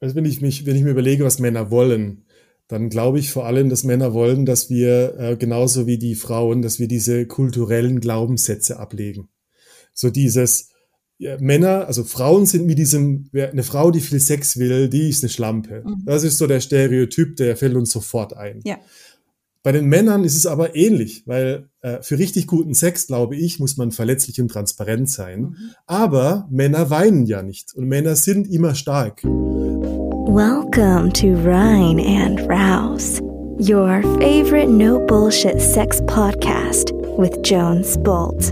Also 0.00 0.14
wenn 0.14 0.24
ich 0.24 0.40
mich, 0.40 0.66
wenn 0.66 0.76
ich 0.76 0.82
mir 0.82 0.90
überlege, 0.90 1.24
was 1.24 1.38
Männer 1.38 1.70
wollen, 1.70 2.24
dann 2.68 2.88
glaube 2.88 3.18
ich 3.18 3.30
vor 3.30 3.46
allem, 3.46 3.68
dass 3.68 3.84
Männer 3.84 4.14
wollen, 4.14 4.46
dass 4.46 4.70
wir 4.70 5.18
äh, 5.18 5.36
genauso 5.36 5.86
wie 5.86 5.98
die 5.98 6.14
Frauen, 6.14 6.62
dass 6.62 6.78
wir 6.78 6.88
diese 6.88 7.26
kulturellen 7.26 8.00
Glaubenssätze 8.00 8.78
ablegen. 8.78 9.28
So 9.92 10.10
dieses 10.10 10.70
ja, 11.18 11.38
Männer, 11.38 11.86
also 11.86 12.04
Frauen 12.04 12.46
sind 12.46 12.66
mit 12.66 12.78
diesem, 12.78 13.30
eine 13.32 13.62
Frau, 13.62 13.90
die 13.90 14.00
viel 14.00 14.20
Sex 14.20 14.58
will, 14.58 14.88
die 14.88 15.08
ist 15.08 15.22
eine 15.22 15.30
Schlampe. 15.30 15.82
Mhm. 15.84 16.02
Das 16.04 16.24
ist 16.24 16.38
so 16.38 16.46
der 16.46 16.60
Stereotyp, 16.60 17.36
der 17.36 17.56
fällt 17.56 17.76
uns 17.76 17.90
sofort 17.90 18.36
ein. 18.36 18.60
Ja. 18.64 18.78
Bei 19.62 19.72
den 19.72 19.86
Männern 19.86 20.24
ist 20.24 20.36
es 20.36 20.44
aber 20.44 20.76
ähnlich, 20.76 21.22
weil 21.26 21.70
äh, 21.80 22.02
für 22.02 22.18
richtig 22.18 22.46
guten 22.46 22.74
Sex, 22.74 23.06
glaube 23.06 23.36
ich, 23.36 23.60
muss 23.60 23.78
man 23.78 23.92
verletzlich 23.92 24.40
und 24.40 24.48
transparent 24.48 25.08
sein. 25.08 25.40
Mhm. 25.40 25.56
Aber 25.86 26.48
Männer 26.50 26.90
weinen 26.90 27.24
ja 27.26 27.42
nicht 27.42 27.74
und 27.74 27.86
Männer 27.86 28.16
sind 28.16 28.46
immer 28.50 28.74
stark. 28.74 29.22
Welcome 30.34 31.12
to 31.12 31.36
Rhine 31.36 32.00
and 32.00 32.40
Rouse, 32.48 33.20
your 33.60 34.02
favorite 34.18 34.68
no 34.68 34.98
bullshit 35.06 35.62
sex 35.62 36.00
podcast 36.00 36.90
with 37.16 37.40
Jones 37.44 37.96
Bolt. 37.98 38.42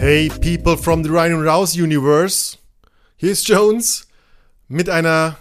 Hey 0.00 0.30
people 0.40 0.78
from 0.78 1.02
the 1.02 1.10
Rhine 1.10 1.32
and 1.32 1.44
Rouse 1.44 1.76
universe. 1.76 2.56
Hier 3.18 3.32
ist 3.32 3.46
Jones 3.46 4.08
mit 4.68 4.88
einer 4.88 5.36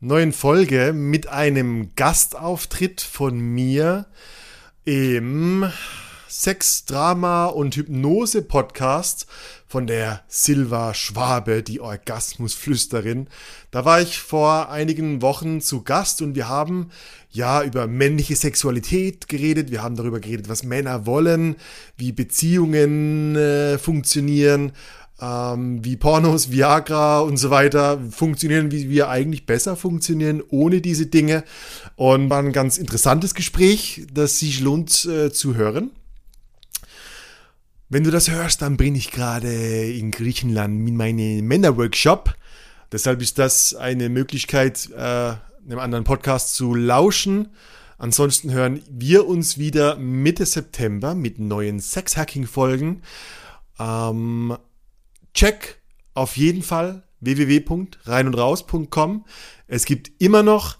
neuen 0.00 0.32
Folge, 0.32 0.92
mit 0.92 1.28
einem 1.28 1.92
Gastauftritt 1.94 3.02
von 3.02 3.38
mir 3.38 4.06
im 4.84 5.70
Sex, 6.28 6.84
Drama 6.84 7.46
und 7.46 7.76
Hypnose 7.76 8.42
Podcast 8.42 9.26
von 9.66 9.86
der 9.86 10.22
Silva 10.28 10.94
Schwabe, 10.94 11.62
die 11.62 11.80
Orgasmusflüsterin. 11.80 13.28
Da 13.70 13.84
war 13.84 14.00
ich 14.00 14.18
vor 14.18 14.70
einigen 14.70 15.22
Wochen 15.22 15.60
zu 15.60 15.82
Gast 15.82 16.22
und 16.22 16.34
wir 16.34 16.48
haben 16.48 16.90
ja 17.30 17.62
über 17.62 17.86
männliche 17.86 18.36
Sexualität 18.36 19.28
geredet. 19.28 19.70
Wir 19.70 19.82
haben 19.82 19.96
darüber 19.96 20.20
geredet, 20.20 20.48
was 20.48 20.62
Männer 20.62 21.06
wollen, 21.06 21.56
wie 21.96 22.12
Beziehungen 22.12 23.36
äh, 23.36 23.78
funktionieren 23.78 24.72
ähm, 25.20 25.84
wie 25.84 25.96
Pornos, 25.96 26.50
Viagra 26.50 27.20
und 27.20 27.36
so 27.36 27.50
weiter 27.50 27.98
funktionieren, 28.10 28.70
wie 28.70 28.90
wir 28.90 29.08
eigentlich 29.08 29.46
besser 29.46 29.76
funktionieren 29.76 30.42
ohne 30.50 30.80
diese 30.80 31.06
Dinge. 31.06 31.44
Und 31.96 32.28
war 32.28 32.38
ein 32.38 32.52
ganz 32.52 32.78
interessantes 32.78 33.34
Gespräch, 33.34 34.06
das 34.12 34.38
sich 34.38 34.60
lohnt 34.60 35.04
äh, 35.06 35.32
zu 35.32 35.54
hören. 35.54 35.90
Wenn 37.88 38.02
du 38.02 38.10
das 38.10 38.28
hörst, 38.28 38.62
dann 38.62 38.76
bin 38.76 38.96
ich 38.96 39.12
gerade 39.12 39.48
in 39.48 40.10
Griechenland 40.10 40.80
mit 40.80 40.94
meinem 40.94 41.46
Männerworkshop. 41.46 42.34
Deshalb 42.90 43.22
ist 43.22 43.38
das 43.38 43.74
eine 43.74 44.08
Möglichkeit, 44.08 44.90
äh, 44.90 44.98
einem 44.98 45.78
anderen 45.78 46.02
Podcast 46.02 46.56
zu 46.56 46.74
lauschen. 46.74 47.50
Ansonsten 47.96 48.50
hören 48.50 48.82
wir 48.90 49.28
uns 49.28 49.58
wieder 49.58 49.94
Mitte 49.96 50.46
September 50.46 51.14
mit 51.14 51.38
neuen 51.38 51.78
Sexhacking-Folgen. 51.78 53.02
Ähm, 53.78 54.58
check 55.32 55.80
auf 56.14 56.36
jeden 56.36 56.64
Fall 56.64 57.04
www.reinundraus.com. 57.20 59.24
Es 59.68 59.84
gibt 59.84 60.10
immer 60.18 60.42
noch 60.42 60.76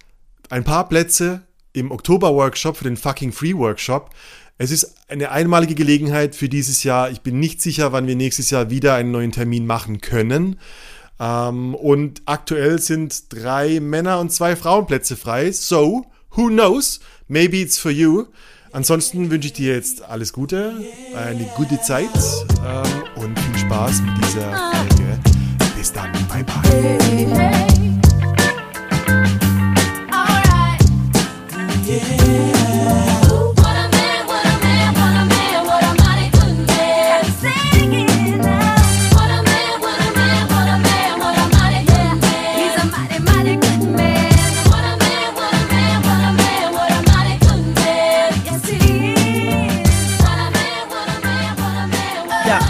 ein 0.50 0.64
paar 0.64 0.88
Plätze 0.88 1.46
im 1.72 1.92
Oktober-Workshop 1.92 2.78
für 2.78 2.84
den 2.84 2.96
fucking 2.96 3.30
Free-Workshop. 3.30 4.10
Es 4.58 4.70
ist 4.70 4.94
eine 5.08 5.30
einmalige 5.32 5.74
Gelegenheit 5.74 6.34
für 6.34 6.48
dieses 6.48 6.82
Jahr. 6.82 7.10
Ich 7.10 7.20
bin 7.20 7.38
nicht 7.38 7.60
sicher, 7.60 7.92
wann 7.92 8.06
wir 8.06 8.16
nächstes 8.16 8.48
Jahr 8.50 8.70
wieder 8.70 8.94
einen 8.94 9.10
neuen 9.10 9.32
Termin 9.32 9.66
machen 9.66 10.00
können. 10.00 10.58
Ähm, 11.20 11.74
und 11.74 12.22
aktuell 12.24 12.78
sind 12.78 13.24
drei 13.30 13.80
Männer- 13.80 14.18
und 14.18 14.32
zwei 14.32 14.56
Frauenplätze 14.56 15.16
frei. 15.16 15.52
So, 15.52 16.06
who 16.30 16.46
knows? 16.46 17.00
Maybe 17.28 17.58
it's 17.58 17.78
for 17.78 17.90
you. 17.90 18.24
Ansonsten 18.72 19.30
wünsche 19.30 19.48
ich 19.48 19.54
dir 19.54 19.74
jetzt 19.74 20.02
alles 20.02 20.32
Gute, 20.32 20.72
eine 21.14 21.44
gute 21.56 21.80
Zeit 21.82 22.08
ähm, 22.66 23.22
und 23.22 23.38
viel 23.38 23.58
Spaß 23.58 24.00
mit 24.02 24.24
dieser 24.24 24.52
Folge. 24.72 25.18
Bis 25.76 25.92
dann, 25.92 26.12
bye 26.28 26.44
bye. 26.44 26.56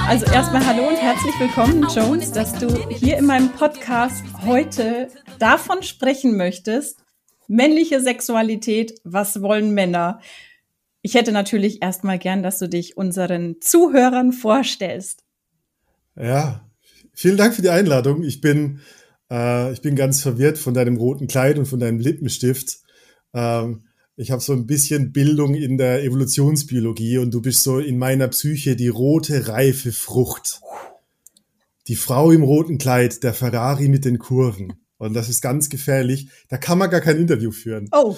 Also 0.08 0.24
erstmal 0.26 0.64
hallo 0.64 0.86
und 0.86 0.96
herzlich 0.96 1.34
willkommen, 1.40 1.84
Jones, 1.92 2.30
dass 2.30 2.52
du 2.52 2.68
hier 2.90 3.18
in 3.18 3.26
meinem 3.26 3.50
Podcast 3.50 4.22
heute 4.44 5.08
davon 5.40 5.82
sprechen 5.82 6.36
möchtest, 6.36 7.00
männliche 7.48 8.00
Sexualität, 8.00 9.00
was 9.02 9.42
wollen 9.42 9.74
Männer? 9.74 10.20
Ich 11.02 11.14
hätte 11.14 11.32
natürlich 11.32 11.82
erstmal 11.82 12.20
gern, 12.20 12.44
dass 12.44 12.60
du 12.60 12.68
dich 12.68 12.96
unseren 12.96 13.56
Zuhörern 13.60 14.32
vorstellst. 14.32 15.24
Ja, 16.14 16.70
vielen 17.12 17.36
Dank 17.36 17.54
für 17.54 17.62
die 17.62 17.70
Einladung. 17.70 18.22
Ich 18.22 18.40
bin, 18.40 18.78
äh, 19.28 19.72
ich 19.72 19.82
bin 19.82 19.96
ganz 19.96 20.22
verwirrt 20.22 20.56
von 20.56 20.72
deinem 20.72 20.98
roten 20.98 21.26
Kleid 21.26 21.58
und 21.58 21.66
von 21.66 21.80
deinem 21.80 21.98
Lippenstift. 21.98 22.76
Ähm, 23.34 23.85
ich 24.16 24.30
habe 24.30 24.42
so 24.42 24.54
ein 24.54 24.66
bisschen 24.66 25.12
Bildung 25.12 25.54
in 25.54 25.76
der 25.76 26.02
Evolutionsbiologie 26.02 27.18
und 27.18 27.32
du 27.32 27.42
bist 27.42 27.62
so 27.62 27.78
in 27.78 27.98
meiner 27.98 28.28
Psyche 28.28 28.74
die 28.74 28.88
rote, 28.88 29.48
reife 29.48 29.92
Frucht. 29.92 30.60
Die 31.86 31.96
Frau 31.96 32.30
im 32.30 32.42
roten 32.42 32.78
Kleid, 32.78 33.22
der 33.22 33.34
Ferrari 33.34 33.88
mit 33.88 34.06
den 34.06 34.18
Kurven. 34.18 34.72
Und 34.96 35.12
das 35.12 35.28
ist 35.28 35.42
ganz 35.42 35.68
gefährlich. 35.68 36.28
Da 36.48 36.56
kann 36.56 36.78
man 36.78 36.90
gar 36.90 37.02
kein 37.02 37.18
Interview 37.18 37.52
führen. 37.52 37.88
Oh. 37.92 38.16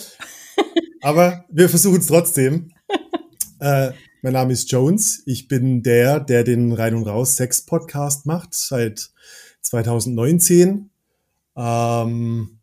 Aber 1.02 1.44
wir 1.50 1.68
versuchen 1.68 1.98
es 1.98 2.06
trotzdem. 2.06 2.70
äh, 3.60 3.90
mein 4.22 4.32
Name 4.32 4.52
ist 4.52 4.70
Jones. 4.70 5.22
Ich 5.26 5.48
bin 5.48 5.82
der, 5.82 6.20
der 6.20 6.44
den 6.44 6.72
Rein 6.72 6.94
und 6.94 7.08
Raus 7.08 7.34
Sex 7.36 7.62
Podcast 7.62 8.24
macht 8.24 8.54
seit 8.54 9.10
2019. 9.62 10.90
Ähm, 11.56 12.57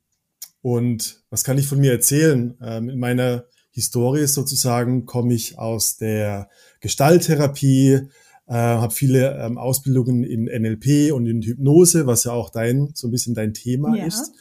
und 0.65 1.21
was 1.29 1.43
kann 1.43 1.59
ich 1.59 1.67
von 1.67 1.79
mir 1.79 1.91
erzählen? 1.91 2.57
Ähm, 2.59 2.89
in 2.89 2.97
meiner 2.97 3.45
Historie 3.69 4.25
sozusagen 4.25 5.05
komme 5.05 5.35
ich 5.35 5.59
aus 5.59 5.97
der 5.97 6.49
Gestalttherapie, 6.79 7.99
äh, 8.47 8.53
habe 8.53 8.91
viele 8.91 9.37
ähm, 9.37 9.59
Ausbildungen 9.59 10.23
in 10.23 10.45
NLP 10.45 11.13
und 11.13 11.27
in 11.27 11.43
Hypnose, 11.43 12.07
was 12.07 12.23
ja 12.23 12.31
auch 12.31 12.49
dein 12.49 12.89
so 12.95 13.07
ein 13.07 13.11
bisschen 13.11 13.35
dein 13.35 13.53
Thema 13.53 13.95
ja. 13.95 14.07
ist. 14.07 14.31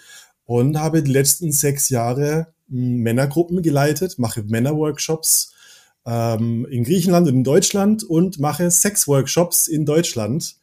Und 0.47 0.79
habe 0.79 1.03
die 1.03 1.13
letzten 1.13 1.53
sechs 1.53 1.91
Jahre 1.91 2.55
hm, 2.71 3.03
Männergruppen 3.03 3.61
geleitet, 3.61 4.19
mache 4.19 4.45
Männerworkshops 4.45 5.53
ähm, 6.07 6.67
in 6.71 6.85
Griechenland 6.85 7.29
und 7.29 7.35
in 7.35 7.45
Deutschland 7.45 8.03
und 8.03 8.41
mache 8.41 8.71
Sexworkshops 8.71 9.69
in 9.69 9.85
Deutschland, 9.85 10.57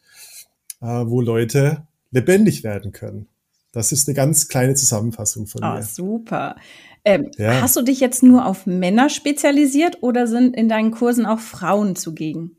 äh, 0.81 0.87
wo 0.87 1.21
Leute 1.21 1.85
lebendig 2.09 2.63
werden 2.63 2.93
können. 2.93 3.27
Das 3.71 3.91
ist 3.91 4.07
eine 4.07 4.15
ganz 4.15 4.47
kleine 4.47 4.73
Zusammenfassung 4.75 5.47
von 5.47 5.63
oh, 5.63 5.75
mir. 5.75 5.83
super. 5.83 6.55
Ähm, 7.03 7.31
ja. 7.37 7.61
Hast 7.61 7.75
du 7.75 7.81
dich 7.81 7.99
jetzt 7.99 8.21
nur 8.21 8.45
auf 8.45 8.65
Männer 8.65 9.09
spezialisiert 9.09 9.99
oder 10.01 10.27
sind 10.27 10.55
in 10.55 10.69
deinen 10.69 10.91
Kursen 10.91 11.25
auch 11.25 11.39
Frauen 11.39 11.95
zugegen? 11.95 12.57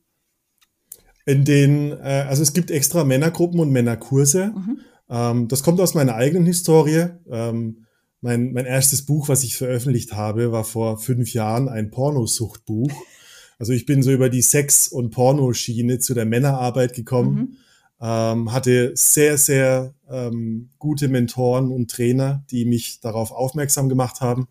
In 1.27 1.45
den, 1.45 1.93
äh, 1.93 2.25
also 2.29 2.43
es 2.43 2.53
gibt 2.53 2.71
extra 2.71 3.05
Männergruppen 3.05 3.61
und 3.61 3.71
Männerkurse. 3.71 4.53
Mhm. 4.55 4.81
Ähm, 5.09 5.49
das 5.49 5.63
kommt 5.63 5.81
aus 5.81 5.95
meiner 5.95 6.15
eigenen 6.15 6.47
Historie. 6.47 7.09
Ähm, 7.31 7.87
mein, 8.21 8.53
mein 8.53 8.67
erstes 8.67 9.05
Buch, 9.05 9.29
was 9.29 9.45
ich 9.45 9.57
veröffentlicht 9.57 10.15
habe, 10.15 10.51
war 10.51 10.65
vor 10.65 10.99
fünf 10.99 11.33
Jahren 11.33 11.69
ein 11.69 11.91
Pornosuchtbuch. 11.91 12.93
Also 13.59 13.73
ich 13.73 13.87
bin 13.87 14.03
so 14.03 14.11
über 14.11 14.29
die 14.29 14.43
Sex- 14.43 14.89
und 14.89 15.11
Pornoschiene 15.11 15.99
zu 15.99 16.15
der 16.15 16.25
Männerarbeit 16.25 16.95
gekommen. 16.95 17.35
Mhm 17.35 17.57
ähm, 18.03 18.53
hatte 18.53 18.93
sehr, 18.97 19.39
sehr 19.39 19.95
ähm, 20.11 20.71
gute 20.79 21.07
Mentoren 21.07 21.71
und 21.71 21.91
Trainer, 21.91 22.45
die 22.51 22.65
mich 22.65 23.01
darauf 23.01 23.31
aufmerksam 23.31 23.89
gemacht 23.89 24.21
haben, 24.21 24.49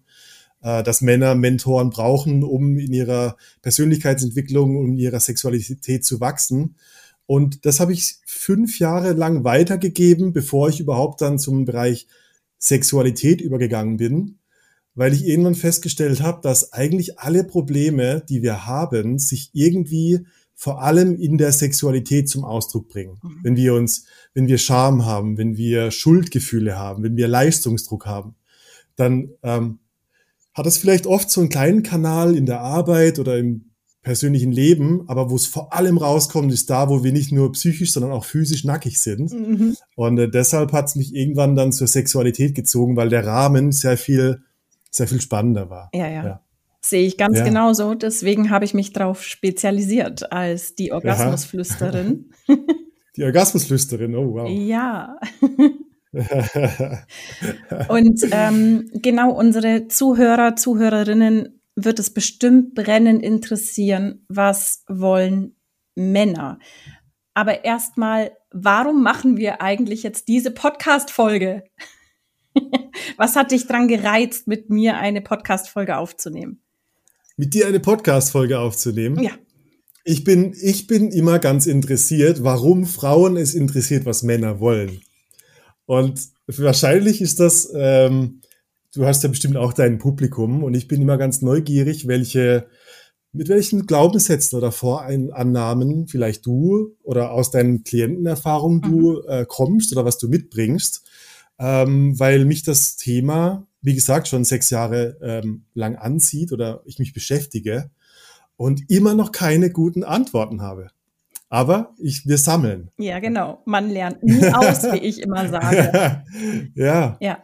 äh, 0.61 0.81
dass 0.83 1.01
Männer 1.01 1.35
Mentoren 1.35 1.89
brauchen, 1.89 2.43
um 2.43 2.77
in 2.77 2.93
ihrer 2.93 3.35
Persönlichkeitsentwicklung 3.61 4.77
und 4.77 4.93
in 4.93 4.97
ihrer 4.97 5.19
Sexualität 5.19 6.05
zu 6.05 6.21
wachsen. 6.21 6.75
Und 7.25 7.65
das 7.65 7.81
habe 7.81 7.91
ich 7.91 8.15
fünf 8.25 8.79
Jahre 8.79 9.11
lang 9.11 9.43
weitergegeben, 9.43 10.31
bevor 10.31 10.69
ich 10.69 10.79
überhaupt 10.79 11.21
dann 11.21 11.37
zum 11.37 11.65
Bereich 11.65 12.07
Sexualität 12.57 13.41
übergegangen 13.41 13.97
bin, 13.97 14.39
weil 14.95 15.13
ich 15.13 15.27
irgendwann 15.27 15.55
festgestellt 15.55 16.21
habe, 16.21 16.41
dass 16.41 16.71
eigentlich 16.71 17.19
alle 17.19 17.43
Probleme, 17.43 18.23
die 18.29 18.41
wir 18.41 18.65
haben, 18.65 19.19
sich 19.19 19.49
irgendwie 19.53 20.25
vor 20.61 20.83
allem 20.83 21.15
in 21.15 21.39
der 21.39 21.51
Sexualität 21.53 22.29
zum 22.29 22.45
Ausdruck 22.45 22.87
bringen. 22.87 23.17
Mhm. 23.23 23.39
Wenn 23.41 23.55
wir 23.55 23.73
uns, 23.73 24.05
wenn 24.35 24.45
wir 24.45 24.59
Scham 24.59 25.05
haben, 25.07 25.39
wenn 25.39 25.57
wir 25.57 25.89
Schuldgefühle 25.89 26.77
haben, 26.77 27.01
wenn 27.01 27.17
wir 27.17 27.27
Leistungsdruck 27.27 28.05
haben, 28.05 28.35
dann 28.95 29.31
ähm, 29.41 29.79
hat 30.53 30.67
das 30.67 30.77
vielleicht 30.77 31.07
oft 31.07 31.31
so 31.31 31.41
einen 31.41 31.49
kleinen 31.49 31.81
Kanal 31.81 32.35
in 32.35 32.45
der 32.45 32.61
Arbeit 32.61 33.17
oder 33.17 33.39
im 33.39 33.71
persönlichen 34.03 34.51
Leben, 34.51 35.09
aber 35.09 35.31
wo 35.31 35.35
es 35.35 35.47
vor 35.47 35.73
allem 35.73 35.97
rauskommt, 35.97 36.53
ist 36.53 36.69
da, 36.69 36.89
wo 36.89 37.03
wir 37.03 37.11
nicht 37.11 37.31
nur 37.31 37.51
psychisch, 37.53 37.91
sondern 37.91 38.11
auch 38.11 38.25
physisch 38.25 38.63
nackig 38.63 38.99
sind. 38.99 39.33
Mhm. 39.33 39.75
Und 39.95 40.19
äh, 40.19 40.29
deshalb 40.29 40.73
hat 40.73 40.89
es 40.89 40.95
mich 40.95 41.15
irgendwann 41.15 41.55
dann 41.55 41.71
zur 41.71 41.87
Sexualität 41.87 42.53
gezogen, 42.53 42.95
weil 42.95 43.09
der 43.09 43.25
Rahmen 43.25 43.71
sehr 43.71 43.97
viel, 43.97 44.43
sehr 44.91 45.07
viel 45.07 45.21
spannender 45.21 45.71
war. 45.71 45.89
Ja, 45.91 46.07
ja. 46.07 46.23
ja. 46.23 46.41
Sehe 46.83 47.05
ich 47.05 47.17
ganz 47.17 47.37
ja. 47.37 47.45
genauso. 47.45 47.93
Deswegen 47.93 48.49
habe 48.49 48.65
ich 48.65 48.73
mich 48.73 48.91
darauf 48.91 49.23
spezialisiert 49.23 50.31
als 50.31 50.75
die 50.75 50.91
Orgasmusflüsterin. 50.91 52.31
Die 53.17 53.25
Orgasmusflüsterin, 53.25 54.15
oh 54.15 54.33
wow. 54.35 54.49
Ja. 54.49 55.19
Und 57.89 58.25
ähm, 58.31 58.89
genau 58.93 59.31
unsere 59.31 59.89
Zuhörer, 59.89 60.55
Zuhörerinnen 60.55 61.61
wird 61.75 61.99
es 61.99 62.13
bestimmt 62.13 62.73
brennend 62.73 63.21
interessieren, 63.21 64.25
was 64.29 64.85
wollen 64.87 65.57
Männer. 65.95 66.59
Aber 67.33 67.63
erstmal, 67.63 68.31
warum 68.51 69.03
machen 69.03 69.37
wir 69.37 69.61
eigentlich 69.61 70.03
jetzt 70.03 70.27
diese 70.27 70.51
Podcast-Folge? 70.51 71.63
was 73.17 73.35
hat 73.35 73.51
dich 73.51 73.67
dran 73.67 73.87
gereizt, 73.87 74.47
mit 74.47 74.69
mir 74.69 74.97
eine 74.97 75.21
Podcast-Folge 75.21 75.97
aufzunehmen? 75.97 76.60
Mit 77.37 77.53
dir 77.53 77.67
eine 77.67 77.79
Podcast-Folge 77.79 78.59
aufzunehmen? 78.59 79.21
Ja. 79.23 79.31
Ich 80.03 80.23
bin, 80.23 80.55
ich 80.59 80.87
bin 80.87 81.11
immer 81.11 81.39
ganz 81.39 81.67
interessiert, 81.67 82.43
warum 82.43 82.85
Frauen 82.85 83.37
es 83.37 83.53
interessiert, 83.53 84.05
was 84.05 84.23
Männer 84.23 84.59
wollen. 84.59 85.01
Und 85.85 86.29
wahrscheinlich 86.47 87.21
ist 87.21 87.39
das 87.39 87.71
ähm, 87.75 88.41
du 88.93 89.05
hast 89.05 89.23
ja 89.23 89.29
bestimmt 89.29 89.57
auch 89.57 89.73
dein 89.73 89.97
Publikum 89.97 90.63
und 90.63 90.73
ich 90.73 90.87
bin 90.87 91.01
immer 91.01 91.17
ganz 91.17 91.41
neugierig, 91.41 92.07
welche, 92.07 92.67
mit 93.31 93.49
welchen 93.49 93.85
Glaubenssätzen 93.87 94.57
oder 94.57 94.71
Vorannahmen 94.71 96.07
vielleicht 96.07 96.45
du 96.45 96.95
oder 97.03 97.31
aus 97.31 97.51
deinen 97.51 97.83
Klientenerfahrungen 97.83 98.81
du 98.81 99.11
mhm. 99.13 99.21
äh, 99.27 99.45
kommst 99.47 99.91
oder 99.91 100.05
was 100.05 100.17
du 100.17 100.27
mitbringst, 100.27 101.03
ähm, 101.59 102.19
weil 102.19 102.45
mich 102.45 102.63
das 102.63 102.97
Thema, 102.97 103.67
wie 103.81 103.95
gesagt, 103.95 104.27
schon 104.27 104.43
sechs 104.43 104.69
Jahre 104.69 105.17
ähm, 105.21 105.65
lang 105.73 105.95
anzieht 105.95 106.51
oder 106.51 106.81
ich 106.85 106.99
mich 106.99 107.13
beschäftige 107.13 107.89
und 108.57 108.89
immer 108.89 109.15
noch 109.15 109.31
keine 109.31 109.71
guten 109.71 110.03
Antworten 110.03 110.61
habe. 110.61 110.89
Aber 111.49 111.93
ich, 111.97 112.27
wir 112.27 112.37
sammeln. 112.37 112.91
Ja, 112.97 113.19
genau. 113.19 113.61
Man 113.65 113.89
lernt 113.89 114.23
nie 114.23 114.45
aus, 114.53 114.83
wie 114.83 114.99
ich 114.99 115.21
immer 115.21 115.49
sage. 115.49 116.23
ja. 116.75 117.17
Ja. 117.19 117.39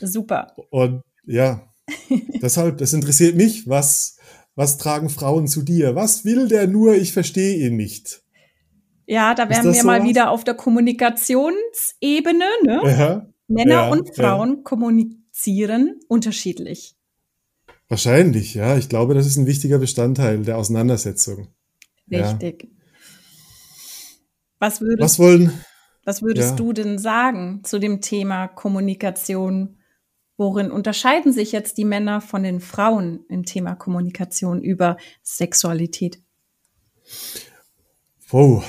Super. 0.00 0.56
Und 0.70 1.02
ja, 1.26 1.62
deshalb, 2.42 2.78
das 2.78 2.92
interessiert 2.92 3.36
mich, 3.36 3.68
was, 3.68 4.18
was 4.56 4.78
tragen 4.78 5.10
Frauen 5.10 5.46
zu 5.46 5.62
dir? 5.62 5.94
Was 5.94 6.24
will 6.24 6.48
der 6.48 6.66
nur? 6.66 6.94
Ich 6.94 7.12
verstehe 7.12 7.66
ihn 7.66 7.76
nicht. 7.76 8.22
Ja, 9.06 9.34
da 9.34 9.48
wären 9.48 9.66
wir 9.66 9.74
so 9.74 9.86
mal 9.86 10.02
wieder 10.02 10.30
auf 10.30 10.42
der 10.42 10.54
Kommunikationsebene. 10.54 12.46
Ne? 12.64 12.80
Ja, 12.84 13.26
Männer 13.46 13.72
ja, 13.74 13.88
und 13.90 14.16
Frauen 14.16 14.56
ja. 14.56 14.62
kommunizieren 14.64 15.25
unterschiedlich. 16.08 16.96
Wahrscheinlich, 17.88 18.54
ja. 18.54 18.76
Ich 18.76 18.88
glaube, 18.88 19.14
das 19.14 19.26
ist 19.26 19.36
ein 19.36 19.46
wichtiger 19.46 19.78
Bestandteil 19.78 20.42
der 20.42 20.58
Auseinandersetzung. 20.58 21.48
Richtig. 22.10 22.70
Was 24.58 24.80
würdest, 24.80 25.00
was 25.00 25.18
wollen, 25.18 25.52
was 26.04 26.22
würdest 26.22 26.50
ja. 26.50 26.56
du 26.56 26.72
denn 26.72 26.98
sagen 26.98 27.62
zu 27.64 27.78
dem 27.78 28.00
Thema 28.00 28.48
Kommunikation? 28.48 29.78
Worin 30.38 30.70
unterscheiden 30.70 31.32
sich 31.32 31.52
jetzt 31.52 31.78
die 31.78 31.84
Männer 31.84 32.20
von 32.20 32.42
den 32.42 32.60
Frauen 32.60 33.24
im 33.28 33.44
Thema 33.44 33.74
Kommunikation 33.74 34.62
über 34.62 34.98
Sexualität? 35.22 36.22
Oh, 38.30 38.62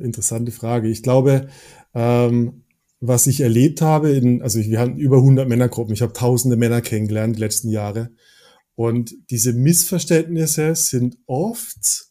interessante 0.00 0.52
Frage. 0.52 0.88
Ich 0.88 1.02
glaube, 1.02 1.48
ähm, 1.94 2.61
was 3.04 3.26
ich 3.26 3.40
erlebt 3.40 3.82
habe, 3.82 4.10
in, 4.12 4.42
also 4.42 4.60
wir 4.60 4.78
haben 4.78 4.96
über 4.96 5.16
100 5.16 5.48
Männergruppen, 5.48 5.92
ich 5.92 6.02
habe 6.02 6.12
tausende 6.12 6.56
Männer 6.56 6.80
kennengelernt 6.80 7.34
die 7.34 7.40
letzten 7.40 7.68
Jahre. 7.68 8.10
Und 8.76 9.12
diese 9.30 9.52
Missverständnisse 9.52 10.76
sind 10.76 11.18
oft, 11.26 12.06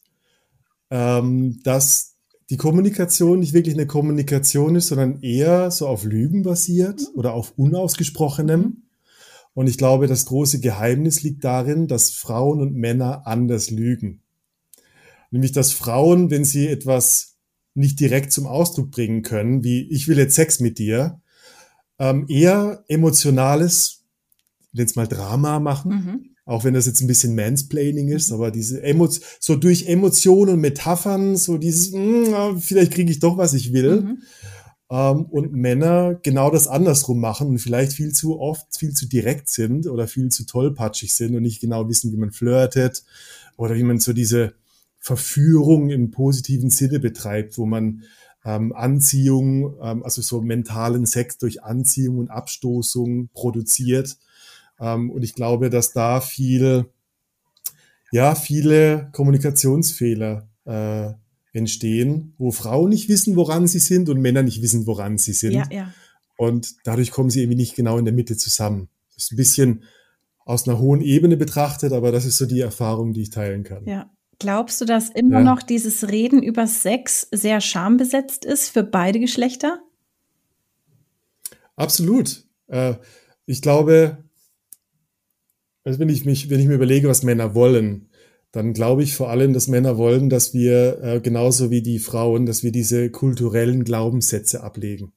ähm, 0.90 1.60
dass 1.64 2.16
die 2.50 2.58
Kommunikation 2.58 3.40
nicht 3.40 3.54
wirklich 3.54 3.74
eine 3.74 3.86
Kommunikation 3.86 4.76
ist, 4.76 4.88
sondern 4.88 5.22
eher 5.22 5.70
so 5.70 5.88
auf 5.88 6.04
Lügen 6.04 6.42
basiert 6.42 7.00
mhm. 7.00 7.18
oder 7.18 7.32
auf 7.32 7.54
Unausgesprochenem. 7.56 8.82
Und 9.54 9.68
ich 9.68 9.78
glaube, 9.78 10.06
das 10.06 10.26
große 10.26 10.60
Geheimnis 10.60 11.22
liegt 11.22 11.42
darin, 11.42 11.88
dass 11.88 12.10
Frauen 12.10 12.60
und 12.60 12.74
Männer 12.74 13.26
anders 13.26 13.70
lügen. 13.70 14.20
Nämlich, 15.30 15.52
dass 15.52 15.72
Frauen, 15.72 16.30
wenn 16.30 16.44
sie 16.44 16.68
etwas 16.68 17.31
nicht 17.74 18.00
direkt 18.00 18.32
zum 18.32 18.46
Ausdruck 18.46 18.90
bringen 18.90 19.22
können, 19.22 19.64
wie 19.64 19.88
ich 19.90 20.08
will 20.08 20.18
jetzt 20.18 20.34
Sex 20.34 20.60
mit 20.60 20.78
dir, 20.78 21.20
ähm, 21.98 22.26
eher 22.28 22.84
emotionales, 22.88 24.04
jetzt 24.72 24.96
mal 24.96 25.06
Drama 25.06 25.60
machen, 25.60 25.90
mhm. 25.90 26.32
Auch 26.44 26.64
wenn 26.64 26.74
das 26.74 26.86
jetzt 26.86 27.00
ein 27.00 27.06
bisschen 27.06 27.36
Mansplaining 27.36 28.08
ist, 28.08 28.30
mhm. 28.30 28.34
aber 28.34 28.50
diese 28.50 28.82
Emo 28.82 29.08
so 29.38 29.56
durch 29.56 29.86
Emotionen 29.86 30.54
und 30.54 30.60
Metaphern, 30.60 31.36
so 31.36 31.56
dieses, 31.56 31.92
mh, 31.92 32.48
hm, 32.48 32.60
vielleicht 32.60 32.92
kriege 32.92 33.12
ich 33.12 33.20
doch, 33.20 33.36
was 33.36 33.54
ich 33.54 33.72
will. 33.72 34.00
Mhm. 34.00 34.22
Ähm, 34.90 35.24
und 35.26 35.52
Männer 35.52 36.18
genau 36.22 36.50
das 36.50 36.66
andersrum 36.66 37.20
machen 37.20 37.46
und 37.46 37.58
vielleicht 37.58 37.92
viel 37.92 38.12
zu 38.12 38.40
oft, 38.40 38.76
viel 38.76 38.92
zu 38.92 39.06
direkt 39.06 39.50
sind 39.50 39.86
oder 39.86 40.08
viel 40.08 40.30
zu 40.30 40.44
tollpatschig 40.44 41.14
sind 41.14 41.36
und 41.36 41.42
nicht 41.42 41.60
genau 41.60 41.88
wissen, 41.88 42.12
wie 42.12 42.16
man 42.16 42.32
flirtet 42.32 43.04
oder 43.56 43.76
wie 43.76 43.84
man 43.84 44.00
so 44.00 44.12
diese 44.12 44.54
Verführung 45.02 45.90
im 45.90 46.12
positiven 46.12 46.70
Sinne 46.70 47.00
betreibt, 47.00 47.58
wo 47.58 47.66
man 47.66 48.04
ähm, 48.44 48.72
Anziehung, 48.72 49.74
ähm, 49.82 50.04
also 50.04 50.22
so 50.22 50.40
mentalen 50.40 51.06
Sex 51.06 51.38
durch 51.38 51.64
Anziehung 51.64 52.18
und 52.18 52.30
Abstoßung 52.30 53.28
produziert 53.34 54.16
ähm, 54.78 55.10
und 55.10 55.24
ich 55.24 55.34
glaube, 55.34 55.70
dass 55.70 55.92
da 55.92 56.20
viel, 56.20 56.86
ja, 58.12 58.36
viele 58.36 59.10
Kommunikationsfehler 59.12 60.48
äh, 60.66 61.10
entstehen, 61.52 62.34
wo 62.38 62.52
Frauen 62.52 62.90
nicht 62.90 63.08
wissen, 63.08 63.34
woran 63.34 63.66
sie 63.66 63.80
sind 63.80 64.08
und 64.08 64.20
Männer 64.20 64.44
nicht 64.44 64.62
wissen, 64.62 64.86
woran 64.86 65.18
sie 65.18 65.32
sind. 65.32 65.52
Ja, 65.52 65.68
ja. 65.70 65.92
Und 66.36 66.76
dadurch 66.84 67.10
kommen 67.10 67.28
sie 67.28 67.42
irgendwie 67.42 67.56
nicht 67.56 67.74
genau 67.74 67.98
in 67.98 68.04
der 68.04 68.14
Mitte 68.14 68.36
zusammen. 68.36 68.88
Das 69.14 69.24
ist 69.24 69.32
ein 69.32 69.36
bisschen 69.36 69.82
aus 70.44 70.66
einer 70.66 70.78
hohen 70.78 71.00
Ebene 71.00 71.36
betrachtet, 71.36 71.92
aber 71.92 72.12
das 72.12 72.24
ist 72.24 72.38
so 72.38 72.46
die 72.46 72.60
Erfahrung, 72.60 73.12
die 73.12 73.22
ich 73.22 73.30
teilen 73.30 73.64
kann. 73.64 73.84
Ja. 73.86 74.08
Glaubst 74.42 74.80
du, 74.80 74.84
dass 74.84 75.08
immer 75.08 75.38
ja. 75.38 75.44
noch 75.44 75.62
dieses 75.62 76.08
Reden 76.08 76.42
über 76.42 76.66
Sex 76.66 77.28
sehr 77.30 77.60
schambesetzt 77.60 78.44
ist 78.44 78.70
für 78.70 78.82
beide 78.82 79.20
Geschlechter? 79.20 79.80
Absolut. 81.76 82.44
Äh, 82.66 82.94
ich 83.46 83.62
glaube, 83.62 84.18
also 85.84 86.00
wenn 86.00 86.08
ich 86.08 86.24
mich, 86.24 86.50
wenn 86.50 86.58
ich 86.58 86.66
mir 86.66 86.74
überlege, 86.74 87.08
was 87.08 87.22
Männer 87.22 87.54
wollen, 87.54 88.08
dann 88.50 88.72
glaube 88.72 89.04
ich 89.04 89.14
vor 89.14 89.30
allem, 89.30 89.52
dass 89.52 89.68
Männer 89.68 89.96
wollen, 89.96 90.28
dass 90.28 90.52
wir 90.52 91.00
äh, 91.02 91.20
genauso 91.20 91.70
wie 91.70 91.82
die 91.82 92.00
Frauen, 92.00 92.44
dass 92.44 92.64
wir 92.64 92.72
diese 92.72 93.10
kulturellen 93.10 93.84
Glaubenssätze 93.84 94.62
ablegen. 94.64 95.12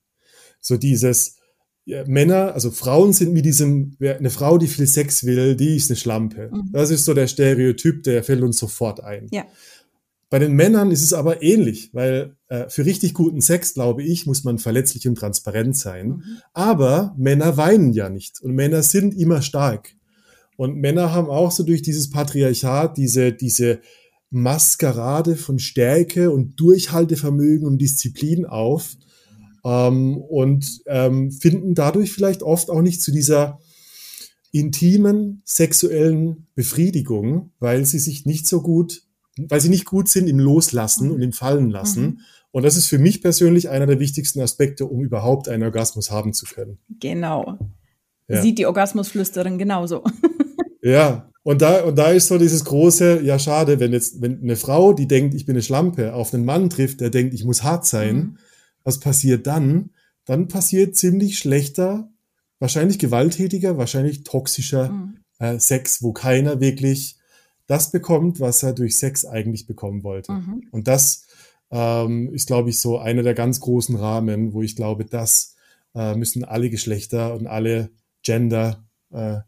So 0.61 0.77
dieses 0.77 1.37
ja, 1.85 2.03
Männer, 2.07 2.53
also 2.53 2.71
Frauen 2.71 3.13
sind 3.13 3.33
mit 3.33 3.45
diesem, 3.45 3.95
eine 3.99 4.31
Frau, 4.31 4.57
die 4.57 4.67
viel 4.67 4.87
Sex 4.87 5.23
will, 5.23 5.55
die 5.55 5.75
ist 5.75 5.89
eine 5.89 5.97
Schlampe. 5.97 6.49
Mhm. 6.51 6.71
Das 6.73 6.89
ist 6.89 7.05
so 7.05 7.13
der 7.13 7.27
Stereotyp, 7.27 8.03
der 8.03 8.23
fällt 8.23 8.41
uns 8.41 8.57
sofort 8.57 9.03
ein. 9.03 9.27
Ja. 9.31 9.45
Bei 10.31 10.39
den 10.39 10.53
Männern 10.53 10.89
ist 10.89 11.03
es 11.03 11.13
aber 11.13 11.43
ähnlich, 11.43 11.91
weil 11.93 12.35
äh, 12.47 12.67
für 12.69 12.85
richtig 12.85 13.13
guten 13.13 13.39
Sex, 13.39 13.75
glaube 13.75 14.01
ich, 14.01 14.25
muss 14.25 14.43
man 14.43 14.57
verletzlich 14.57 15.07
und 15.07 15.15
transparent 15.15 15.77
sein. 15.77 16.07
Mhm. 16.07 16.23
Aber 16.53 17.13
Männer 17.17 17.55
weinen 17.55 17.93
ja 17.93 18.09
nicht 18.09 18.41
und 18.41 18.55
Männer 18.55 18.81
sind 18.81 19.15
immer 19.15 19.43
stark. 19.43 19.93
Und 20.57 20.77
Männer 20.77 21.13
haben 21.13 21.29
auch 21.29 21.51
so 21.51 21.63
durch 21.63 21.83
dieses 21.83 22.09
Patriarchat 22.09 22.97
diese, 22.97 23.31
diese 23.31 23.79
Maskerade 24.31 25.35
von 25.35 25.59
Stärke 25.59 26.31
und 26.31 26.59
Durchhaltevermögen 26.59 27.67
und 27.67 27.77
Disziplin 27.77 28.45
auf 28.45 28.95
ähm, 29.65 30.17
und 30.17 30.83
ähm, 30.85 31.31
finden 31.31 31.73
dadurch 31.73 32.13
vielleicht 32.13 32.43
oft 32.43 32.69
auch 32.69 32.81
nicht 32.81 33.01
zu 33.01 33.11
dieser 33.11 33.59
intimen 34.51 35.41
sexuellen 35.43 36.47
Befriedigung, 36.55 37.51
weil 37.59 37.85
sie 37.85 37.99
sich 37.99 38.25
nicht 38.25 38.47
so 38.47 38.61
gut, 38.61 39.01
weil 39.37 39.59
sie 39.59 39.69
nicht 39.69 39.85
gut 39.85 40.07
sind 40.07 40.27
im 40.27 40.39
Loslassen 40.39 41.11
und 41.11 41.21
im 41.21 41.33
Fallen 41.33 41.69
lassen. 41.69 42.03
Mhm. 42.03 42.19
Und 42.51 42.63
das 42.63 42.77
ist 42.77 42.87
für 42.87 42.99
mich 42.99 43.21
persönlich 43.21 43.67
einer 43.67 43.85
der 43.85 43.99
wichtigsten 43.99 44.39
Aspekte, 44.39 44.85
um 44.85 45.01
überhaupt 45.01 45.49
einen 45.49 45.63
Orgasmus 45.63 46.09
haben 46.09 46.31
zu 46.31 46.45
können. 46.45 46.77
Genau. 47.01 47.57
Ja. 48.29 48.41
Sieht 48.41 48.59
die 48.59 48.65
Orgasmusflüsterin 48.65 49.57
genauso. 49.57 50.03
Ja, 50.81 51.31
Und 51.41 51.63
da, 51.63 51.83
und 51.83 51.97
da 51.97 52.09
ist 52.09 52.27
so 52.27 52.37
dieses 52.37 52.63
große, 52.63 53.21
ja 53.23 53.39
schade, 53.39 53.79
wenn 53.79 53.91
jetzt, 53.91 54.21
wenn 54.21 54.41
eine 54.41 54.55
Frau, 54.55 54.93
die 54.93 55.07
denkt, 55.07 55.33
ich 55.33 55.47
bin 55.47 55.55
eine 55.55 55.63
Schlampe, 55.63 56.13
auf 56.13 56.31
einen 56.31 56.45
Mann 56.45 56.69
trifft, 56.69 57.01
der 57.01 57.09
denkt, 57.09 57.33
ich 57.33 57.43
muss 57.43 57.63
hart 57.63 57.87
sein, 57.87 58.15
mhm. 58.15 58.37
Was 58.85 59.01
passiert 59.01 59.45
dann? 59.47 59.89
Dann 60.23 60.47
passiert 60.47 60.95
ziemlich 60.95 61.37
schlechter, 61.37 62.09
wahrscheinlich 62.59 62.97
gewalttätiger, 62.99 63.77
wahrscheinlich 63.77 64.23
toxischer 64.23 64.89
mhm. 64.89 65.17
äh, 65.39 65.59
Sex, 65.59 66.01
wo 66.01 66.13
keiner 66.13 66.61
wirklich 66.61 67.17
das 67.67 67.91
bekommt, 67.91 68.39
was 68.39 68.63
er 68.63 68.73
durch 68.73 68.97
Sex 68.97 69.25
eigentlich 69.25 69.67
bekommen 69.67 70.03
wollte. 70.03 70.31
Mhm. 70.31 70.67
Und 70.71 70.87
das 70.87 71.25
ähm, 71.71 72.33
ist, 72.33 72.47
glaube 72.47 72.69
ich, 72.69 72.79
so 72.79 72.99
einer 72.99 73.23
der 73.23 73.33
ganz 73.33 73.59
großen 73.59 73.95
Rahmen, 73.95 74.53
wo 74.53 74.61
ich 74.61 74.75
glaube, 74.75 75.03
das 75.05 75.55
äh, 75.95 76.15
müssen 76.15 76.43
alle 76.43 76.69
Geschlechter 76.69 77.33
und 77.33 77.47
alle 77.47 77.89
Gender 78.21 78.85
äh, 79.11 79.39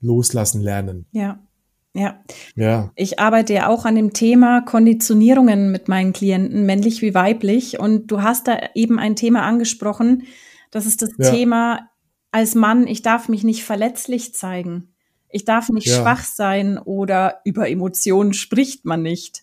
loslassen 0.00 0.62
lernen. 0.62 1.06
Ja. 1.12 1.46
Ja. 1.94 2.20
ja. 2.54 2.92
Ich 2.94 3.18
arbeite 3.18 3.52
ja 3.52 3.68
auch 3.68 3.84
an 3.84 3.96
dem 3.96 4.12
Thema 4.12 4.60
Konditionierungen 4.60 5.72
mit 5.72 5.88
meinen 5.88 6.12
Klienten, 6.12 6.64
männlich 6.64 7.02
wie 7.02 7.14
weiblich. 7.14 7.80
Und 7.80 8.06
du 8.08 8.22
hast 8.22 8.46
da 8.46 8.58
eben 8.74 8.98
ein 8.98 9.16
Thema 9.16 9.42
angesprochen. 9.42 10.24
Das 10.70 10.86
ist 10.86 11.02
das 11.02 11.10
ja. 11.18 11.30
Thema 11.30 11.90
als 12.32 12.54
Mann, 12.54 12.86
ich 12.86 13.02
darf 13.02 13.28
mich 13.28 13.44
nicht 13.44 13.64
verletzlich 13.64 14.34
zeigen. 14.34 14.94
Ich 15.28 15.44
darf 15.44 15.68
nicht 15.68 15.86
ja. 15.86 16.00
schwach 16.00 16.24
sein 16.24 16.78
oder 16.78 17.40
über 17.44 17.68
Emotionen 17.68 18.32
spricht 18.32 18.84
man 18.84 19.02
nicht. 19.02 19.42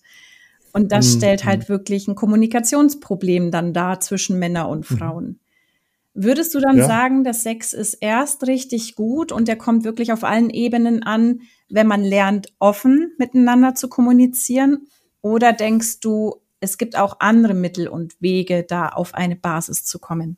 Und 0.73 0.91
das 0.91 1.13
mhm. 1.13 1.17
stellt 1.17 1.45
halt 1.45 1.69
wirklich 1.69 2.07
ein 2.07 2.15
Kommunikationsproblem 2.15 3.51
dann 3.51 3.73
dar 3.73 3.99
zwischen 3.99 4.37
Männern 4.39 4.67
und 4.67 4.89
mhm. 4.89 4.97
Frauen. 4.97 5.25
Mhm. 5.25 5.39
Würdest 6.19 6.55
du 6.55 6.59
dann 6.59 6.77
ja. 6.79 6.87
sagen, 6.87 7.23
der 7.23 7.35
Sex 7.35 7.73
ist 7.73 7.93
erst 7.93 8.47
richtig 8.47 8.95
gut 8.95 9.31
und 9.31 9.47
der 9.47 9.55
kommt 9.55 9.83
wirklich 9.83 10.11
auf 10.11 10.23
allen 10.23 10.49
Ebenen 10.49 11.03
an, 11.03 11.41
wenn 11.69 11.85
man 11.85 12.03
lernt, 12.03 12.47
offen 12.57 13.11
miteinander 13.19 13.75
zu 13.75 13.87
kommunizieren? 13.87 14.87
Oder 15.21 15.53
denkst 15.53 15.99
du, 15.99 16.37
es 16.59 16.79
gibt 16.79 16.97
auch 16.97 17.17
andere 17.19 17.53
Mittel 17.53 17.87
und 17.87 18.19
Wege, 18.19 18.65
da 18.67 18.89
auf 18.89 19.13
eine 19.13 19.35
Basis 19.35 19.85
zu 19.85 19.99
kommen? 19.99 20.37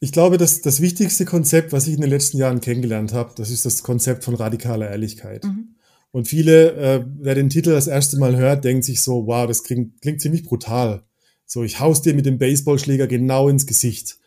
Ich 0.00 0.10
glaube, 0.10 0.38
dass 0.38 0.60
das 0.60 0.80
wichtigste 0.80 1.24
Konzept, 1.24 1.72
was 1.72 1.86
ich 1.86 1.94
in 1.94 2.00
den 2.00 2.10
letzten 2.10 2.38
Jahren 2.38 2.60
kennengelernt 2.60 3.12
habe, 3.12 3.32
das 3.36 3.48
ist 3.48 3.64
das 3.64 3.84
Konzept 3.84 4.24
von 4.24 4.34
radikaler 4.34 4.90
Ehrlichkeit. 4.90 5.44
Mhm. 5.44 5.76
Und 6.10 6.26
viele, 6.26 6.72
äh, 6.72 7.04
wer 7.20 7.36
den 7.36 7.48
Titel 7.48 7.70
das 7.70 7.86
erste 7.86 8.18
Mal 8.18 8.34
hört, 8.34 8.64
denkt 8.64 8.84
sich 8.84 9.02
so, 9.02 9.28
wow, 9.28 9.46
das 9.46 9.62
klingt, 9.62 10.00
klingt 10.00 10.20
ziemlich 10.20 10.42
brutal. 10.42 11.04
So, 11.50 11.64
ich 11.64 11.80
haus 11.80 12.02
dir 12.02 12.12
mit 12.12 12.26
dem 12.26 12.36
Baseballschläger 12.36 13.06
genau 13.06 13.48
ins 13.48 13.66
Gesicht. 13.66 14.18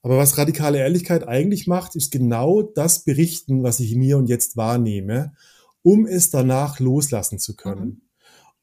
Aber 0.00 0.16
was 0.16 0.38
radikale 0.38 0.78
Ehrlichkeit 0.78 1.28
eigentlich 1.28 1.66
macht, 1.66 1.94
ist 1.94 2.10
genau 2.10 2.62
das 2.62 3.04
berichten, 3.04 3.62
was 3.62 3.80
ich 3.80 3.94
mir 3.94 4.16
und 4.16 4.30
jetzt 4.30 4.56
wahrnehme, 4.56 5.34
um 5.82 6.06
es 6.06 6.30
danach 6.30 6.80
loslassen 6.80 7.38
zu 7.38 7.54
können. 7.54 7.84
Mhm. 7.84 8.00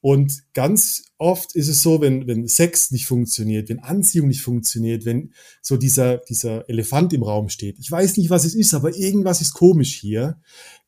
Und 0.01 0.43
ganz 0.53 1.05
oft 1.19 1.55
ist 1.55 1.67
es 1.67 1.83
so, 1.83 2.01
wenn, 2.01 2.27
wenn 2.27 2.47
Sex 2.47 2.91
nicht 2.91 3.05
funktioniert, 3.05 3.69
wenn 3.69 3.79
Anziehung 3.79 4.27
nicht 4.29 4.41
funktioniert, 4.41 5.05
wenn 5.05 5.33
so 5.61 5.77
dieser, 5.77 6.17
dieser 6.17 6.67
Elefant 6.69 7.13
im 7.13 7.23
Raum 7.23 7.49
steht, 7.49 7.77
ich 7.77 7.91
weiß 7.91 8.17
nicht, 8.17 8.29
was 8.29 8.45
es 8.45 8.55
ist, 8.55 8.73
aber 8.73 8.95
irgendwas 8.95 9.41
ist 9.41 9.53
komisch 9.53 9.95
hier, 9.95 10.39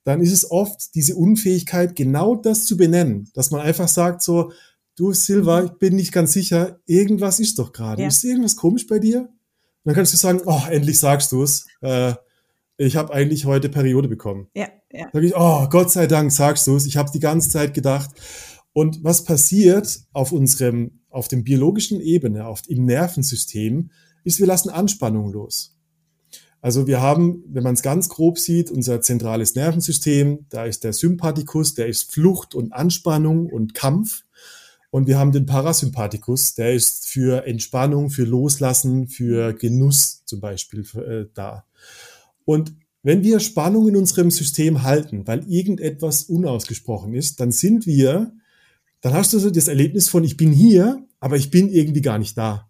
dann 0.03 0.21
ist 0.21 0.31
es 0.31 0.50
oft 0.50 0.95
diese 0.95 1.15
Unfähigkeit, 1.15 1.95
genau 1.95 2.36
das 2.36 2.65
zu 2.65 2.77
benennen, 2.77 3.29
dass 3.33 3.51
man 3.51 3.62
einfach 3.62 3.88
sagt 3.88 4.24
so, 4.24 4.51
du 4.99 5.13
Silva, 5.13 5.63
ich 5.63 5.71
bin 5.71 5.95
nicht 5.95 6.11
ganz 6.11 6.33
sicher, 6.33 6.79
irgendwas 6.85 7.39
ist 7.39 7.59
doch 7.59 7.71
gerade. 7.71 8.01
Ja. 8.01 8.07
Ist 8.07 8.23
irgendwas 8.23 8.55
komisch 8.55 8.87
bei 8.87 8.99
dir? 8.99 9.21
Und 9.21 9.29
dann 9.85 9.95
kannst 9.95 10.13
du 10.13 10.17
sagen, 10.17 10.41
oh, 10.45 10.61
endlich 10.69 10.99
sagst 10.99 11.31
du 11.31 11.43
es. 11.43 11.67
Äh, 11.81 12.13
ich 12.77 12.95
habe 12.95 13.13
eigentlich 13.13 13.45
heute 13.45 13.69
Periode 13.69 14.07
bekommen. 14.07 14.47
Ja, 14.53 14.67
ja. 14.91 15.07
Sag 15.11 15.23
ich, 15.23 15.35
oh, 15.35 15.67
Gott 15.69 15.91
sei 15.91 16.07
Dank 16.07 16.31
sagst 16.31 16.67
du 16.67 16.75
es. 16.75 16.85
Ich 16.85 16.97
habe 16.97 17.11
die 17.11 17.19
ganze 17.19 17.49
Zeit 17.49 17.73
gedacht. 17.73 18.09
Und 18.73 19.03
was 19.03 19.23
passiert 19.23 20.01
auf 20.13 20.31
unserem, 20.31 21.01
auf 21.09 21.27
dem 21.27 21.43
biologischen 21.43 21.99
Ebene, 22.01 22.45
auf, 22.45 22.61
im 22.67 22.85
Nervensystem, 22.85 23.91
ist, 24.23 24.39
wir 24.39 24.47
lassen 24.47 24.69
Anspannung 24.69 25.31
los. 25.31 25.75
Also 26.61 26.87
wir 26.87 27.01
haben, 27.01 27.43
wenn 27.47 27.63
man 27.63 27.75
es 27.75 27.81
ganz 27.81 28.09
grob 28.09 28.37
sieht, 28.37 28.69
unser 28.69 29.01
zentrales 29.01 29.55
Nervensystem, 29.55 30.45
da 30.49 30.65
ist 30.65 30.83
der 30.83 30.93
Sympathikus, 30.93 31.73
der 31.73 31.87
ist 31.87 32.11
Flucht 32.11 32.53
und 32.53 32.73
Anspannung 32.73 33.47
und 33.47 33.73
Kampf. 33.73 34.23
Und 34.91 35.08
wir 35.08 35.19
haben 35.19 35.31
den 35.31 35.46
Parasympathikus, 35.46 36.55
der 36.55 36.74
ist 36.74 37.08
für 37.08 37.46
Entspannung, 37.46 38.10
für 38.10 38.24
Loslassen, 38.24 39.08
für 39.08 39.53
Genuss 39.53 40.24
zum 40.25 40.39
Beispiel 40.39 40.86
äh, 40.96 41.25
da. 41.34 41.65
Und 42.46 42.74
wenn 43.03 43.24
wir 43.24 43.39
Spannung 43.39 43.88
in 43.88 43.96
unserem 43.96 44.31
System 44.31 44.84
halten, 44.84 45.25
weil 45.27 45.46
irgendetwas 45.48 46.24
unausgesprochen 46.24 47.13
ist, 47.13 47.39
dann 47.39 47.51
sind 47.51 47.86
wir, 47.86 48.34
dann 49.01 49.13
hast 49.13 49.34
du 49.34 49.39
so 49.39 49.50
das 49.50 49.67
Erlebnis 49.67 50.10
von, 50.10 50.24
ich 50.24 50.38
bin 50.38 50.51
hier, 50.51 51.05
aber 51.19 51.38
ich 51.38 51.51
bin 51.51 51.69
irgendwie 51.69 52.01
gar 52.01 52.17
nicht 52.17 52.38
da. 52.38 52.69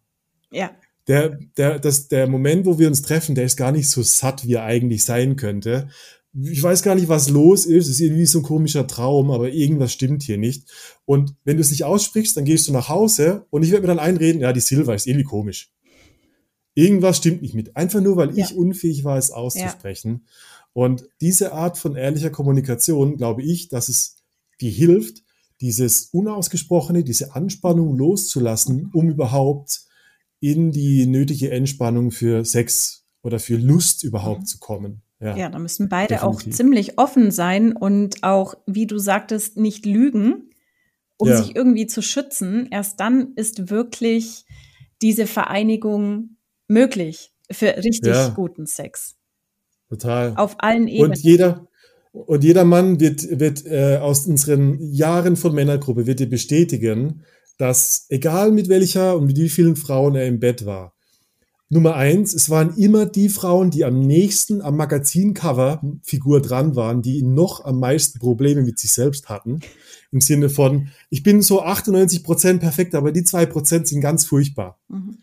Ja. 0.52 0.72
Der, 1.08 1.40
der, 1.58 1.80
das, 1.80 2.08
der 2.08 2.28
Moment, 2.28 2.66
wo 2.66 2.78
wir 2.78 2.88
uns 2.88 3.02
treffen, 3.02 3.34
der 3.34 3.46
ist 3.46 3.58
gar 3.58 3.72
nicht 3.72 3.90
so 3.90 4.04
satt, 4.04 4.46
wie 4.46 4.54
er 4.54 4.64
eigentlich 4.64 5.04
sein 5.04 5.38
könnte, 5.38 5.90
ich 6.33 6.62
weiß 6.62 6.83
gar 6.83 6.95
nicht, 6.95 7.09
was 7.09 7.29
los 7.29 7.65
ist. 7.65 7.86
Es 7.86 7.93
ist 7.93 8.00
irgendwie 8.01 8.25
so 8.25 8.39
ein 8.39 8.43
komischer 8.43 8.86
Traum, 8.86 9.31
aber 9.31 9.51
irgendwas 9.51 9.91
stimmt 9.91 10.24
hier 10.24 10.38
nicht. 10.38 10.69
Und 11.05 11.36
wenn 11.43 11.57
du 11.57 11.62
es 11.62 11.71
nicht 11.71 11.83
aussprichst, 11.83 12.38
dann 12.38 12.45
gehst 12.45 12.67
du 12.67 12.71
nach 12.71 12.89
Hause 12.89 13.45
und 13.50 13.63
ich 13.63 13.71
werde 13.71 13.83
mir 13.83 13.88
dann 13.88 14.00
einreden, 14.00 14.41
ja, 14.41 14.53
die 14.53 14.59
Silva 14.59 14.93
ist 14.93 15.07
irgendwie 15.07 15.25
komisch. 15.25 15.71
Irgendwas 16.75 17.17
stimmt 17.17 17.41
nicht 17.41 17.55
mit. 17.55 17.75
Einfach 17.75 18.01
nur, 18.01 18.15
weil 18.15 18.38
ja. 18.38 18.45
ich 18.45 18.55
unfähig 18.55 19.03
war, 19.03 19.17
es 19.17 19.31
auszusprechen. 19.31 20.21
Ja. 20.24 20.31
Und 20.74 21.09
diese 21.19 21.53
Art 21.53 21.77
von 21.77 21.95
ehrlicher 21.95 22.29
Kommunikation, 22.29 23.17
glaube 23.17 23.41
ich, 23.41 23.69
dass 23.69 23.89
es 23.89 24.17
dir 24.62 24.71
hilft, 24.71 25.24
dieses 25.62 26.05
Unausgesprochene, 26.12 27.03
diese 27.03 27.36
Anspannung 27.36 27.98
loszulassen, 27.98 28.91
um 28.93 29.09
überhaupt 29.09 29.81
in 30.39 30.71
die 30.71 31.05
nötige 31.05 31.51
Entspannung 31.51 32.12
für 32.12 32.45
Sex 32.45 33.03
oder 33.24 33.39
für 33.39 33.57
Lust 33.57 34.03
überhaupt 34.03 34.41
mhm. 34.41 34.45
zu 34.45 34.59
kommen. 34.59 35.01
Ja, 35.20 35.36
ja 35.36 35.50
da 35.50 35.60
müssen 35.60 35.90
beide 35.90 36.16
definitiv. 36.16 36.48
auch 36.48 36.52
ziemlich 36.52 36.98
offen 36.98 37.32
sein 37.32 37.74
und 37.74 38.24
auch, 38.24 38.56
wie 38.66 38.88
du 38.88 38.98
sagtest, 38.98 39.58
nicht 39.58 39.86
lügen, 39.86 40.52
um 41.18 41.30
ja. 41.30 41.38
sich 41.42 41.56
irgendwie 41.56 41.88
zu 41.88 42.02
schützen. 42.02 42.68
Erst 42.72 43.00
dann 43.00 43.34
ist 43.36 43.70
wirklich 43.70 44.46
diese 45.02 45.28
Vereinigung 45.28 46.38
möglich 46.68 47.34
für 47.52 47.76
richtig 47.78 48.14
ja. 48.14 48.30
guten 48.30 48.66
Sex. 48.66 49.16
Total. 49.90 50.34
Auf 50.36 50.56
allen 50.60 50.88
Ebenen. 50.88 51.12
Und 51.12 51.20
jeder, 51.20 51.68
und 52.12 52.44
jeder 52.44 52.64
Mann 52.64 53.00
wird, 53.00 53.40
wird 53.40 53.66
äh, 53.66 53.98
aus 53.98 54.26
unseren 54.28 54.80
Jahren 54.80 55.36
von 55.36 55.54
Männergruppe 55.54 56.06
wird 56.06 56.20
dir 56.20 56.30
bestätigen, 56.30 57.24
dass 57.58 58.06
egal 58.10 58.52
mit 58.52 58.70
welcher 58.70 59.18
und 59.18 59.26
mit 59.26 59.38
wie 59.38 59.50
vielen 59.50 59.76
Frauen 59.76 60.16
er 60.16 60.28
im 60.28 60.40
Bett 60.40 60.66
war, 60.66 60.94
Nummer 61.72 61.96
eins, 61.96 62.34
es 62.34 62.50
waren 62.50 62.76
immer 62.78 63.06
die 63.06 63.30
Frauen, 63.30 63.70
die 63.70 63.86
am 63.86 64.00
nächsten 64.00 64.62
am 64.64 64.76
Magazincover 64.76 65.82
Figur 66.02 66.42
dran 66.42 66.76
waren, 66.76 67.04
die 67.04 67.22
noch 67.22 67.64
am 67.64 67.80
meisten 67.80 68.18
Probleme 68.18 68.64
mit 68.64 68.80
sich 68.80 68.92
selbst 68.92 69.30
hatten. 69.30 69.60
Im 70.12 70.20
Sinne 70.20 70.50
von, 70.50 70.88
ich 71.12 71.22
bin 71.22 71.44
so 71.44 71.62
98 71.62 72.24
Prozent 72.24 72.62
perfekt, 72.62 72.96
aber 72.96 73.12
die 73.12 73.24
zwei 73.24 73.46
Prozent 73.46 73.88
sind 73.88 74.02
ganz 74.02 74.26
furchtbar. 74.26 74.80
Mhm. 74.88 75.20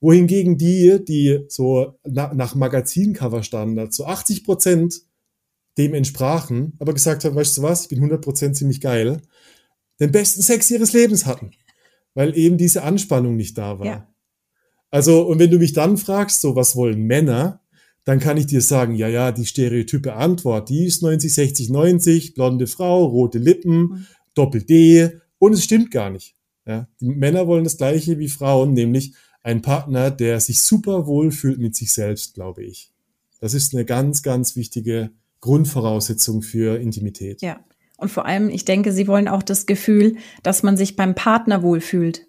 Wohingegen 0.00 0.58
die, 0.58 1.02
die 1.02 1.46
so 1.48 1.98
na, 2.04 2.32
nach 2.34 2.54
Magazincover-Standard 2.54 3.94
so 3.94 4.04
80 4.04 4.44
Prozent 4.44 5.00
dem 5.78 5.94
entsprachen, 5.94 6.74
aber 6.78 6.92
gesagt 6.92 7.24
haben, 7.24 7.34
weißt 7.34 7.56
du 7.56 7.62
was, 7.62 7.84
ich 7.84 7.88
bin 7.88 7.98
100 7.98 8.20
Prozent 8.22 8.56
ziemlich 8.56 8.82
geil, 8.82 9.22
den 9.98 10.12
besten 10.12 10.42
Sex 10.42 10.70
ihres 10.70 10.92
Lebens 10.92 11.24
hatten. 11.24 11.52
Weil 12.12 12.36
eben 12.36 12.58
diese 12.58 12.82
Anspannung 12.82 13.36
nicht 13.36 13.56
da 13.56 13.78
war. 13.78 13.86
Ja. 13.86 14.08
Also, 14.96 15.26
und 15.26 15.38
wenn 15.38 15.50
du 15.50 15.58
mich 15.58 15.74
dann 15.74 15.98
fragst, 15.98 16.40
so 16.40 16.56
was 16.56 16.74
wollen 16.74 17.02
Männer, 17.02 17.60
dann 18.04 18.18
kann 18.18 18.38
ich 18.38 18.46
dir 18.46 18.62
sagen, 18.62 18.94
ja, 18.94 19.08
ja, 19.08 19.30
die 19.30 19.44
stereotype 19.44 20.14
Antwort, 20.14 20.70
die 20.70 20.86
ist 20.86 21.02
90, 21.02 21.34
60, 21.34 21.68
90, 21.68 22.32
blonde 22.32 22.66
Frau, 22.66 23.04
rote 23.04 23.36
Lippen, 23.36 23.78
mhm. 23.78 24.06
Doppel-D, 24.32 25.20
und 25.38 25.52
es 25.52 25.64
stimmt 25.64 25.90
gar 25.90 26.08
nicht. 26.08 26.34
Ja, 26.66 26.88
die 26.98 27.10
Männer 27.10 27.46
wollen 27.46 27.64
das 27.64 27.76
Gleiche 27.76 28.18
wie 28.18 28.28
Frauen, 28.28 28.72
nämlich 28.72 29.12
ein 29.42 29.60
Partner, 29.60 30.10
der 30.10 30.40
sich 30.40 30.60
super 30.60 31.06
wohl 31.06 31.30
fühlt 31.30 31.58
mit 31.58 31.76
sich 31.76 31.92
selbst, 31.92 32.32
glaube 32.32 32.64
ich. 32.64 32.90
Das 33.38 33.52
ist 33.52 33.74
eine 33.74 33.84
ganz, 33.84 34.22
ganz 34.22 34.56
wichtige 34.56 35.10
Grundvoraussetzung 35.42 36.40
für 36.40 36.80
Intimität. 36.80 37.42
Ja. 37.42 37.60
Und 37.98 38.10
vor 38.10 38.24
allem, 38.24 38.48
ich 38.48 38.64
denke, 38.64 38.92
sie 38.92 39.08
wollen 39.08 39.28
auch 39.28 39.42
das 39.42 39.66
Gefühl, 39.66 40.16
dass 40.42 40.62
man 40.62 40.78
sich 40.78 40.96
beim 40.96 41.14
Partner 41.14 41.62
wohlfühlt. 41.62 42.25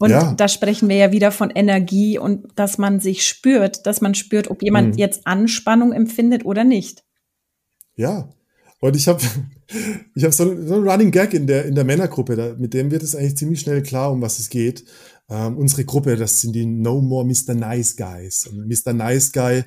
Und 0.00 0.10
ja. 0.10 0.32
da 0.32 0.48
sprechen 0.48 0.88
wir 0.88 0.96
ja 0.96 1.12
wieder 1.12 1.30
von 1.30 1.50
Energie 1.50 2.18
und 2.18 2.48
dass 2.56 2.78
man 2.78 3.00
sich 3.00 3.26
spürt, 3.26 3.84
dass 3.86 4.00
man 4.00 4.14
spürt, 4.14 4.48
ob 4.48 4.62
jemand 4.62 4.94
mhm. 4.94 4.98
jetzt 4.98 5.26
Anspannung 5.26 5.92
empfindet 5.92 6.46
oder 6.46 6.64
nicht. 6.64 7.04
Ja. 7.96 8.30
Und 8.80 8.96
ich 8.96 9.08
habe 9.08 9.22
ich 10.14 10.24
hab 10.24 10.32
so, 10.32 10.46
so 10.66 10.74
einen 10.76 10.88
Running 10.88 11.10
Gag 11.10 11.34
in 11.34 11.46
der, 11.46 11.66
in 11.66 11.74
der 11.74 11.84
Männergruppe, 11.84 12.34
da, 12.34 12.54
mit 12.56 12.72
dem 12.72 12.90
wird 12.90 13.02
es 13.02 13.14
eigentlich 13.14 13.36
ziemlich 13.36 13.60
schnell 13.60 13.82
klar, 13.82 14.10
um 14.10 14.22
was 14.22 14.38
es 14.38 14.48
geht. 14.48 14.86
Ähm, 15.28 15.58
unsere 15.58 15.84
Gruppe, 15.84 16.16
das 16.16 16.40
sind 16.40 16.54
die 16.54 16.64
No 16.64 17.02
More 17.02 17.26
Mr. 17.26 17.52
Nice 17.52 17.94
Guys. 17.94 18.46
Und 18.46 18.66
Mr. 18.66 18.94
Nice 18.94 19.32
Guy 19.32 19.64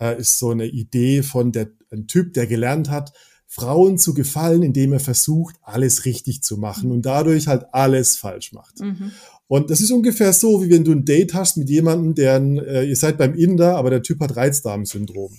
äh, 0.00 0.18
ist 0.18 0.36
so 0.40 0.50
eine 0.50 0.66
Idee 0.66 1.22
von 1.22 1.52
der, 1.52 1.68
ein 1.92 2.08
Typ, 2.08 2.34
der 2.34 2.48
gelernt 2.48 2.90
hat, 2.90 3.12
Frauen 3.46 3.98
zu 3.98 4.14
gefallen, 4.14 4.62
indem 4.62 4.92
er 4.92 5.00
versucht, 5.00 5.54
alles 5.62 6.04
richtig 6.04 6.42
zu 6.42 6.58
machen 6.58 6.90
und 6.90 7.06
dadurch 7.06 7.46
halt 7.46 7.66
alles 7.72 8.16
falsch 8.16 8.52
macht. 8.52 8.80
Mhm. 8.80 9.12
Und 9.48 9.70
das 9.70 9.80
ist 9.80 9.92
ungefähr 9.92 10.32
so, 10.32 10.62
wie 10.62 10.70
wenn 10.70 10.84
du 10.84 10.92
ein 10.92 11.04
Date 11.04 11.34
hast 11.34 11.56
mit 11.56 11.70
jemandem, 11.70 12.14
der, 12.14 12.36
äh, 12.36 12.88
ihr 12.88 12.96
seid 12.96 13.16
beim 13.16 13.34
Inder, 13.34 13.76
aber 13.76 13.90
der 13.90 14.02
Typ 14.02 14.20
hat 14.20 14.36
Reizdarmsyndrom. 14.36 15.32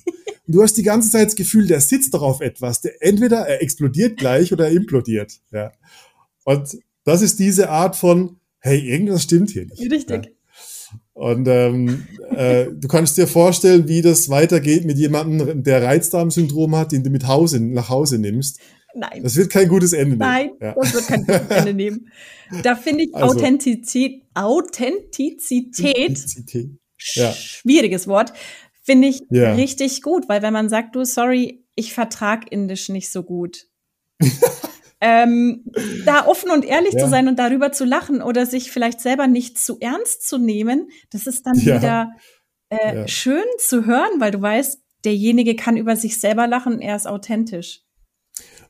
Und 0.47 0.55
du 0.55 0.63
hast 0.63 0.77
die 0.77 0.83
ganze 0.83 1.11
Zeit 1.11 1.27
das 1.27 1.35
Gefühl, 1.35 1.67
der 1.67 1.81
sitzt 1.81 2.13
doch 2.13 2.21
auf 2.21 2.39
etwas, 2.39 2.79
der 2.79 3.03
entweder 3.03 3.39
er 3.39 3.61
explodiert 3.61 4.17
gleich 4.17 4.53
oder 4.53 4.67
er 4.67 4.71
implodiert. 4.71 5.41
Ja. 5.51 5.73
Und 6.45 6.77
das 7.03 7.21
ist 7.21 7.39
diese 7.39 7.69
Art 7.69 7.97
von, 7.97 8.37
hey, 8.59 8.79
irgendwas 8.79 9.23
stimmt 9.23 9.49
hier 9.49 9.65
nicht. 9.65 9.91
Richtig. 9.91 10.25
Ja. 10.25 10.31
Und 11.13 11.47
ähm, 11.47 12.07
äh, 12.29 12.67
du 12.71 12.87
kannst 12.87 13.17
dir 13.17 13.27
vorstellen, 13.27 13.87
wie 13.87 14.01
das 14.01 14.29
weitergeht 14.29 14.85
mit 14.85 14.97
jemandem, 14.97 15.63
der 15.63 15.83
Reizdarmsyndrom 15.83 16.75
hat, 16.75 16.91
den 16.91 17.03
du 17.03 17.09
mit 17.09 17.27
Hause, 17.27 17.59
nach 17.59 17.89
Hause 17.89 18.19
nimmst. 18.19 18.59
Nein. 18.97 19.21
Das 19.21 19.35
wird 19.35 19.51
kein 19.51 19.67
gutes 19.67 19.93
Ende 19.93 20.17
nehmen. 20.17 20.19
Nein, 20.19 20.51
ja. 20.59 20.73
das 20.73 20.93
wird 20.93 21.07
kein 21.07 21.25
gutes 21.25 21.47
Ende 21.49 21.73
nehmen. 21.73 22.11
Da 22.63 22.75
finde 22.75 23.03
ich 23.03 23.15
also, 23.15 23.35
Authentizität, 23.35 24.23
Authentizität, 24.33 25.85
Authentizität. 25.85 26.71
Ja. 27.13 27.31
schwieriges 27.31 28.07
Wort, 28.07 28.33
finde 28.81 29.09
ich 29.09 29.21
ja. 29.29 29.53
richtig 29.53 30.01
gut, 30.01 30.27
weil 30.29 30.41
wenn 30.41 30.53
man 30.53 30.67
sagt, 30.67 30.95
du, 30.95 31.03
sorry, 31.03 31.63
ich 31.75 31.93
vertrag 31.93 32.51
Indisch 32.51 32.89
nicht 32.89 33.11
so 33.11 33.21
gut. 33.21 33.67
ähm, 35.01 35.63
da 36.05 36.25
offen 36.25 36.49
und 36.49 36.65
ehrlich 36.65 36.97
zu 36.97 37.07
sein 37.07 37.27
und 37.27 37.37
darüber 37.37 37.71
zu 37.71 37.85
lachen 37.85 38.23
oder 38.23 38.47
sich 38.47 38.71
vielleicht 38.71 38.99
selber 38.99 39.27
nicht 39.27 39.59
zu 39.59 39.77
ernst 39.79 40.27
zu 40.27 40.39
nehmen, 40.39 40.89
das 41.11 41.27
ist 41.27 41.45
dann 41.45 41.57
wieder 41.57 42.13
äh, 42.69 43.07
schön 43.07 43.45
zu 43.59 43.85
hören, 43.85 44.19
weil 44.19 44.31
du 44.31 44.41
weißt, 44.41 44.81
derjenige 45.05 45.55
kann 45.55 45.77
über 45.77 45.95
sich 45.95 46.19
selber 46.19 46.47
lachen, 46.47 46.81
er 46.81 46.95
ist 46.95 47.07
authentisch. 47.07 47.83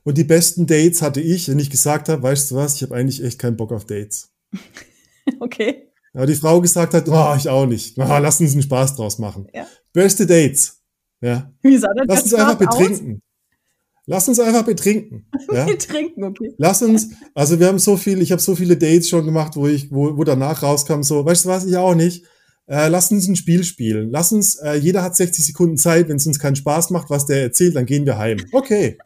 Und 0.08 0.16
die 0.16 0.24
besten 0.24 0.66
Dates 0.66 1.02
hatte 1.02 1.20
ich, 1.20 1.50
wenn 1.50 1.58
ich 1.58 1.68
gesagt 1.68 2.08
habe, 2.08 2.22
weißt 2.22 2.50
du 2.50 2.54
was, 2.54 2.76
ich 2.76 2.82
habe 2.82 2.94
eigentlich 2.94 3.22
echt 3.22 3.38
keinen 3.38 3.58
Bock 3.58 3.72
auf 3.72 3.84
Dates. 3.84 4.30
okay. 5.40 5.90
Aber 6.14 6.24
die 6.24 6.34
Frau 6.34 6.62
gesagt 6.62 6.94
hat, 6.94 7.06
oh, 7.10 7.34
ich 7.36 7.46
auch 7.50 7.66
nicht. 7.66 7.98
Oh, 7.98 8.04
lass 8.06 8.40
uns 8.40 8.54
einen 8.54 8.62
Spaß 8.62 8.96
draus 8.96 9.18
machen. 9.18 9.48
Ja. 9.52 9.66
Beste 9.92 10.24
Dates. 10.24 10.80
Ja. 11.20 11.52
Wie 11.60 11.76
sah 11.76 11.88
das 11.94 12.06
Lass 12.08 12.22
uns 12.22 12.32
einfach 12.32 12.54
betrinken. 12.54 13.16
Aus? 13.16 13.20
Lass 14.06 14.28
uns 14.28 14.40
einfach 14.40 14.64
betrinken. 14.64 15.26
Ja? 15.52 15.66
betrinken, 15.66 16.24
okay. 16.24 16.54
Lass 16.56 16.80
uns, 16.80 17.10
also 17.34 17.60
wir 17.60 17.66
haben 17.66 17.78
so 17.78 17.98
viel, 17.98 18.22
ich 18.22 18.32
habe 18.32 18.40
so 18.40 18.56
viele 18.56 18.78
Dates 18.78 19.10
schon 19.10 19.26
gemacht, 19.26 19.56
wo 19.56 19.66
ich, 19.66 19.92
wo, 19.92 20.16
wo 20.16 20.24
danach 20.24 20.62
rauskam, 20.62 21.02
so, 21.02 21.22
weißt 21.22 21.44
du 21.44 21.50
was, 21.50 21.66
ich 21.66 21.76
auch 21.76 21.94
nicht. 21.94 22.24
Äh, 22.66 22.88
lass 22.88 23.12
uns 23.12 23.28
ein 23.28 23.36
Spiel 23.36 23.62
spielen. 23.62 24.10
Lass 24.10 24.32
uns, 24.32 24.54
äh, 24.54 24.76
jeder 24.76 25.02
hat 25.02 25.16
60 25.16 25.44
Sekunden 25.44 25.76
Zeit, 25.76 26.08
wenn 26.08 26.16
es 26.16 26.26
uns 26.26 26.38
keinen 26.38 26.56
Spaß 26.56 26.88
macht, 26.88 27.10
was 27.10 27.26
der 27.26 27.42
erzählt, 27.42 27.76
dann 27.76 27.84
gehen 27.84 28.06
wir 28.06 28.16
heim. 28.16 28.38
Okay. 28.52 28.96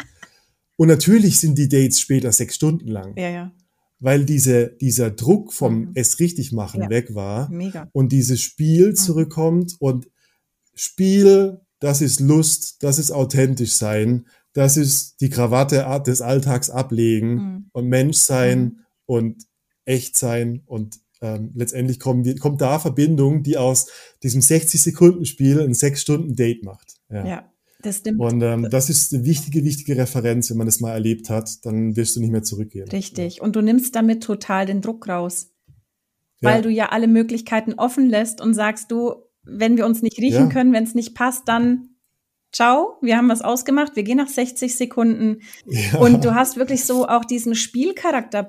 Und 0.82 0.88
natürlich 0.88 1.38
sind 1.38 1.56
die 1.56 1.68
Dates 1.68 2.00
später 2.00 2.32
sechs 2.32 2.56
Stunden 2.56 2.88
lang. 2.88 3.16
Ja, 3.16 3.28
ja. 3.28 3.52
Weil 4.00 4.24
diese, 4.24 4.68
dieser 4.80 5.10
Druck 5.10 5.52
vom 5.52 5.78
mhm. 5.78 5.90
es 5.94 6.18
richtig 6.18 6.50
machen 6.52 6.82
ja. 6.82 6.90
weg 6.90 7.14
war. 7.14 7.48
Mega. 7.50 7.88
Und 7.92 8.10
dieses 8.10 8.40
Spiel 8.40 8.88
mhm. 8.88 8.96
zurückkommt 8.96 9.76
und 9.78 10.08
Spiel, 10.74 11.60
das 11.78 12.00
ist 12.00 12.20
Lust, 12.20 12.82
das 12.82 12.98
ist 12.98 13.12
authentisch 13.12 13.72
sein 13.72 14.26
das 14.52 14.76
ist 14.76 15.20
die 15.20 15.30
Krawatte 15.30 16.02
des 16.06 16.20
Alltags 16.20 16.70
ablegen 16.70 17.34
mhm. 17.34 17.66
und 17.72 17.88
Mensch 17.88 18.18
sein 18.18 18.60
mhm. 18.60 18.78
und 19.06 19.46
echt 19.84 20.16
sein 20.16 20.62
und 20.66 21.00
ähm, 21.20 21.52
letztendlich 21.54 22.00
kommen, 22.00 22.38
kommt 22.38 22.60
da 22.60 22.78
Verbindung, 22.78 23.42
die 23.42 23.56
aus 23.56 23.86
diesem 24.22 24.40
60-Sekunden-Spiel 24.40 25.60
ein 25.60 25.72
6-Stunden-Date 25.72 26.64
macht. 26.64 26.96
Ja. 27.08 27.26
ja. 27.26 27.51
Das 27.82 27.98
stimmt. 27.98 28.20
Und 28.20 28.42
ähm, 28.42 28.68
das 28.70 28.88
ist 28.88 29.12
eine 29.12 29.24
wichtige, 29.24 29.64
wichtige 29.64 29.96
Referenz. 29.96 30.50
Wenn 30.50 30.58
man 30.58 30.66
das 30.66 30.80
mal 30.80 30.92
erlebt 30.92 31.28
hat, 31.30 31.64
dann 31.64 31.96
wirst 31.96 32.16
du 32.16 32.20
nicht 32.20 32.30
mehr 32.30 32.42
zurückgehen. 32.42 32.88
Richtig. 32.88 33.42
Und 33.42 33.56
du 33.56 33.60
nimmst 33.60 33.94
damit 33.96 34.22
total 34.22 34.66
den 34.66 34.80
Druck 34.80 35.08
raus. 35.08 35.50
Weil 36.40 36.56
ja. 36.56 36.62
du 36.62 36.70
ja 36.70 36.88
alle 36.90 37.08
Möglichkeiten 37.08 37.74
offen 37.74 38.08
lässt 38.08 38.40
und 38.40 38.54
sagst 38.54 38.90
du, 38.90 39.14
wenn 39.44 39.76
wir 39.76 39.86
uns 39.86 40.02
nicht 40.02 40.18
riechen 40.18 40.48
ja. 40.48 40.48
können, 40.48 40.72
wenn 40.72 40.84
es 40.84 40.94
nicht 40.94 41.14
passt, 41.14 41.48
dann 41.48 41.88
ciao, 42.52 42.98
wir 43.00 43.16
haben 43.16 43.28
was 43.28 43.42
ausgemacht, 43.42 43.96
wir 43.96 44.02
gehen 44.02 44.18
nach 44.18 44.28
60 44.28 44.76
Sekunden. 44.76 45.40
Ja. 45.66 45.98
Und 45.98 46.24
du 46.24 46.34
hast 46.34 46.56
wirklich 46.56 46.84
so 46.84 47.08
auch 47.08 47.24
diesen 47.24 47.54
Spielcharakter 47.54 48.46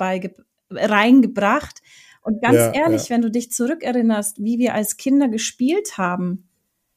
reingebracht. 0.71 1.81
Und 2.21 2.41
ganz 2.41 2.75
ehrlich, 2.75 3.09
wenn 3.09 3.21
du 3.21 3.29
dich 3.29 3.51
zurückerinnerst, 3.51 4.41
wie 4.43 4.57
wir 4.57 4.73
als 4.73 4.97
Kinder 4.97 5.27
gespielt 5.27 5.97
haben, 5.97 6.49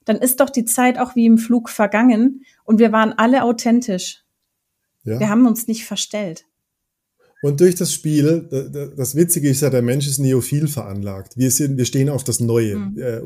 dann 0.07 0.17
ist 0.17 0.41
doch 0.41 0.49
die 0.49 0.65
Zeit 0.65 0.99
auch 0.99 1.15
wie 1.15 1.27
im 1.27 1.37
Flug 1.37 1.69
vergangen 1.69 2.43
und 2.65 2.79
wir 2.79 2.93
waren 2.93 3.13
alle 3.13 3.45
authentisch. 3.45 4.23
Wir 5.05 5.29
haben 5.29 5.47
uns 5.47 5.69
nicht 5.69 5.85
verstellt. 5.85 6.47
Und 7.43 7.61
durch 7.61 7.75
das 7.77 7.93
Spiel, 7.93 8.49
das 8.97 9.15
Witzige 9.15 9.49
ist 9.49 9.61
ja, 9.61 9.71
der 9.71 9.83
Mensch 9.83 10.09
ist 10.09 10.19
neophil 10.19 10.67
veranlagt. 10.67 11.37
Wir 11.37 11.51
sind, 11.51 11.77
wir 11.77 11.85
stehen 11.85 12.09
auf 12.09 12.25
das 12.25 12.41
Neue. 12.41 12.77
Mhm. 12.77 12.99
Äh, 12.99 13.21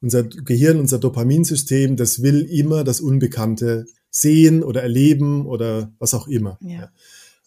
unser 0.00 0.22
Gehirn, 0.22 0.78
unser 0.78 0.98
Dopaminsystem, 0.98 1.96
das 1.96 2.22
will 2.22 2.42
immer 2.42 2.84
das 2.84 3.00
Unbekannte 3.00 3.86
sehen 4.10 4.62
oder 4.62 4.82
erleben 4.82 5.46
oder 5.46 5.92
was 5.98 6.14
auch 6.14 6.28
immer. 6.28 6.58
Ja. 6.60 6.90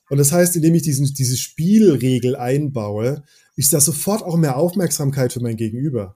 Und 0.10 0.18
das 0.18 0.32
heißt, 0.32 0.56
indem 0.56 0.76
ich 0.76 0.82
diesen, 0.82 1.06
diese 1.14 1.38
Spielregel 1.38 2.36
einbaue, 2.36 3.24
ist 3.56 3.72
da 3.74 3.80
sofort 3.80 4.24
auch 4.24 4.38
mehr 4.38 4.58
Aufmerksamkeit 4.58 5.32
für 5.34 5.40
mein 5.40 5.56
Gegenüber. 5.56 6.16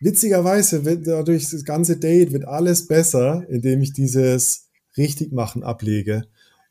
Witzigerweise 0.00 0.84
wird 0.84 1.06
dadurch 1.06 1.50
das 1.50 1.64
ganze 1.64 1.98
Date 1.98 2.32
wird 2.32 2.46
alles 2.46 2.86
besser, 2.86 3.44
indem 3.48 3.82
ich 3.82 3.92
dieses 3.92 4.70
Richtigmachen 4.96 5.62
ablege 5.62 6.24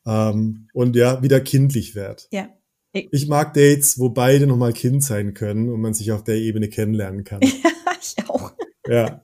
ähm, 0.06 0.68
und 0.74 0.96
ja, 0.96 1.22
wieder 1.22 1.40
kindlich 1.40 1.96
wird. 1.96 2.28
Ja. 2.32 2.50
Ich 2.92 3.28
mag 3.28 3.54
Dates, 3.54 4.00
wo 4.00 4.10
beide 4.10 4.48
nochmal 4.48 4.74
Kind 4.74 5.04
sein 5.04 5.36
können 5.36 5.70
und 5.70 5.80
man 5.80 5.94
sich 5.94 6.12
auf 6.12 6.24
der 6.24 6.36
Ebene 6.36 6.70
kennenlernen 6.70 7.24
kann. 7.24 7.42
Ja, 7.52 7.96
ich 8.02 8.30
auch. 8.30 8.54
Ja. 8.88 9.24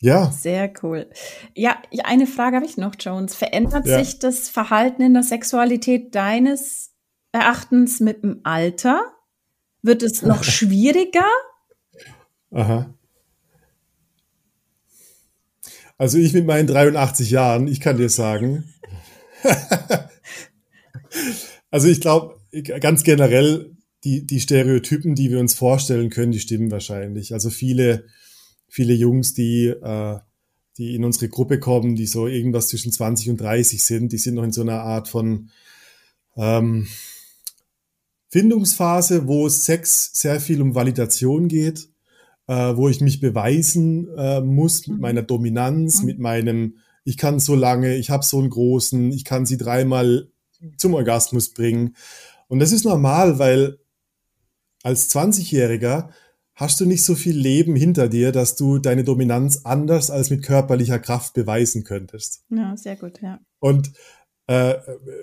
ja. 0.00 0.30
Sehr 0.30 0.72
cool. 0.82 1.10
Ja, 1.54 1.76
eine 2.04 2.26
Frage 2.26 2.56
habe 2.56 2.66
ich 2.66 2.76
noch, 2.76 2.94
Jones. 2.98 3.34
Verändert 3.34 3.86
ja. 3.86 4.02
sich 4.02 4.18
das 4.20 4.48
Verhalten 4.48 5.02
in 5.02 5.14
der 5.14 5.24
Sexualität 5.24 6.14
deines 6.14 6.92
Erachtens 7.32 8.00
mit 8.00 8.22
dem 8.22 8.40
Alter? 8.44 9.02
Wird 9.82 10.02
es 10.02 10.22
noch 10.22 10.44
schwieriger? 10.44 11.28
Aha. 12.50 12.92
Also 15.98 16.16
ich 16.18 16.32
mit 16.32 16.46
meinen 16.46 16.66
83 16.66 17.30
Jahren, 17.30 17.68
ich 17.68 17.80
kann 17.80 17.98
dir 17.98 18.08
sagen. 18.08 18.72
also 21.70 21.88
ich 21.88 22.00
glaube, 22.00 22.40
ganz 22.80 23.04
generell, 23.04 23.76
die, 24.04 24.26
die 24.26 24.40
Stereotypen, 24.40 25.14
die 25.14 25.30
wir 25.30 25.38
uns 25.40 25.52
vorstellen 25.52 26.08
können, 26.08 26.32
die 26.32 26.40
stimmen 26.40 26.70
wahrscheinlich. 26.70 27.34
Also 27.34 27.50
viele, 27.50 28.06
viele 28.66 28.94
Jungs, 28.94 29.34
die, 29.34 29.66
äh, 29.66 30.18
die 30.78 30.94
in 30.94 31.04
unsere 31.04 31.28
Gruppe 31.28 31.60
kommen, 31.60 31.96
die 31.96 32.06
so 32.06 32.26
irgendwas 32.26 32.68
zwischen 32.68 32.92
20 32.92 33.30
und 33.30 33.40
30 33.40 33.82
sind, 33.82 34.12
die 34.12 34.18
sind 34.18 34.36
noch 34.36 34.44
in 34.44 34.52
so 34.52 34.62
einer 34.62 34.80
Art 34.80 35.08
von 35.08 35.50
ähm, 36.36 36.88
Findungsphase, 38.30 39.26
wo 39.26 39.48
Sex 39.48 40.10
sehr 40.14 40.40
viel 40.40 40.62
um 40.62 40.74
Validation 40.74 41.48
geht 41.48 41.90
äh, 42.50 42.76
wo 42.76 42.88
ich 42.88 43.00
mich 43.00 43.20
beweisen 43.20 44.08
äh, 44.16 44.40
muss 44.40 44.88
mit 44.88 44.96
mhm. 44.96 45.02
meiner 45.02 45.22
Dominanz, 45.22 46.00
mhm. 46.00 46.06
mit 46.06 46.18
meinem, 46.18 46.78
ich 47.04 47.16
kann 47.16 47.38
so 47.38 47.54
lange, 47.54 47.94
ich 47.94 48.10
habe 48.10 48.24
so 48.24 48.40
einen 48.40 48.50
großen, 48.50 49.12
ich 49.12 49.24
kann 49.24 49.46
sie 49.46 49.56
dreimal 49.56 50.28
zum 50.76 50.94
Orgasmus 50.94 51.50
bringen. 51.50 51.94
Und 52.48 52.58
das 52.58 52.72
ist 52.72 52.84
normal, 52.84 53.38
weil 53.38 53.78
als 54.82 55.14
20-Jähriger 55.14 56.08
hast 56.56 56.80
du 56.80 56.86
nicht 56.86 57.04
so 57.04 57.14
viel 57.14 57.36
Leben 57.36 57.76
hinter 57.76 58.08
dir, 58.08 58.32
dass 58.32 58.56
du 58.56 58.78
deine 58.78 59.04
Dominanz 59.04 59.60
anders 59.62 60.10
als 60.10 60.30
mit 60.30 60.42
körperlicher 60.42 60.98
Kraft 60.98 61.34
beweisen 61.34 61.84
könntest. 61.84 62.42
Ja, 62.50 62.76
sehr 62.76 62.96
gut, 62.96 63.22
ja. 63.22 63.38
Und 63.60 63.92
äh, 64.50 64.80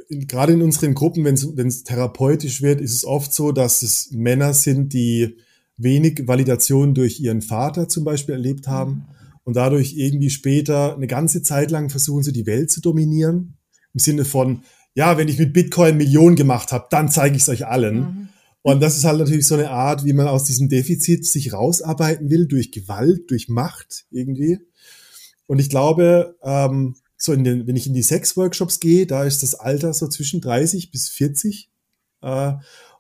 gerade 0.10 0.54
in 0.54 0.62
unseren 0.62 0.94
Gruppen, 0.94 1.26
wenn 1.26 1.68
es 1.68 1.84
therapeutisch 1.84 2.62
wird, 2.62 2.80
ist 2.80 2.94
es 2.94 3.04
oft 3.04 3.34
so, 3.34 3.52
dass 3.52 3.82
es 3.82 4.10
Männer 4.14 4.54
sind, 4.54 4.94
die 4.94 5.36
wenig 5.76 6.30
Validation 6.30 6.94
durch 6.94 7.20
ihren 7.20 7.42
Vater 7.42 7.90
zum 7.90 8.06
Beispiel 8.06 8.36
erlebt 8.36 8.70
haben 8.70 8.92
mhm. 8.92 9.06
und 9.44 9.58
dadurch 9.58 9.96
irgendwie 9.98 10.30
später 10.30 10.96
eine 10.96 11.08
ganze 11.08 11.42
Zeit 11.42 11.72
lang 11.72 11.90
versuchen, 11.90 12.24
so 12.24 12.32
die 12.32 12.46
Welt 12.46 12.72
zu 12.72 12.80
dominieren. 12.80 13.58
Im 13.94 14.00
Sinne 14.00 14.24
von, 14.24 14.62
ja, 14.96 15.18
wenn 15.18 15.28
ich 15.28 15.38
mit 15.38 15.52
Bitcoin 15.52 15.98
Millionen 15.98 16.38
gemacht 16.38 16.72
habe, 16.72 16.88
dann 16.90 17.12
zeige 17.12 17.36
ich 17.36 17.42
es 17.42 17.50
euch 17.50 17.68
allen. 17.68 17.98
Mhm. 17.98 18.30
Und 18.62 18.82
das 18.82 18.96
ist 18.96 19.04
halt 19.04 19.20
natürlich 19.20 19.46
so 19.46 19.56
eine 19.56 19.72
Art, 19.72 20.06
wie 20.06 20.14
man 20.14 20.30
aus 20.30 20.46
diesem 20.46 20.70
Defizit 20.70 21.26
sich 21.26 21.52
rausarbeiten 21.52 22.30
will, 22.30 22.48
durch 22.48 22.72
Gewalt, 22.72 23.30
durch 23.30 23.50
Macht 23.50 24.06
irgendwie. 24.10 24.60
Und 25.48 25.60
ich 25.60 25.70
glaube, 25.70 26.38
ähm, 26.44 26.96
so 27.18 27.34
in 27.34 27.44
den, 27.44 27.68
wenn 27.68 27.76
ich 27.76 27.88
in 27.88 27.94
die 27.94 28.04
Sex-Workshops 28.04 28.80
gehe, 28.80 29.08
da 29.08 29.24
ist 29.24 29.44
das 29.44 29.56
Alter 29.56 29.94
so 29.94 30.08
zwischen 30.08 30.40
30 30.42 30.92
bis 30.92 31.10
40. 31.10 31.70
Äh, 32.22 32.54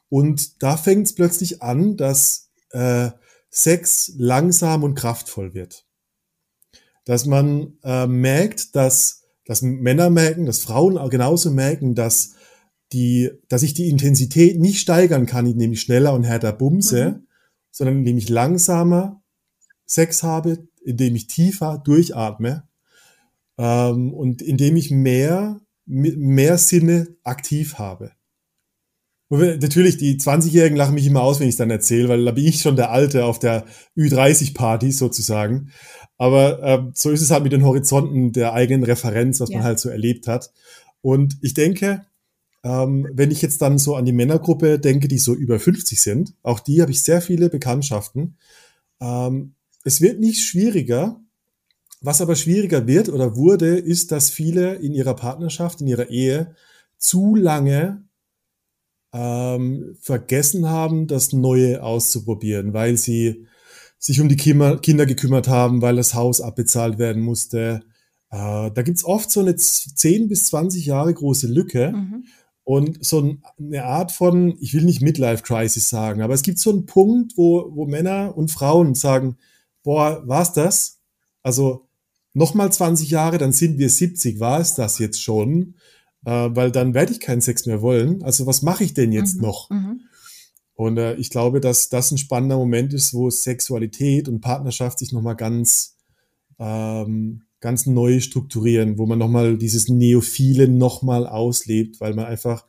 und 0.09 0.63
da 0.63 0.77
fängt 0.77 1.07
es 1.07 1.13
plötzlich 1.13 1.61
an, 1.61 1.97
dass 1.97 2.49
äh, 2.71 3.11
Sex 3.49 4.13
langsam 4.17 4.83
und 4.83 4.95
kraftvoll 4.95 5.53
wird. 5.53 5.85
Dass 7.05 7.25
man 7.25 7.77
äh, 7.83 8.07
merkt, 8.07 8.75
dass 8.75 9.23
dass 9.47 9.61
Männer 9.61 10.09
merken, 10.09 10.45
dass 10.45 10.59
Frauen 10.59 10.97
auch 10.97 11.09
genauso 11.09 11.51
merken, 11.51 11.95
dass 11.95 12.33
die, 12.91 13.31
dass 13.47 13.63
ich 13.63 13.73
die 13.73 13.89
Intensität 13.89 14.59
nicht 14.59 14.79
steigern 14.79 15.25
kann, 15.25 15.45
indem 15.45 15.71
ich 15.71 15.81
schneller 15.81 16.13
und 16.13 16.25
härter 16.25 16.51
bumse, 16.51 17.11
mhm. 17.11 17.27
sondern 17.71 17.97
indem 17.99 18.17
ich 18.17 18.29
langsamer 18.29 19.23
Sex 19.85 20.21
habe, 20.21 20.67
indem 20.83 21.15
ich 21.15 21.27
tiefer 21.27 21.81
durchatme 21.83 22.66
ähm, 23.57 24.13
und 24.13 24.41
indem 24.41 24.75
ich 24.75 24.91
mehr, 24.91 25.59
mehr 25.85 26.57
Sinne 26.57 27.07
aktiv 27.23 27.75
habe. 27.75 28.11
Natürlich, 29.29 29.97
die 29.97 30.17
20-Jährigen 30.17 30.77
lachen 30.77 30.95
mich 30.95 31.05
immer 31.05 31.21
aus, 31.21 31.39
wenn 31.39 31.49
ich 31.49 31.53
es 31.53 31.57
dann 31.57 31.69
erzähle, 31.69 32.07
weil 32.07 32.23
da 32.23 32.31
bin 32.31 32.45
ich 32.45 32.61
schon 32.61 32.77
der 32.77 32.91
Alte 32.91 33.25
auf 33.25 33.39
der 33.39 33.65
Ü30-Party 33.97 34.91
sozusagen. 34.91 35.71
Aber 36.17 36.63
ähm, 36.63 36.91
so 36.95 37.11
ist 37.11 37.21
es 37.21 37.29
halt 37.29 37.43
mit 37.43 37.51
den 37.51 37.65
Horizonten 37.65 38.31
der 38.31 38.53
eigenen 38.53 38.83
Referenz, 38.83 39.41
was 39.41 39.49
ja. 39.49 39.57
man 39.57 39.65
halt 39.65 39.79
so 39.79 39.89
erlebt 39.89 40.27
hat. 40.27 40.53
Und 41.01 41.37
ich 41.41 41.53
denke, 41.53 42.05
ähm, 42.63 43.07
wenn 43.13 43.31
ich 43.31 43.41
jetzt 43.41 43.61
dann 43.61 43.77
so 43.77 43.95
an 43.95 44.05
die 44.05 44.13
Männergruppe 44.13 44.79
denke, 44.79 45.07
die 45.07 45.19
so 45.19 45.33
über 45.33 45.59
50 45.59 46.01
sind, 46.01 46.33
auch 46.41 46.59
die 46.59 46.81
habe 46.81 46.91
ich 46.91 47.01
sehr 47.01 47.21
viele 47.21 47.49
Bekanntschaften. 47.49 48.37
Ähm, 48.99 49.55
es 49.83 50.01
wird 50.01 50.19
nicht 50.19 50.41
schwieriger. 50.41 51.21
Was 52.07 52.21
aber 52.21 52.37
schwieriger 52.37 52.87
wird 52.87 53.09
oder 53.09 53.35
wurde, 53.35 53.77
ist, 53.77 54.13
dass 54.13 54.29
viele 54.29 54.75
in 54.75 54.93
ihrer 54.93 55.13
Partnerschaft, 55.13 55.81
in 55.81 55.87
ihrer 55.87 56.09
Ehe 56.09 56.55
zu 56.97 57.35
lange 57.35 58.07
ähm, 59.11 59.93
vergessen 59.99 60.69
haben, 60.69 61.07
das 61.07 61.33
Neue 61.33 61.83
auszuprobieren, 61.83 62.71
weil 62.71 62.95
sie 62.95 63.45
sich 63.99 64.21
um 64.21 64.29
die 64.29 64.37
Kinder 64.37 65.05
gekümmert 65.05 65.49
haben, 65.49 65.81
weil 65.81 65.97
das 65.97 66.13
Haus 66.13 66.39
abbezahlt 66.39 66.97
werden 66.97 67.21
musste. 67.23 67.81
Äh, 68.29 68.71
da 68.71 68.81
gibt's 68.83 69.03
oft 69.03 69.29
so 69.29 69.41
eine 69.41 69.57
10 69.57 70.29
bis 70.29 70.45
20 70.45 70.85
Jahre 70.85 71.13
große 71.13 71.47
Lücke 71.47 71.91
mhm. 71.91 72.23
und 72.63 73.03
so 73.05 73.35
eine 73.59 73.83
Art 73.83 74.13
von, 74.13 74.57
ich 74.61 74.73
will 74.73 74.85
nicht 74.85 75.01
Midlife-Crisis 75.01 75.89
sagen, 75.89 76.21
aber 76.21 76.35
es 76.35 76.43
gibt 76.43 76.59
so 76.59 76.69
einen 76.69 76.85
Punkt, 76.85 77.33
wo, 77.35 77.69
wo 77.75 77.85
Männer 77.85 78.37
und 78.37 78.49
Frauen 78.49 78.95
sagen, 78.95 79.35
boah, 79.83 80.25
war's 80.25 80.53
das? 80.53 81.01
Also 81.43 81.86
nochmal 82.37 82.71
20 82.71 83.09
Jahre, 83.09 83.37
dann 83.37 83.51
sind 83.51 83.77
wir 83.79 83.89
70, 83.89 84.39
war 84.39 84.59
es 84.59 84.75
das 84.75 84.99
jetzt 84.99 85.21
schon? 85.21 85.75
Äh, 86.25 86.49
weil 86.51 86.71
dann 86.71 86.93
werde 86.93 87.11
ich 87.11 87.19
keinen 87.19 87.41
Sex 87.41 87.65
mehr 87.65 87.81
wollen. 87.81 88.23
Also 88.23 88.45
was 88.45 88.61
mache 88.61 88.83
ich 88.83 88.93
denn 88.93 89.11
jetzt 89.11 89.37
mhm. 89.37 89.41
noch? 89.41 89.69
Mhm. 89.69 90.01
Und 90.75 90.97
äh, 90.97 91.15
ich 91.15 91.31
glaube, 91.31 91.59
dass 91.59 91.89
das 91.89 92.11
ein 92.11 92.17
spannender 92.17 92.57
Moment 92.57 92.93
ist, 92.93 93.13
wo 93.13 93.29
Sexualität 93.29 94.29
und 94.29 94.41
Partnerschaft 94.41 94.99
sich 94.99 95.11
nochmal 95.11 95.35
ganz, 95.35 95.97
ähm, 96.59 97.41
ganz 97.59 97.87
neu 97.87 98.19
strukturieren, 98.19 98.99
wo 98.99 99.07
man 99.07 99.17
nochmal 99.17 99.57
dieses 99.57 99.89
Neophile 99.89 100.67
nochmal 100.67 101.25
auslebt, 101.25 101.99
weil 101.99 102.13
man 102.13 102.25
einfach 102.25 102.65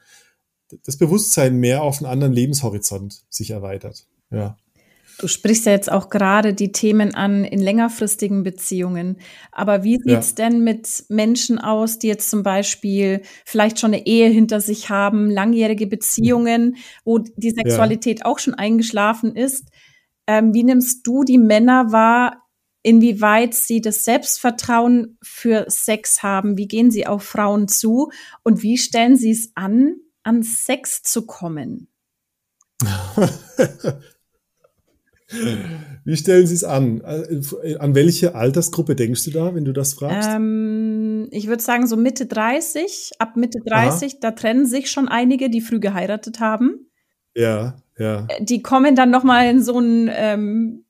das 0.84 0.96
Bewusstsein 0.96 1.56
mehr 1.56 1.82
auf 1.82 1.98
einen 1.98 2.10
anderen 2.10 2.32
Lebenshorizont 2.32 3.24
sich 3.28 3.50
erweitert. 3.50 4.06
Ja. 4.30 4.56
Du 5.18 5.26
sprichst 5.26 5.66
ja 5.66 5.72
jetzt 5.72 5.90
auch 5.90 6.10
gerade 6.10 6.54
die 6.54 6.70
Themen 6.70 7.12
an 7.12 7.44
in 7.44 7.58
längerfristigen 7.58 8.44
Beziehungen. 8.44 9.18
Aber 9.50 9.82
wie 9.82 9.98
sieht's 9.98 10.34
ja. 10.38 10.48
denn 10.48 10.62
mit 10.62 11.06
Menschen 11.08 11.58
aus, 11.58 11.98
die 11.98 12.06
jetzt 12.06 12.30
zum 12.30 12.44
Beispiel 12.44 13.22
vielleicht 13.44 13.80
schon 13.80 13.92
eine 13.92 14.06
Ehe 14.06 14.28
hinter 14.28 14.60
sich 14.60 14.90
haben, 14.90 15.28
langjährige 15.28 15.88
Beziehungen, 15.88 16.76
wo 17.04 17.18
die 17.18 17.50
Sexualität 17.50 18.20
ja. 18.20 18.26
auch 18.26 18.38
schon 18.38 18.54
eingeschlafen 18.54 19.34
ist? 19.34 19.68
Ähm, 20.28 20.54
wie 20.54 20.62
nimmst 20.62 21.04
du 21.04 21.24
die 21.24 21.38
Männer 21.38 21.90
wahr, 21.90 22.46
inwieweit 22.84 23.54
sie 23.54 23.80
das 23.80 24.04
Selbstvertrauen 24.04 25.18
für 25.20 25.64
Sex 25.68 26.22
haben? 26.22 26.56
Wie 26.56 26.68
gehen 26.68 26.92
sie 26.92 27.08
auf 27.08 27.24
Frauen 27.24 27.66
zu? 27.66 28.12
Und 28.44 28.62
wie 28.62 28.78
stellen 28.78 29.16
sie 29.16 29.32
es 29.32 29.50
an, 29.56 29.96
an 30.22 30.44
Sex 30.44 31.02
zu 31.02 31.26
kommen? 31.26 31.88
Wie 36.04 36.16
stellen 36.16 36.46
Sie 36.46 36.54
es 36.54 36.64
an? 36.64 37.02
Äh, 37.02 37.76
an 37.76 37.94
welche 37.94 38.34
Altersgruppe 38.34 38.96
denkst 38.96 39.24
du 39.24 39.30
da, 39.30 39.54
wenn 39.54 39.64
du 39.64 39.72
das 39.72 39.94
fragst? 39.94 40.28
Ähm, 40.32 41.28
ich 41.30 41.48
würde 41.48 41.62
sagen, 41.62 41.86
so 41.86 41.96
Mitte 41.96 42.26
30. 42.26 43.12
Ab 43.18 43.36
Mitte 43.36 43.60
30, 43.64 44.12
Aha. 44.12 44.18
da 44.20 44.30
trennen 44.30 44.66
sich 44.66 44.90
schon 44.90 45.08
einige, 45.08 45.50
die 45.50 45.60
früh 45.60 45.80
geheiratet 45.80 46.40
haben. 46.40 46.90
Ja, 47.34 47.76
ja. 47.98 48.26
Äh, 48.28 48.44
die 48.44 48.62
kommen 48.62 48.96
dann 48.96 49.10
noch 49.10 49.22
mal 49.22 49.48
in 49.50 49.62
so 49.62 49.78
ein, 49.78 50.10
ähm, 50.12 50.84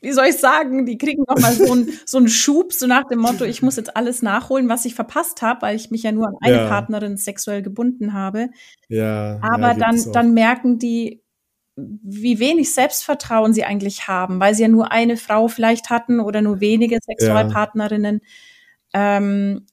wie 0.00 0.12
soll 0.12 0.26
ich 0.26 0.38
sagen, 0.38 0.86
die 0.86 0.96
kriegen 0.96 1.24
noch 1.28 1.38
mal 1.38 1.52
so 1.52 1.70
einen 1.70 1.92
so 2.06 2.16
einen 2.16 2.28
Schub, 2.28 2.72
so 2.72 2.86
nach 2.86 3.04
dem 3.08 3.18
Motto, 3.18 3.44
ich 3.44 3.60
muss 3.60 3.76
jetzt 3.76 3.94
alles 3.94 4.22
nachholen, 4.22 4.70
was 4.70 4.86
ich 4.86 4.94
verpasst 4.94 5.42
habe, 5.42 5.62
weil 5.62 5.76
ich 5.76 5.90
mich 5.90 6.04
ja 6.04 6.12
nur 6.12 6.28
an 6.28 6.36
eine 6.40 6.56
ja. 6.56 6.68
Partnerin 6.68 7.18
sexuell 7.18 7.60
gebunden 7.60 8.14
habe. 8.14 8.48
Ja. 8.88 9.38
Aber 9.42 9.72
ja, 9.72 9.74
dann, 9.74 10.12
dann 10.12 10.32
merken 10.32 10.78
die, 10.78 11.19
wie 12.02 12.38
wenig 12.38 12.72
Selbstvertrauen 12.72 13.52
sie 13.52 13.64
eigentlich 13.64 14.08
haben, 14.08 14.40
weil 14.40 14.54
sie 14.54 14.62
ja 14.62 14.68
nur 14.68 14.92
eine 14.92 15.16
Frau 15.16 15.48
vielleicht 15.48 15.90
hatten 15.90 16.20
oder 16.20 16.42
nur 16.42 16.60
wenige 16.60 16.98
Sexualpartnerinnen. 17.04 18.20
Ja. 18.94 19.18
Ähm, 19.18 19.66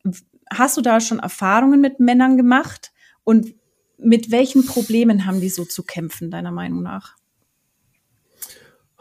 hast 0.51 0.77
du 0.77 0.81
da 0.81 0.99
schon 0.99 1.19
Erfahrungen 1.19 1.81
mit 1.81 1.99
Männern 1.99 2.37
gemacht? 2.37 2.91
Und 3.23 3.55
mit 3.97 4.31
welchen 4.31 4.65
Problemen 4.65 5.25
haben 5.25 5.41
die 5.41 5.49
so 5.49 5.65
zu 5.65 5.83
kämpfen, 5.83 6.31
deiner 6.31 6.51
Meinung 6.51 6.83
nach? 6.83 7.15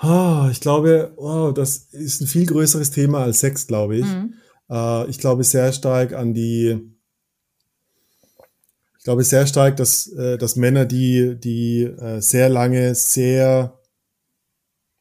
Oh, 0.03 0.49
ich 0.51 0.61
glaube, 0.61 1.15
oh, 1.17 1.53
das 1.55 1.89
ist 1.93 2.21
ein 2.21 2.27
viel 2.27 2.47
größeres 2.47 2.91
Thema 2.91 3.23
als 3.23 3.41
Sex, 3.41 3.67
glaube 3.67 3.97
ich. 3.97 4.07
Mhm. 4.07 4.35
Äh, 4.71 5.09
ich 5.09 5.19
glaube 5.19 5.45
sehr 5.45 5.73
stark 5.73 6.13
an 6.13 6.35
die 6.35 6.96
glaube 9.07 9.23
sehr 9.23 9.47
stark, 9.47 9.77
dass, 9.77 10.09
äh, 10.09 10.37
dass 10.37 10.57
Männer, 10.57 10.85
die, 10.85 11.39
die 11.39 11.85
äh, 11.85 12.21
sehr 12.21 12.49
lange, 12.49 12.93
sehr, 12.97 13.79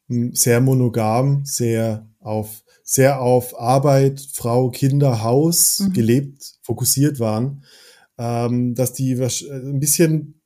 sehr 0.07 0.61
monogam, 0.61 1.43
sehr 1.43 2.07
auf, 2.19 2.63
sehr 2.83 3.19
auf 3.19 3.59
Arbeit, 3.59 4.21
Frau, 4.31 4.69
Kinder, 4.69 5.23
Haus 5.23 5.79
mhm. 5.79 5.93
gelebt, 5.93 6.53
fokussiert 6.61 7.19
waren, 7.19 7.63
ähm, 8.19 8.75
dass 8.75 8.93
die 8.93 9.13
äh, 9.13 9.27
ein 9.49 9.79
bisschen 9.79 10.39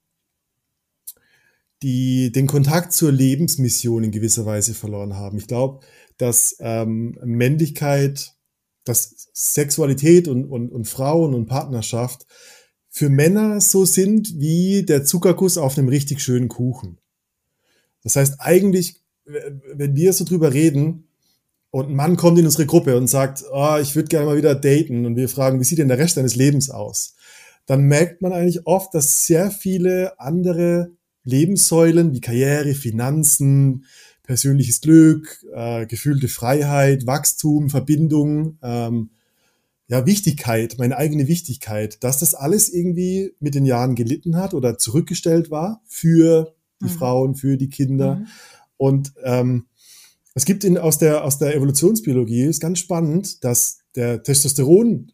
die 1.84 2.32
den 2.32 2.48
Kontakt 2.48 2.94
zur 2.94 3.12
Lebensmission 3.12 4.06
in 4.06 4.12
gewisser 4.12 4.46
Weise 4.46 4.74
verloren 4.74 5.18
haben. 5.18 5.38
Ich 5.38 5.48
glaube, 5.48 5.86
dass 6.16 6.56
ähm, 6.62 7.20
Männlichkeit, 7.26 8.36
dass 8.86 9.30
Sexualität 9.34 10.30
und, 10.30 10.46
und, 10.46 10.70
und 10.72 10.86
Frauen 10.86 11.34
und 11.34 11.48
Partnerschaft 11.48 12.26
für 13.00 13.10
Männer 13.10 13.62
so 13.62 13.86
sind 13.86 14.42
wie 14.42 14.84
der 14.84 15.06
Zuckerguss 15.06 15.58
auf 15.58 15.78
einem 15.78 15.88
richtig 15.88 16.20
schönen 16.20 16.50
Kuchen. 16.50 16.98
Das 18.04 18.18
heißt, 18.18 18.42
eigentlich, 18.42 18.98
wenn 19.24 19.96
wir 19.96 20.12
so 20.12 20.26
drüber 20.26 20.52
reden 20.52 21.08
und 21.72 21.88
ein 21.88 21.96
Mann 21.96 22.18
kommt 22.18 22.40
in 22.40 22.46
unsere 22.46 22.66
Gruppe 22.66 22.98
und 22.98 23.08
sagt, 23.08 23.46
oh, 23.54 23.78
ich 23.82 23.96
würde 23.96 24.10
gerne 24.10 24.26
mal 24.26 24.36
wieder 24.36 24.54
daten 24.54 25.06
und 25.06 25.16
wir 25.16 25.30
fragen, 25.30 25.62
wie 25.62 25.64
sieht 25.64 25.78
denn 25.78 25.88
der 25.88 25.98
Rest 25.98 26.18
deines 26.18 26.36
Lebens 26.36 26.70
aus? 26.70 27.16
Dann 27.66 27.84
merkt 27.84 28.22
man 28.22 28.34
eigentlich 28.34 28.68
oft, 28.68 28.94
dass 28.94 29.26
sehr 29.26 29.50
viele 29.50 30.20
andere 30.20 30.92
Lebenssäulen 31.24 32.12
wie 32.12 32.20
Karriere, 32.20 32.74
Finanzen, 32.74 33.86
persönliches 34.24 34.82
Glück, 34.82 35.42
äh, 35.54 35.86
gefühlte 35.86 36.28
Freiheit, 36.28 37.08
Wachstum, 37.08 37.70
Verbindung, 37.70 38.58
ähm, 38.62 39.12
ja, 39.90 40.06
Wichtigkeit, 40.06 40.76
meine 40.78 40.98
eigene 40.98 41.28
Wichtigkeit, 41.28 42.04
dass 42.04 42.20
das 42.20 42.36
alles 42.36 42.70
irgendwie 42.70 43.34
mit 43.40 43.56
den 43.56 43.66
Jahren 43.66 43.96
gelitten 43.96 44.38
hat 44.38 44.54
oder 44.54 44.78
zurückgestellt 44.78 45.50
war 45.50 45.82
für 45.88 46.54
die 46.80 46.86
mhm. 46.86 46.90
Frauen, 46.90 47.36
für 47.36 47.58
die 47.58 47.70
Kinder. 47.70 48.18
Mhm. 48.18 48.28
Und 48.78 49.14
ähm, 49.24 49.66
es 50.36 50.46
gibt 50.46 50.64
in, 50.64 50.78
aus, 50.78 51.00
der, 51.00 51.26
aus 51.26 51.40
der 51.40 51.56
Evolutionsbiologie, 51.56 52.44
ist 52.44 52.60
ganz 52.60 52.78
spannend, 52.78 53.44
dass 53.44 53.80
der 53.96 54.22
Testosteronwert 54.22 55.12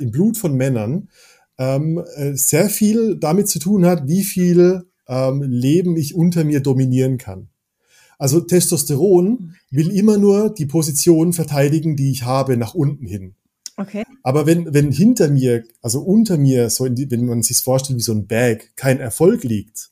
äh, 0.00 0.02
im 0.02 0.10
Blut 0.10 0.38
von 0.38 0.54
Männern 0.54 1.10
ähm, 1.58 2.02
äh, 2.16 2.32
sehr 2.32 2.70
viel 2.70 3.16
damit 3.16 3.48
zu 3.48 3.58
tun 3.58 3.84
hat, 3.84 4.08
wie 4.08 4.24
viel 4.24 4.86
ähm, 5.06 5.42
Leben 5.42 5.98
ich 5.98 6.14
unter 6.14 6.44
mir 6.44 6.60
dominieren 6.60 7.18
kann. 7.18 7.50
Also 8.18 8.40
Testosteron 8.40 9.26
mhm. 9.28 9.54
will 9.70 9.90
immer 9.90 10.16
nur 10.16 10.48
die 10.48 10.66
Position 10.66 11.34
verteidigen, 11.34 11.94
die 11.96 12.10
ich 12.10 12.24
habe, 12.24 12.56
nach 12.56 12.72
unten 12.74 13.04
hin. 13.04 13.34
Okay. 13.80 14.04
Aber 14.22 14.44
wenn, 14.44 14.74
wenn 14.74 14.92
hinter 14.92 15.28
mir, 15.28 15.64
also 15.80 16.00
unter 16.02 16.36
mir, 16.36 16.68
so 16.68 16.86
die, 16.86 17.10
wenn 17.10 17.24
man 17.24 17.42
sich 17.42 17.56
vorstellt 17.58 17.98
wie 17.98 18.02
so 18.02 18.12
ein 18.12 18.26
Bag, 18.26 18.76
kein 18.76 19.00
Erfolg 19.00 19.42
liegt, 19.42 19.90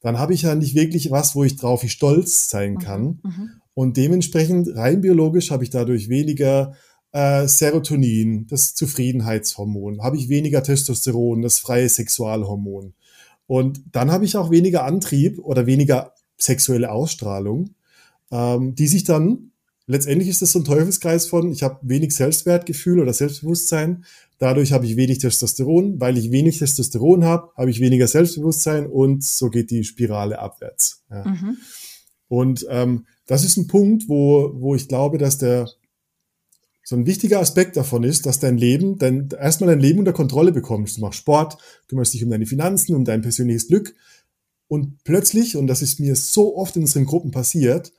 dann 0.00 0.18
habe 0.18 0.34
ich 0.34 0.42
ja 0.42 0.54
nicht 0.54 0.74
wirklich 0.74 1.10
was, 1.10 1.34
wo 1.34 1.42
ich 1.42 1.56
drauf 1.56 1.82
ich 1.82 1.92
stolz 1.92 2.50
sein 2.50 2.74
mhm, 2.74 2.78
kann. 2.78 3.02
Mhm. 3.22 3.50
Und 3.72 3.96
dementsprechend 3.96 4.76
rein 4.76 5.00
biologisch 5.00 5.50
habe 5.50 5.64
ich 5.64 5.70
dadurch 5.70 6.10
weniger 6.10 6.74
äh, 7.12 7.46
Serotonin, 7.48 8.46
das 8.48 8.74
Zufriedenheitshormon, 8.74 10.02
habe 10.02 10.18
ich 10.18 10.28
weniger 10.28 10.62
Testosteron, 10.62 11.40
das 11.40 11.58
freie 11.58 11.88
Sexualhormon. 11.88 12.92
Und 13.46 13.82
dann 13.92 14.10
habe 14.10 14.26
ich 14.26 14.36
auch 14.36 14.50
weniger 14.50 14.84
Antrieb 14.84 15.38
oder 15.38 15.64
weniger 15.64 16.14
sexuelle 16.36 16.90
Ausstrahlung, 16.90 17.74
ähm, 18.30 18.74
die 18.74 18.88
sich 18.88 19.04
dann 19.04 19.51
letztendlich 19.86 20.28
ist 20.28 20.42
das 20.42 20.52
so 20.52 20.60
ein 20.60 20.64
Teufelskreis 20.64 21.26
von, 21.26 21.52
ich 21.52 21.62
habe 21.62 21.78
wenig 21.82 22.14
Selbstwertgefühl 22.14 23.00
oder 23.00 23.12
Selbstbewusstsein, 23.12 24.04
dadurch 24.38 24.72
habe 24.72 24.86
ich 24.86 24.96
wenig 24.96 25.18
Testosteron, 25.18 26.00
weil 26.00 26.18
ich 26.18 26.30
wenig 26.30 26.58
Testosteron 26.58 27.24
habe, 27.24 27.50
habe 27.56 27.70
ich 27.70 27.80
weniger 27.80 28.08
Selbstbewusstsein 28.08 28.86
und 28.86 29.24
so 29.24 29.50
geht 29.50 29.70
die 29.70 29.84
Spirale 29.84 30.38
abwärts. 30.38 31.04
Ja. 31.10 31.24
Mhm. 31.24 31.56
Und 32.28 32.66
ähm, 32.70 33.06
das 33.26 33.44
ist 33.44 33.56
ein 33.56 33.66
Punkt, 33.66 34.08
wo, 34.08 34.52
wo 34.54 34.74
ich 34.74 34.88
glaube, 34.88 35.18
dass 35.18 35.38
der 35.38 35.68
so 36.84 36.96
ein 36.96 37.06
wichtiger 37.06 37.40
Aspekt 37.40 37.76
davon 37.76 38.02
ist, 38.02 38.26
dass 38.26 38.40
dein 38.40 38.58
Leben, 38.58 38.98
dein, 38.98 39.28
erstmal 39.30 39.70
dein 39.70 39.80
Leben 39.80 40.00
unter 40.00 40.12
Kontrolle 40.12 40.50
bekommst. 40.50 40.96
Du 40.96 41.00
machst 41.00 41.20
Sport, 41.20 41.58
kümmerst 41.88 42.12
dich 42.12 42.24
um 42.24 42.30
deine 42.30 42.46
Finanzen, 42.46 42.94
um 42.94 43.04
dein 43.04 43.22
persönliches 43.22 43.68
Glück. 43.68 43.94
Und 44.66 45.04
plötzlich, 45.04 45.56
und 45.56 45.68
das 45.68 45.82
ist 45.82 46.00
mir 46.00 46.16
so 46.16 46.56
oft 46.56 46.76
in 46.76 46.82
unseren 46.82 47.04
Gruppen 47.04 47.30
passiert, 47.30 47.92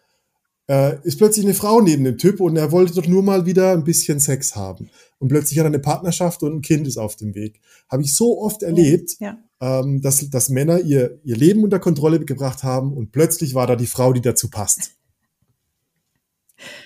äh, 0.67 0.97
ist 1.03 1.17
plötzlich 1.17 1.45
eine 1.45 1.53
Frau 1.53 1.81
neben 1.81 2.03
dem 2.03 2.17
Typ 2.17 2.39
und 2.39 2.55
er 2.55 2.71
wollte 2.71 2.93
doch 2.93 3.07
nur 3.07 3.23
mal 3.23 3.45
wieder 3.45 3.73
ein 3.73 3.83
bisschen 3.83 4.19
Sex 4.19 4.55
haben. 4.55 4.89
Und 5.19 5.29
plötzlich 5.29 5.59
hat 5.59 5.65
er 5.65 5.67
eine 5.67 5.79
Partnerschaft 5.79 6.43
und 6.43 6.55
ein 6.55 6.61
Kind 6.61 6.87
ist 6.87 6.97
auf 6.97 7.15
dem 7.15 7.35
Weg. 7.35 7.59
Habe 7.89 8.03
ich 8.03 8.13
so 8.13 8.41
oft 8.41 8.63
erlebt, 8.63 9.15
ja. 9.19 9.37
ähm, 9.61 10.01
dass, 10.01 10.29
dass 10.29 10.49
Männer 10.49 10.79
ihr, 10.79 11.19
ihr 11.23 11.35
Leben 11.35 11.63
unter 11.63 11.79
Kontrolle 11.79 12.19
gebracht 12.19 12.63
haben 12.63 12.93
und 12.93 13.11
plötzlich 13.11 13.53
war 13.53 13.67
da 13.67 13.75
die 13.75 13.87
Frau, 13.87 14.13
die 14.13 14.21
dazu 14.21 14.49
passt. 14.49 14.91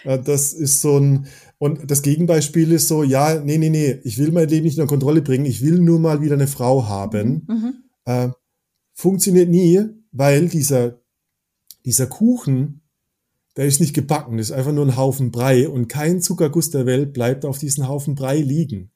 Äh, 0.05 0.17
das 0.17 0.53
ist 0.53 0.81
so 0.81 0.97
ein, 0.97 1.27
und 1.59 1.91
das 1.91 2.01
Gegenbeispiel 2.01 2.71
ist 2.71 2.87
so, 2.87 3.03
ja, 3.03 3.39
nee, 3.39 3.59
nee, 3.59 3.69
nee, 3.69 3.99
ich 4.03 4.17
will 4.17 4.31
mein 4.31 4.49
Leben 4.49 4.65
nicht 4.65 4.79
unter 4.79 4.89
Kontrolle 4.89 5.21
bringen, 5.21 5.45
ich 5.45 5.61
will 5.61 5.77
nur 5.77 5.99
mal 5.99 6.21
wieder 6.21 6.33
eine 6.33 6.47
Frau 6.47 6.87
haben. 6.87 7.45
Mhm. 7.47 7.55
mhm. 7.55 7.73
Äh, 8.05 8.29
funktioniert 8.95 9.49
nie, 9.49 9.81
weil 10.11 10.49
dieser, 10.49 10.99
dieser 11.85 12.07
Kuchen, 12.07 12.81
der 13.57 13.65
ist 13.65 13.81
nicht 13.81 13.95
gebacken, 13.95 14.37
das 14.37 14.51
ist 14.51 14.55
einfach 14.55 14.71
nur 14.71 14.85
ein 14.85 14.95
Haufen 14.95 15.31
Brei 15.31 15.67
und 15.67 15.87
kein 15.87 16.21
Zuckerguss 16.21 16.69
der 16.69 16.85
Welt 16.85 17.11
bleibt 17.11 17.43
auf 17.43 17.57
diesem 17.57 17.87
Haufen 17.87 18.15
Brei 18.15 18.37
liegen. 18.37 18.91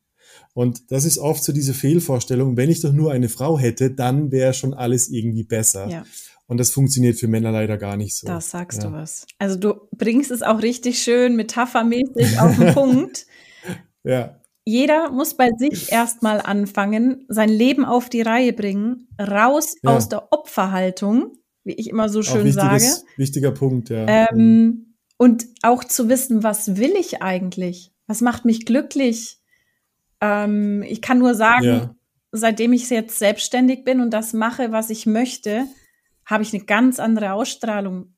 Und 0.53 0.91
das 0.91 1.05
ist 1.05 1.17
oft 1.17 1.43
so 1.43 1.51
diese 1.51 1.73
Fehlvorstellung, 1.73 2.57
wenn 2.57 2.69
ich 2.69 2.81
doch 2.81 2.93
nur 2.93 3.11
eine 3.11 3.29
Frau 3.29 3.57
hätte, 3.57 3.91
dann 3.91 4.31
wäre 4.31 4.53
schon 4.53 4.73
alles 4.73 5.09
irgendwie 5.09 5.43
besser. 5.43 5.87
Ja. 5.87 6.05
Und 6.47 6.57
das 6.57 6.71
funktioniert 6.71 7.17
für 7.17 7.27
Männer 7.27 7.51
leider 7.51 7.77
gar 7.77 7.97
nicht 7.97 8.15
so. 8.15 8.27
Das 8.27 8.49
sagst 8.49 8.83
ja. 8.83 8.89
du 8.89 8.95
was. 8.95 9.25
Also 9.39 9.57
du 9.57 9.73
bringst 9.95 10.31
es 10.31 10.41
auch 10.41 10.61
richtig 10.61 11.01
schön 11.01 11.35
metaphermäßig 11.35 12.39
auf 12.39 12.57
den 12.57 12.73
Punkt. 12.73 13.25
Ja. 14.03 14.37
Jeder 14.65 15.09
muss 15.11 15.35
bei 15.35 15.49
sich 15.57 15.91
erstmal 15.91 16.39
anfangen, 16.39 17.25
sein 17.29 17.49
Leben 17.49 17.83
auf 17.83 18.09
die 18.09 18.21
Reihe 18.21 18.53
bringen, 18.53 19.07
raus 19.19 19.73
ja. 19.81 19.95
aus 19.95 20.09
der 20.09 20.31
Opferhaltung 20.31 21.31
wie 21.63 21.73
ich 21.73 21.89
immer 21.89 22.09
so 22.09 22.23
schön 22.23 22.51
sage. 22.51 22.83
Wichtiger 23.17 23.51
Punkt, 23.51 23.89
ja. 23.89 24.05
Ähm, 24.07 24.37
mhm. 24.37 24.85
und 25.17 25.45
auch 25.61 25.83
zu 25.83 26.09
wissen, 26.09 26.43
was 26.43 26.77
will 26.77 26.93
ich 26.99 27.21
eigentlich? 27.21 27.91
Was 28.07 28.21
macht 28.21 28.45
mich 28.45 28.65
glücklich? 28.65 29.39
Ähm, 30.19 30.83
ich 30.83 31.01
kann 31.01 31.19
nur 31.19 31.35
sagen, 31.35 31.65
ja. 31.65 31.95
seitdem 32.31 32.73
ich 32.73 32.89
jetzt 32.89 33.19
selbstständig 33.19 33.83
bin 33.83 34.01
und 34.01 34.11
das 34.11 34.33
mache, 34.33 34.71
was 34.71 34.89
ich 34.89 35.05
möchte, 35.05 35.65
habe 36.25 36.43
ich 36.43 36.53
eine 36.53 36.63
ganz 36.63 36.99
andere 36.99 37.33
Ausstrahlung. 37.33 38.13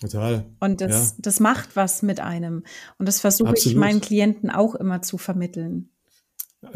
Total. 0.00 0.44
Und 0.60 0.80
das, 0.80 1.10
ja. 1.10 1.16
das 1.18 1.40
macht 1.40 1.74
was 1.74 2.02
mit 2.02 2.20
einem. 2.20 2.64
Und 2.98 3.06
das 3.06 3.20
versuche 3.20 3.54
ich 3.56 3.74
meinen 3.74 4.00
Klienten 4.00 4.50
auch 4.50 4.74
immer 4.74 5.00
zu 5.02 5.16
vermitteln. 5.16 5.90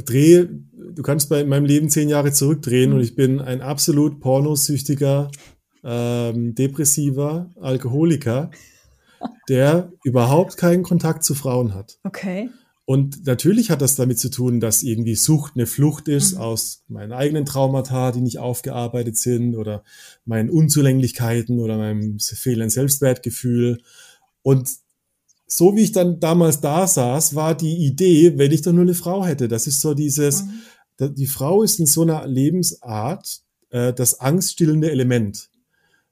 Dreh, 0.04 0.46
du 0.72 1.02
kannst 1.02 1.28
bei 1.28 1.44
meinem 1.44 1.64
Leben 1.64 1.90
zehn 1.90 2.08
Jahre 2.08 2.32
zurückdrehen 2.32 2.90
mhm. 2.90 2.96
und 2.96 3.02
ich 3.02 3.14
bin 3.14 3.40
ein 3.40 3.60
absolut 3.60 4.20
pornosüchtiger 4.20 5.30
ähm, 5.84 6.54
depressiver 6.54 7.50
Alkoholiker, 7.60 8.50
der 9.48 9.92
überhaupt 10.04 10.56
keinen 10.56 10.82
Kontakt 10.82 11.24
zu 11.24 11.34
Frauen 11.34 11.74
hat. 11.74 11.98
Okay. 12.04 12.50
Und 12.90 13.24
natürlich 13.24 13.70
hat 13.70 13.82
das 13.82 13.94
damit 13.94 14.18
zu 14.18 14.30
tun, 14.30 14.58
dass 14.58 14.82
irgendwie 14.82 15.14
Sucht 15.14 15.52
eine 15.54 15.66
Flucht 15.66 16.08
ist 16.08 16.34
mhm. 16.34 16.40
aus 16.40 16.82
meinen 16.88 17.12
eigenen 17.12 17.44
Traumata, 17.44 18.10
die 18.10 18.20
nicht 18.20 18.38
aufgearbeitet 18.38 19.16
sind 19.16 19.54
oder 19.54 19.84
meinen 20.24 20.50
Unzulänglichkeiten 20.50 21.60
oder 21.60 21.78
meinem 21.78 22.18
fehlenden 22.18 22.70
Selbstwertgefühl. 22.70 23.80
Und 24.42 24.68
so 25.46 25.76
wie 25.76 25.82
ich 25.82 25.92
dann 25.92 26.18
damals 26.18 26.60
da 26.60 26.86
saß, 26.86 27.34
war 27.34 27.54
die 27.54 27.76
Idee, 27.76 28.38
wenn 28.38 28.50
ich 28.50 28.62
doch 28.62 28.72
nur 28.72 28.82
eine 28.82 28.94
Frau 28.94 29.24
hätte. 29.24 29.46
Das 29.46 29.68
ist 29.68 29.80
so 29.80 29.94
dieses, 29.94 30.44
mhm. 30.44 31.14
die 31.14 31.28
Frau 31.28 31.62
ist 31.62 31.78
in 31.78 31.86
so 31.86 32.02
einer 32.02 32.26
Lebensart 32.26 33.42
äh, 33.70 33.92
das 33.92 34.18
angststillende 34.18 34.90
Element. 34.90 35.49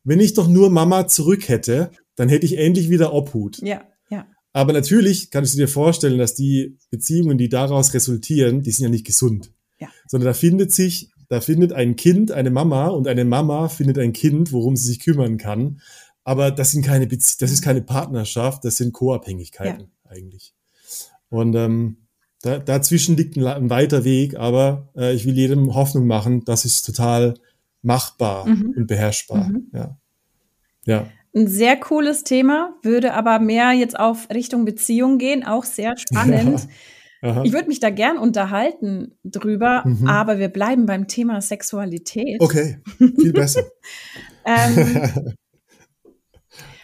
Wenn 0.08 0.20
ich 0.20 0.32
doch 0.32 0.48
nur 0.48 0.70
Mama 0.70 1.06
zurück 1.06 1.48
hätte, 1.48 1.90
dann 2.16 2.30
hätte 2.30 2.46
ich 2.46 2.56
endlich 2.56 2.88
wieder 2.88 3.12
Obhut. 3.12 3.58
Ja, 3.58 3.82
ja. 4.08 4.26
Aber 4.54 4.72
natürlich 4.72 5.30
kannst 5.30 5.52
du 5.52 5.58
dir 5.58 5.68
vorstellen, 5.68 6.16
dass 6.16 6.34
die 6.34 6.78
Beziehungen, 6.90 7.36
die 7.36 7.50
daraus 7.50 7.92
resultieren, 7.92 8.62
die 8.62 8.70
sind 8.70 8.84
ja 8.84 8.90
nicht 8.90 9.04
gesund. 9.04 9.52
Ja. 9.78 9.88
Sondern 10.06 10.28
da 10.28 10.32
findet 10.32 10.72
sich, 10.72 11.10
da 11.28 11.42
findet 11.42 11.74
ein 11.74 11.94
Kind 11.96 12.32
eine 12.32 12.48
Mama 12.50 12.86
und 12.88 13.06
eine 13.06 13.26
Mama 13.26 13.68
findet 13.68 13.98
ein 13.98 14.14
Kind, 14.14 14.50
worum 14.50 14.76
sie 14.76 14.88
sich 14.88 15.00
kümmern 15.00 15.36
kann. 15.36 15.82
Aber 16.24 16.52
das 16.52 16.70
sind 16.70 16.86
keine 16.86 17.06
Bezie 17.06 17.36
das 17.40 17.52
ist 17.52 17.60
keine 17.60 17.82
Partnerschaft, 17.82 18.64
das 18.64 18.78
sind 18.78 18.94
Co-Abhängigkeiten 18.94 19.90
ja. 20.04 20.10
eigentlich. 20.10 20.54
Und 21.28 21.54
ähm, 21.54 22.06
da, 22.40 22.58
dazwischen 22.58 23.18
liegt 23.18 23.36
ein, 23.36 23.46
ein 23.46 23.68
weiter 23.68 24.04
Weg, 24.04 24.36
aber 24.36 24.88
äh, 24.96 25.12
ich 25.12 25.26
will 25.26 25.36
jedem 25.36 25.74
Hoffnung 25.74 26.06
machen, 26.06 26.46
das 26.46 26.64
ist 26.64 26.86
total 26.86 27.34
machbar 27.82 28.46
mhm. 28.46 28.74
und 28.76 28.86
beherrschbar. 28.86 29.48
Mhm. 29.48 29.70
Ja. 29.72 29.98
ja. 30.84 31.06
Ein 31.34 31.46
sehr 31.46 31.76
cooles 31.76 32.24
Thema, 32.24 32.74
würde 32.82 33.14
aber 33.14 33.38
mehr 33.38 33.72
jetzt 33.72 33.98
auf 33.98 34.28
Richtung 34.30 34.64
Beziehung 34.64 35.18
gehen, 35.18 35.44
auch 35.44 35.64
sehr 35.64 35.96
spannend. 35.96 36.66
Ja. 37.20 37.42
Ich 37.42 37.52
würde 37.52 37.66
mich 37.66 37.80
da 37.80 37.90
gern 37.90 38.16
unterhalten 38.16 39.18
drüber, 39.24 39.82
mhm. 39.84 40.06
aber 40.06 40.38
wir 40.38 40.48
bleiben 40.48 40.86
beim 40.86 41.08
Thema 41.08 41.40
Sexualität. 41.40 42.40
Okay, 42.40 42.78
viel 42.96 43.32
besser. 43.32 43.64
ähm, 44.44 45.34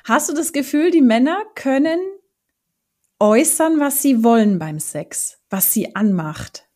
hast 0.03 0.29
du 0.29 0.35
das 0.35 0.53
Gefühl, 0.53 0.91
die 0.91 1.03
Männer 1.03 1.39
können 1.55 2.01
äußern, 3.21 3.79
was 3.79 4.03
sie 4.03 4.25
wollen 4.25 4.59
beim 4.59 4.81
Sex, 4.81 5.39
was 5.51 5.73
sie 5.73 5.95
anmacht? 5.95 6.69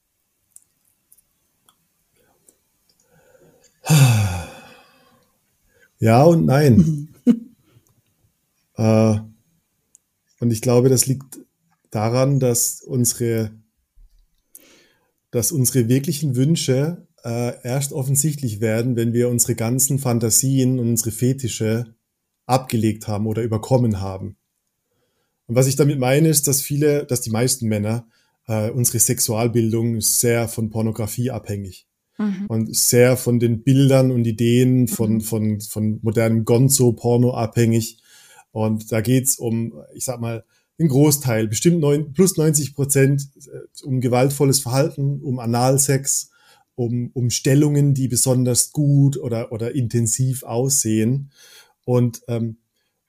Ja 6.01 6.23
und 6.23 6.47
nein. 6.47 7.09
äh, 8.77 9.17
und 10.39 10.51
ich 10.53 10.63
glaube, 10.63 10.89
das 10.89 11.07
liegt 11.07 11.41
daran, 11.91 12.39
dass 12.39 12.81
unsere, 12.83 13.51
dass 15.33 15.51
unsere 15.51 15.89
wirklichen 15.89 16.37
Wünsche 16.37 17.09
äh, 17.25 17.61
erst 17.65 17.93
offensichtlich 17.93 18.61
werden, 18.61 18.95
wenn 18.95 19.13
wir 19.13 19.29
unsere 19.29 19.57
ganzen 19.57 19.99
Fantasien 19.99 20.79
und 20.79 20.89
unsere 20.91 21.11
Fetische 21.11 21.97
abgelegt 22.47 23.09
haben 23.09 23.27
oder 23.27 23.43
überkommen 23.43 24.01
haben. 24.01 24.37
Und 25.47 25.57
was 25.57 25.67
ich 25.67 25.75
damit 25.75 25.99
meine, 25.99 26.29
ist, 26.29 26.47
dass 26.47 26.63
viele, 26.63 27.07
dass 27.07 27.23
die 27.23 27.31
meisten 27.31 27.67
Männer 27.67 28.07
äh, 28.47 28.71
unsere 28.71 29.01
Sexualbildung 29.01 29.97
ist 29.97 30.21
sehr 30.21 30.47
von 30.47 30.71
Pornografie 30.71 31.33
abhängig 31.33 31.89
mhm. 32.19 32.47
und 32.49 32.77
sehr 32.77 33.17
von 33.17 33.39
den 33.39 33.63
Bildern 33.63 34.11
und 34.11 34.27
Ideen 34.27 34.89
von, 34.89 35.15
mhm. 35.15 35.21
von, 35.21 35.61
von 35.61 35.99
modernem 36.03 36.45
Gonzo-Porno 36.45 37.33
abhängig. 37.33 37.99
Und 38.51 38.91
da 38.93 39.01
geht's 39.01 39.39
um, 39.39 39.75
ich 39.95 40.05
sag 40.05 40.21
mal, 40.21 40.45
ein 40.81 40.89
Großteil, 40.89 41.49
bestimmt 41.49 41.81
neun, 41.81 42.13
plus 42.13 42.37
90 42.37 42.75
Prozent 42.75 43.29
äh, 43.47 43.85
um 43.85 44.01
gewaltvolles 44.01 44.61
Verhalten, 44.61 45.21
um 45.23 45.39
Analsex, 45.39 46.31
um, 46.77 47.11
um 47.15 47.31
Stellungen, 47.31 47.95
die 47.95 48.07
besonders 48.07 48.73
gut 48.73 49.17
oder, 49.17 49.51
oder 49.51 49.75
intensiv 49.75 50.45
aussehen. 50.45 51.31
Und 51.85 52.23
ähm, 52.29 52.59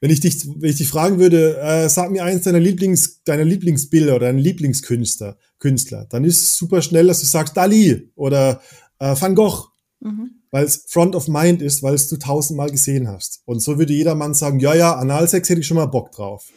wenn 0.01 0.09
ich 0.11 0.21
dich, 0.21 0.47
wenn 0.47 0.69
ich 0.69 0.77
dich 0.77 0.87
fragen 0.87 1.19
würde, 1.19 1.57
äh, 1.59 1.89
sag 1.89 2.09
mir 2.09 2.23
eins 2.23 2.43
deiner 2.43 2.59
Lieblings, 2.59 3.21
deiner 3.23 3.43
Lieblingsbilder 3.43 4.15
oder 4.15 4.27
deiner 4.27 4.39
Lieblingskünstler, 4.39 5.37
Künstler, 5.59 6.07
dann 6.09 6.23
ist 6.23 6.41
es 6.41 6.57
super 6.57 6.81
schnell, 6.81 7.07
dass 7.07 7.19
du 7.19 7.25
sagst 7.25 7.57
Dali 7.57 8.09
oder 8.15 8.61
äh, 8.99 9.15
Van 9.19 9.35
Gogh, 9.35 9.69
mhm. 9.99 10.41
weil 10.51 10.65
es 10.65 10.85
Front 10.87 11.15
of 11.15 11.27
Mind 11.27 11.61
ist, 11.61 11.83
weil 11.83 11.95
es 11.95 12.07
du 12.07 12.17
tausendmal 12.17 12.69
gesehen 12.69 13.07
hast. 13.07 13.41
Und 13.45 13.61
so 13.61 13.77
würde 13.77 13.93
jeder 13.93 14.15
Mann 14.15 14.33
sagen, 14.33 14.59
ja, 14.59 14.73
ja, 14.75 14.95
Analsex 14.95 15.49
hätte 15.49 15.61
ich 15.61 15.67
schon 15.67 15.77
mal 15.77 15.87
Bock 15.87 16.11
drauf. 16.11 16.49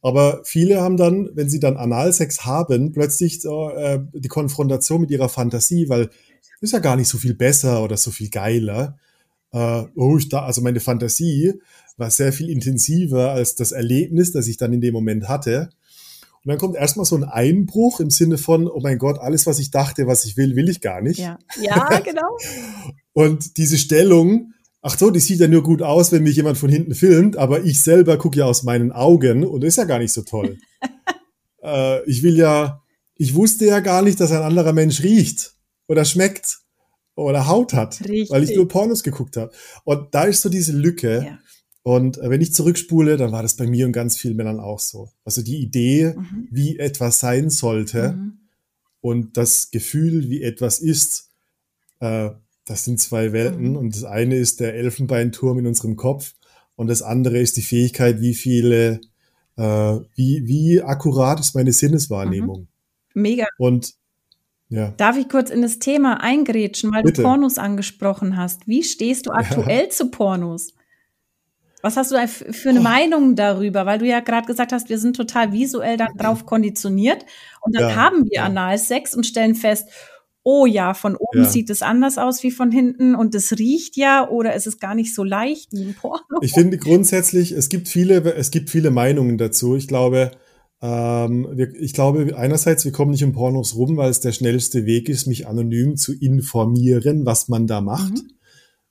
Aber 0.00 0.40
viele 0.44 0.80
haben 0.80 0.96
dann, 0.96 1.30
wenn 1.34 1.48
sie 1.48 1.60
dann 1.60 1.76
Analsex 1.76 2.44
haben, 2.44 2.92
plötzlich 2.92 3.40
so, 3.40 3.70
äh, 3.70 4.00
die 4.12 4.28
Konfrontation 4.28 5.02
mit 5.02 5.10
ihrer 5.10 5.28
Fantasie, 5.28 5.88
weil 5.88 6.10
ist 6.62 6.72
ja 6.72 6.78
gar 6.78 6.96
nicht 6.96 7.08
so 7.08 7.18
viel 7.18 7.34
besser 7.34 7.82
oder 7.82 7.96
so 7.96 8.10
viel 8.10 8.30
geiler. 8.30 8.96
Äh, 9.52 9.84
oh, 9.96 10.16
ich 10.16 10.28
da, 10.28 10.44
also 10.44 10.62
meine 10.62 10.80
Fantasie 10.80 11.54
war 11.96 12.10
sehr 12.10 12.32
viel 12.32 12.48
intensiver 12.48 13.32
als 13.32 13.54
das 13.54 13.72
Erlebnis, 13.72 14.32
das 14.32 14.46
ich 14.46 14.56
dann 14.56 14.72
in 14.72 14.80
dem 14.80 14.94
Moment 14.94 15.28
hatte. 15.28 15.70
Und 16.44 16.48
dann 16.48 16.58
kommt 16.58 16.76
erstmal 16.76 17.06
so 17.06 17.16
ein 17.16 17.24
Einbruch 17.24 18.00
im 18.00 18.10
Sinne 18.10 18.36
von, 18.36 18.68
oh 18.68 18.80
mein 18.80 18.98
Gott, 18.98 19.18
alles, 19.18 19.46
was 19.46 19.58
ich 19.58 19.70
dachte, 19.70 20.06
was 20.06 20.24
ich 20.24 20.36
will, 20.36 20.56
will 20.56 20.68
ich 20.68 20.80
gar 20.80 21.00
nicht. 21.00 21.18
Ja, 21.18 21.38
ja 21.60 22.00
genau. 22.00 22.36
und 23.12 23.56
diese 23.58 23.78
Stellung 23.78 24.52
ach 24.82 24.98
so, 24.98 25.10
die 25.10 25.20
sieht 25.20 25.40
ja 25.40 25.48
nur 25.48 25.62
gut 25.62 25.80
aus, 25.80 26.12
wenn 26.12 26.24
mich 26.24 26.36
jemand 26.36 26.58
von 26.58 26.68
hinten 26.68 26.94
filmt, 26.94 27.36
aber 27.36 27.62
ich 27.62 27.80
selber 27.80 28.18
gucke 28.18 28.40
ja 28.40 28.44
aus 28.44 28.64
meinen 28.64 28.92
Augen 28.92 29.46
und 29.46 29.64
ist 29.64 29.76
ja 29.76 29.84
gar 29.84 30.00
nicht 30.00 30.12
so 30.12 30.22
toll. 30.22 30.58
äh, 31.62 32.04
ich 32.10 32.22
will 32.22 32.36
ja, 32.36 32.82
ich 33.14 33.34
wusste 33.34 33.64
ja 33.64 33.80
gar 33.80 34.02
nicht, 34.02 34.20
dass 34.20 34.32
ein 34.32 34.42
anderer 34.42 34.72
Mensch 34.72 35.02
riecht 35.02 35.54
oder 35.86 36.04
schmeckt 36.04 36.58
oder 37.14 37.46
Haut 37.46 37.72
hat, 37.72 38.00
Richtig. 38.00 38.30
weil 38.30 38.42
ich 38.42 38.56
nur 38.56 38.68
Pornos 38.68 39.02
geguckt 39.02 39.36
habe. 39.36 39.52
Und 39.84 40.14
da 40.14 40.24
ist 40.24 40.42
so 40.42 40.48
diese 40.48 40.72
Lücke. 40.72 41.24
Ja. 41.26 41.38
Und 41.82 42.18
äh, 42.18 42.30
wenn 42.30 42.40
ich 42.40 42.54
zurückspule, 42.54 43.16
dann 43.16 43.32
war 43.32 43.42
das 43.42 43.54
bei 43.54 43.66
mir 43.66 43.86
und 43.86 43.92
ganz 43.92 44.16
vielen 44.16 44.36
Männern 44.36 44.60
auch 44.60 44.78
so. 44.78 45.10
Also 45.24 45.42
die 45.42 45.58
Idee, 45.58 46.14
mhm. 46.16 46.48
wie 46.50 46.78
etwas 46.78 47.20
sein 47.20 47.50
sollte 47.50 48.12
mhm. 48.12 48.38
und 49.00 49.36
das 49.36 49.70
Gefühl, 49.70 50.30
wie 50.30 50.42
etwas 50.42 50.78
ist, 50.78 51.30
äh, 52.00 52.30
das 52.64 52.84
sind 52.84 53.00
zwei 53.00 53.32
Welten. 53.32 53.70
Mhm. 53.70 53.76
Und 53.76 53.96
das 53.96 54.04
eine 54.04 54.36
ist 54.36 54.60
der 54.60 54.74
Elfenbeinturm 54.74 55.58
in 55.58 55.66
unserem 55.66 55.96
Kopf 55.96 56.34
und 56.76 56.86
das 56.86 57.02
andere 57.02 57.38
ist 57.38 57.56
die 57.56 57.62
Fähigkeit, 57.62 58.20
wie 58.20 58.34
viele, 58.34 59.00
äh, 59.56 59.62
wie, 60.14 60.46
wie 60.46 60.82
akkurat 60.82 61.40
ist 61.40 61.54
meine 61.54 61.72
Sinneswahrnehmung. 61.72 62.68
Mhm. 63.14 63.22
Mega. 63.22 63.46
Und 63.58 63.94
ja. 64.68 64.94
Darf 64.96 65.18
ich 65.18 65.28
kurz 65.28 65.50
in 65.50 65.60
das 65.60 65.80
Thema 65.80 66.22
eingrätschen, 66.22 66.92
weil 66.92 67.02
Bitte. 67.02 67.20
du 67.20 67.28
Pornos 67.28 67.58
angesprochen 67.58 68.38
hast? 68.38 68.66
Wie 68.66 68.82
stehst 68.82 69.26
du 69.26 69.30
aktuell 69.30 69.84
ja. 69.84 69.90
zu 69.90 70.10
Pornos? 70.10 70.72
Was 71.82 71.96
hast 71.96 72.12
du 72.12 72.28
für 72.28 72.68
eine 72.68 72.78
oh. 72.78 72.82
Meinung 72.82 73.34
darüber? 73.34 73.86
Weil 73.86 73.98
du 73.98 74.06
ja 74.06 74.20
gerade 74.20 74.46
gesagt 74.46 74.72
hast, 74.72 74.88
wir 74.88 74.98
sind 74.98 75.16
total 75.16 75.52
visuell 75.52 75.96
darauf 75.96 76.46
konditioniert 76.46 77.26
und 77.60 77.74
dann 77.74 77.90
ja, 77.90 77.96
haben 77.96 78.30
wir. 78.30 78.44
Analsex 78.44 79.14
und 79.14 79.26
stellen 79.26 79.56
fest, 79.56 79.88
oh 80.44 80.66
ja, 80.66 80.94
von 80.94 81.16
oben 81.16 81.42
ja. 81.42 81.48
sieht 81.48 81.70
es 81.70 81.82
anders 81.82 82.18
aus 82.18 82.42
wie 82.42 82.50
von 82.50 82.70
hinten 82.70 83.14
und 83.14 83.34
es 83.34 83.52
riecht 83.58 83.96
ja 83.96 84.28
oder 84.28 84.54
es 84.54 84.66
ist 84.66 84.80
gar 84.80 84.94
nicht 84.94 85.14
so 85.14 85.24
leicht 85.24 85.72
wie 85.72 85.82
ein 85.82 85.94
Porno. 85.94 86.22
Ich 86.40 86.52
finde 86.52 86.78
grundsätzlich, 86.78 87.52
es 87.52 87.68
gibt 87.68 87.88
viele, 87.88 88.34
es 88.34 88.50
gibt 88.50 88.70
viele 88.70 88.90
Meinungen 88.90 89.38
dazu. 89.38 89.76
Ich 89.76 89.88
glaube, 89.88 90.32
ähm, 90.80 91.48
wir, 91.52 91.74
ich 91.80 91.94
glaube 91.94 92.36
einerseits, 92.36 92.84
wir 92.84 92.92
kommen 92.92 93.12
nicht 93.12 93.24
um 93.24 93.32
Pornos 93.32 93.76
rum, 93.76 93.96
weil 93.96 94.10
es 94.10 94.20
der 94.20 94.32
schnellste 94.32 94.84
Weg 94.86 95.08
ist, 95.08 95.26
mich 95.26 95.46
anonym 95.46 95.96
zu 95.96 96.12
informieren, 96.12 97.24
was 97.24 97.48
man 97.48 97.66
da 97.66 97.80
macht. 97.80 98.14
Mhm. 98.14 98.30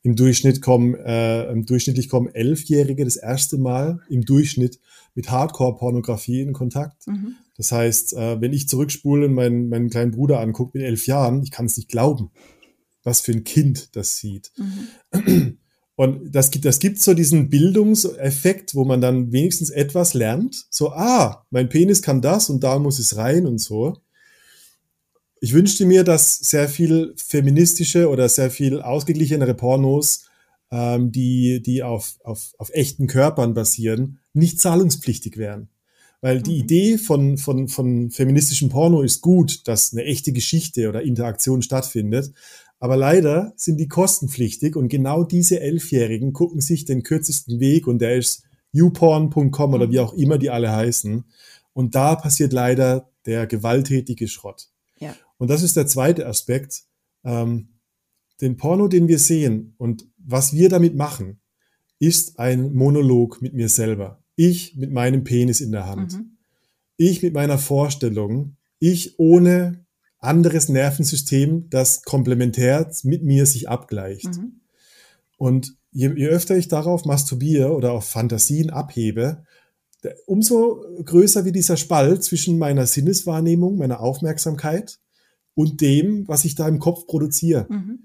Im 0.03 0.15
Durchschnitt 0.15 0.61
kommen, 0.61 0.95
äh, 0.95 1.53
durchschnittlich 1.63 2.09
kommen 2.09 2.33
Elfjährige 2.33 3.05
das 3.05 3.17
erste 3.17 3.57
Mal 3.57 3.99
im 4.09 4.25
Durchschnitt 4.25 4.79
mit 5.13 5.29
Hardcore-Pornografie 5.29 6.41
in 6.41 6.53
Kontakt. 6.53 7.07
Mhm. 7.07 7.35
Das 7.57 7.71
heißt, 7.71 8.13
äh, 8.13 8.41
wenn 8.41 8.53
ich 8.53 8.67
zurückspule 8.67 9.27
und 9.27 9.33
meinen, 9.33 9.69
meinen 9.69 9.89
kleinen 9.89 10.11
Bruder 10.11 10.39
angucke 10.39 10.77
mit 10.77 10.87
elf 10.87 11.05
Jahren, 11.05 11.43
ich 11.43 11.51
kann 11.51 11.67
es 11.67 11.77
nicht 11.77 11.89
glauben, 11.89 12.31
was 13.03 13.21
für 13.21 13.31
ein 13.31 13.43
Kind 13.43 13.95
das 13.95 14.17
sieht. 14.17 14.51
Mhm. 14.57 15.57
Und 15.95 16.33
das 16.33 16.49
gibt, 16.49 16.65
das 16.65 16.79
gibt 16.79 16.99
so 16.99 17.13
diesen 17.13 17.49
Bildungseffekt, 17.49 18.73
wo 18.73 18.85
man 18.85 19.01
dann 19.01 19.31
wenigstens 19.31 19.69
etwas 19.69 20.15
lernt. 20.15 20.65
So, 20.71 20.91
ah, 20.93 21.45
mein 21.51 21.69
Penis 21.69 22.01
kann 22.01 22.23
das 22.23 22.49
und 22.49 22.63
da 22.63 22.79
muss 22.79 22.97
es 22.97 23.17
rein 23.17 23.45
und 23.45 23.59
so. 23.59 23.97
Ich 25.43 25.53
wünschte 25.53 25.87
mir, 25.87 26.03
dass 26.03 26.37
sehr 26.37 26.69
viel 26.69 27.15
feministische 27.17 28.09
oder 28.09 28.29
sehr 28.29 28.51
viel 28.51 28.79
ausgeglichenere 28.79 29.55
Pornos, 29.55 30.25
ähm, 30.71 31.11
die, 31.11 31.63
die 31.63 31.81
auf, 31.81 32.19
auf, 32.23 32.53
auf 32.59 32.69
echten 32.73 33.07
Körpern 33.07 33.55
basieren, 33.55 34.19
nicht 34.33 34.61
zahlungspflichtig 34.61 35.37
wären. 35.37 35.69
Weil 36.21 36.43
die 36.43 36.51
mhm. 36.51 36.59
Idee 36.59 36.97
von, 36.99 37.37
von, 37.39 37.67
von 37.67 38.11
feministischem 38.11 38.69
Porno 38.69 39.01
ist 39.01 39.21
gut, 39.21 39.67
dass 39.67 39.93
eine 39.93 40.03
echte 40.03 40.31
Geschichte 40.31 40.87
oder 40.87 41.01
Interaktion 41.01 41.63
stattfindet. 41.63 42.31
Aber 42.79 42.95
leider 42.95 43.51
sind 43.55 43.77
die 43.77 43.87
kostenpflichtig 43.87 44.75
und 44.75 44.89
genau 44.89 45.23
diese 45.23 45.59
Elfjährigen 45.59 46.33
gucken 46.33 46.61
sich 46.61 46.85
den 46.85 47.01
kürzesten 47.01 47.59
Weg 47.59 47.87
und 47.87 47.97
der 47.97 48.15
ist 48.15 48.43
youporn.com 48.73 49.73
oder 49.73 49.89
wie 49.89 49.97
mhm. 49.97 50.03
auch 50.03 50.13
immer 50.13 50.37
die 50.37 50.51
alle 50.51 50.71
heißen. 50.71 51.25
Und 51.73 51.95
da 51.95 52.15
passiert 52.15 52.53
leider 52.53 53.09
der 53.25 53.47
gewalttätige 53.47 54.27
Schrott. 54.27 54.67
Ja. 54.99 55.15
Und 55.41 55.49
das 55.49 55.63
ist 55.63 55.75
der 55.75 55.87
zweite 55.87 56.27
Aspekt. 56.27 56.83
Ähm, 57.23 57.69
den 58.41 58.57
Porno, 58.57 58.87
den 58.87 59.07
wir 59.07 59.17
sehen 59.17 59.73
und 59.79 60.07
was 60.19 60.53
wir 60.53 60.69
damit 60.69 60.95
machen, 60.95 61.41
ist 61.97 62.37
ein 62.37 62.73
Monolog 62.73 63.41
mit 63.41 63.55
mir 63.55 63.67
selber. 63.67 64.23
Ich 64.35 64.75
mit 64.75 64.91
meinem 64.91 65.23
Penis 65.23 65.59
in 65.59 65.71
der 65.71 65.87
Hand. 65.87 66.13
Mhm. 66.13 66.37
Ich 66.95 67.23
mit 67.23 67.33
meiner 67.33 67.57
Vorstellung. 67.57 68.55
Ich 68.77 69.17
ohne 69.17 69.83
anderes 70.19 70.69
Nervensystem, 70.69 71.71
das 71.71 72.03
komplementär 72.03 72.91
mit 73.01 73.23
mir 73.23 73.47
sich 73.47 73.67
abgleicht. 73.67 74.37
Mhm. 74.37 74.61
Und 75.37 75.75
je, 75.91 76.13
je, 76.15 76.27
öfter 76.27 76.55
ich 76.55 76.67
darauf 76.67 77.05
masturbiere 77.05 77.73
oder 77.73 77.93
auf 77.93 78.07
Fantasien 78.07 78.69
abhebe, 78.69 79.43
umso 80.27 80.85
größer 81.03 81.45
wird 81.45 81.55
dieser 81.55 81.77
Spalt 81.77 82.23
zwischen 82.23 82.59
meiner 82.59 82.85
Sinneswahrnehmung, 82.85 83.79
meiner 83.79 84.01
Aufmerksamkeit 84.01 85.00
und 85.55 85.81
dem, 85.81 86.27
was 86.27 86.45
ich 86.45 86.55
da 86.55 86.67
im 86.67 86.79
Kopf 86.79 87.05
produziere. 87.07 87.67
Mhm. 87.69 87.99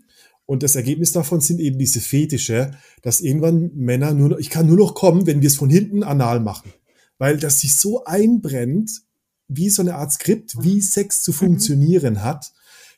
Und 0.46 0.62
das 0.62 0.76
Ergebnis 0.76 1.12
davon 1.12 1.40
sind 1.40 1.60
eben 1.60 1.78
diese 1.78 2.00
Fetische, 2.00 2.72
dass 3.02 3.20
irgendwann 3.20 3.72
Männer 3.74 4.14
nur 4.14 4.30
noch, 4.30 4.38
ich 4.38 4.50
kann 4.50 4.66
nur 4.66 4.76
noch 4.76 4.94
kommen, 4.94 5.26
wenn 5.26 5.40
wir 5.40 5.48
es 5.48 5.56
von 5.56 5.70
hinten 5.70 6.04
anal 6.04 6.40
machen. 6.40 6.72
Weil 7.18 7.38
das 7.38 7.60
sich 7.60 7.74
so 7.74 8.04
einbrennt, 8.04 9.02
wie 9.48 9.70
so 9.70 9.82
eine 9.82 9.96
Art 9.96 10.12
Skript, 10.12 10.62
wie 10.62 10.80
Sex 10.80 11.22
zu 11.22 11.32
funktionieren 11.32 12.14
mhm. 12.14 12.22
hat, 12.22 12.52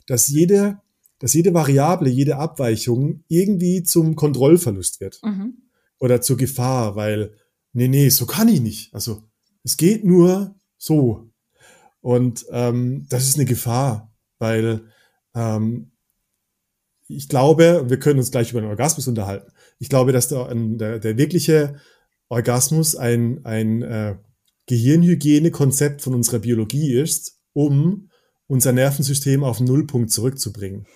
dass 0.07 0.29
jede, 0.29 0.79
dass 1.19 1.35
jede 1.35 1.55
Variable, 1.55 2.11
jede 2.11 2.37
Abweichung 2.37 3.25
irgendwie 3.29 3.83
zum 3.83 4.15
Kontrollverlust 4.15 5.01
wird. 5.01 5.21
Mhm. 5.23 5.63
Oder 5.99 6.21
zur 6.21 6.37
Gefahr, 6.37 6.97
weil, 6.97 7.33
nee, 7.73 7.89
nee, 7.89 8.09
so 8.09 8.27
kann 8.27 8.49
ich 8.49 8.61
nicht. 8.61 8.95
Also, 8.95 9.25
es 9.65 9.77
geht 9.77 10.05
nur 10.05 10.55
so. 10.77 11.31
Und 12.01 12.47
ähm, 12.51 13.07
das 13.09 13.27
ist 13.27 13.37
eine 13.37 13.47
Gefahr, 13.47 14.08
weil 14.39 14.83
ähm, 15.35 15.91
ich 17.09 17.29
glaube, 17.29 17.87
wir 17.89 17.99
können 17.99 18.19
uns 18.19 18.31
gleich 18.31 18.51
über 18.51 18.61
den 18.61 18.71
Orgasmus 18.71 19.09
unterhalten. 19.09 19.51
Ich 19.79 19.89
glaube, 19.89 20.13
dass 20.13 20.29
der, 20.29 20.53
der, 20.55 20.99
der 20.99 21.17
wirkliche 21.17 21.77
Orgasmus 22.29 22.97
ein, 22.97 23.45
ein 23.45 23.83
äh, 23.83 24.17
Gehirnhygienekonzept 24.67 26.03
von 26.03 26.15
unserer 26.15 26.41
Biologie 26.41 26.93
ist, 26.93 27.41
um 27.55 28.11
unser 28.47 28.73
Nervensystem 28.73 29.43
auf 29.43 29.61
Nullpunkt 29.61 30.11
zurückzubringen, 30.11 30.87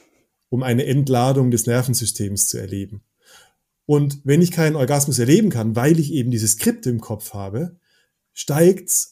um 0.51 0.63
eine 0.63 0.85
Entladung 0.85 1.51
des 1.51 1.67
Nervensystems 1.67 2.49
zu 2.49 2.59
erleben. 2.59 3.03
Und 3.87 4.21
wenn 4.25 4.43
ich 4.43 4.53
keinen 4.53 4.77
Orgasmus 4.77 5.19
erleben 5.19 5.51
kann, 5.51 5.75
weil 5.75 5.99
ich 5.99 6.13
eben 6.13 6.31
dieses 6.31 6.53
Skript 6.53 6.87
im 6.87 7.01
Kopf 7.01 7.33
habe, 7.33 7.77
steigt 8.33 9.09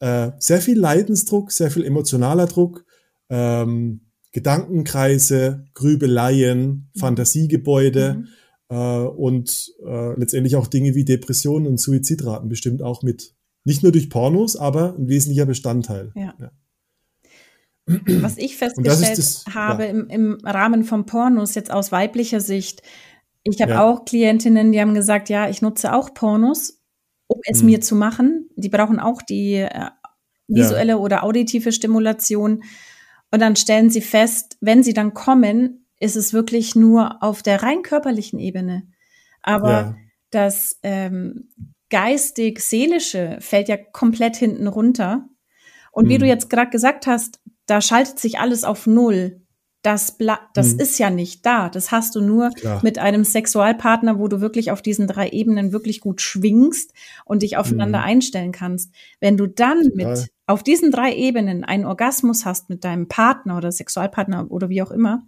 äh, 0.00 0.30
sehr 0.38 0.60
viel 0.60 0.78
Leidensdruck, 0.78 1.52
sehr 1.52 1.70
viel 1.70 1.84
emotionaler 1.84 2.46
Druck, 2.46 2.84
ähm, 3.30 4.00
Gedankenkreise, 4.32 5.64
Grübeleien, 5.74 6.90
mhm. 6.94 6.98
Fantasiegebäude 6.98 8.18
mhm. 8.18 8.28
äh, 8.68 9.06
und 9.06 9.72
äh, 9.84 10.18
letztendlich 10.18 10.56
auch 10.56 10.66
Dinge 10.66 10.94
wie 10.94 11.04
Depressionen 11.04 11.66
und 11.66 11.78
Suizidraten 11.78 12.48
bestimmt 12.48 12.82
auch 12.82 13.02
mit. 13.02 13.34
Nicht 13.64 13.82
nur 13.82 13.92
durch 13.92 14.08
Pornos, 14.08 14.56
aber 14.56 14.94
ein 14.96 15.08
wesentlicher 15.08 15.46
Bestandteil. 15.46 16.12
Ja. 16.14 16.34
ja. 16.38 16.50
Was 18.20 18.38
ich 18.38 18.56
festgestellt 18.58 19.18
das, 19.18 19.44
habe 19.52 19.84
ja. 19.84 19.90
im, 19.90 20.08
im, 20.08 20.38
Rahmen 20.44 20.84
von 20.84 21.06
Pornos, 21.06 21.54
jetzt 21.54 21.70
aus 21.70 21.92
weiblicher 21.92 22.40
Sicht, 22.40 22.82
ich 23.42 23.60
habe 23.62 23.72
ja. 23.72 23.84
auch 23.84 24.04
Klientinnen, 24.04 24.70
die 24.70 24.80
haben 24.80 24.94
gesagt, 24.94 25.28
ja, 25.28 25.48
ich 25.48 25.62
nutze 25.62 25.94
auch 25.94 26.12
Pornos, 26.12 26.80
um 27.26 27.40
es 27.44 27.60
hm. 27.60 27.66
mir 27.66 27.80
zu 27.80 27.96
machen. 27.96 28.50
Die 28.56 28.68
brauchen 28.68 29.00
auch 29.00 29.22
die 29.22 29.54
äh, 29.54 29.88
visuelle 30.46 30.98
oder 30.98 31.24
auditive 31.24 31.72
Stimulation. 31.72 32.62
Und 33.30 33.40
dann 33.40 33.56
stellen 33.56 33.90
sie 33.90 34.00
fest, 34.00 34.56
wenn 34.60 34.82
sie 34.82 34.94
dann 34.94 35.14
kommen, 35.14 35.86
ist 36.00 36.16
es 36.16 36.32
wirklich 36.32 36.74
nur 36.74 37.22
auf 37.22 37.42
der 37.42 37.62
rein 37.62 37.82
körperlichen 37.82 38.38
Ebene. 38.38 38.84
Aber 39.42 39.70
ja. 39.70 39.96
das 40.30 40.78
ähm, 40.82 41.50
geistig-seelische 41.90 43.38
fällt 43.40 43.68
ja 43.68 43.76
komplett 43.76 44.36
hinten 44.36 44.66
runter. 44.66 45.28
Und 45.92 46.06
mhm. 46.06 46.08
wie 46.08 46.18
du 46.18 46.24
mhm. 46.24 46.30
jetzt 46.30 46.50
gerade 46.50 46.70
gesagt 46.70 47.06
hast, 47.06 47.40
da 47.66 47.80
schaltet 47.80 48.18
sich 48.18 48.38
alles 48.38 48.64
auf 48.64 48.86
Null. 48.86 49.42
Das, 49.82 50.18
das 50.52 50.74
mhm. 50.74 50.80
ist 50.80 50.98
ja 50.98 51.08
nicht 51.08 51.46
da. 51.46 51.70
Das 51.70 51.90
hast 51.90 52.14
du 52.14 52.20
nur 52.20 52.50
Klar. 52.50 52.80
mit 52.82 52.98
einem 52.98 53.24
Sexualpartner, 53.24 54.18
wo 54.18 54.28
du 54.28 54.40
wirklich 54.40 54.70
auf 54.72 54.82
diesen 54.82 55.06
drei 55.06 55.30
Ebenen 55.30 55.72
wirklich 55.72 56.00
gut 56.00 56.20
schwingst 56.20 56.92
und 57.24 57.42
dich 57.42 57.56
aufeinander 57.56 58.00
mhm. 58.00 58.04
einstellen 58.04 58.52
kannst. 58.52 58.92
Wenn 59.20 59.36
du 59.38 59.46
dann 59.46 59.82
Total. 59.82 59.94
mit 59.94 60.28
auf 60.50 60.62
diesen 60.62 60.90
drei 60.90 61.14
Ebenen 61.14 61.64
einen 61.64 61.84
Orgasmus 61.84 62.44
hast 62.44 62.68
mit 62.68 62.84
deinem 62.84 63.08
Partner 63.08 63.56
oder 63.56 63.70
Sexualpartner 63.70 64.50
oder 64.50 64.68
wie 64.68 64.82
auch 64.82 64.90
immer, 64.90 65.26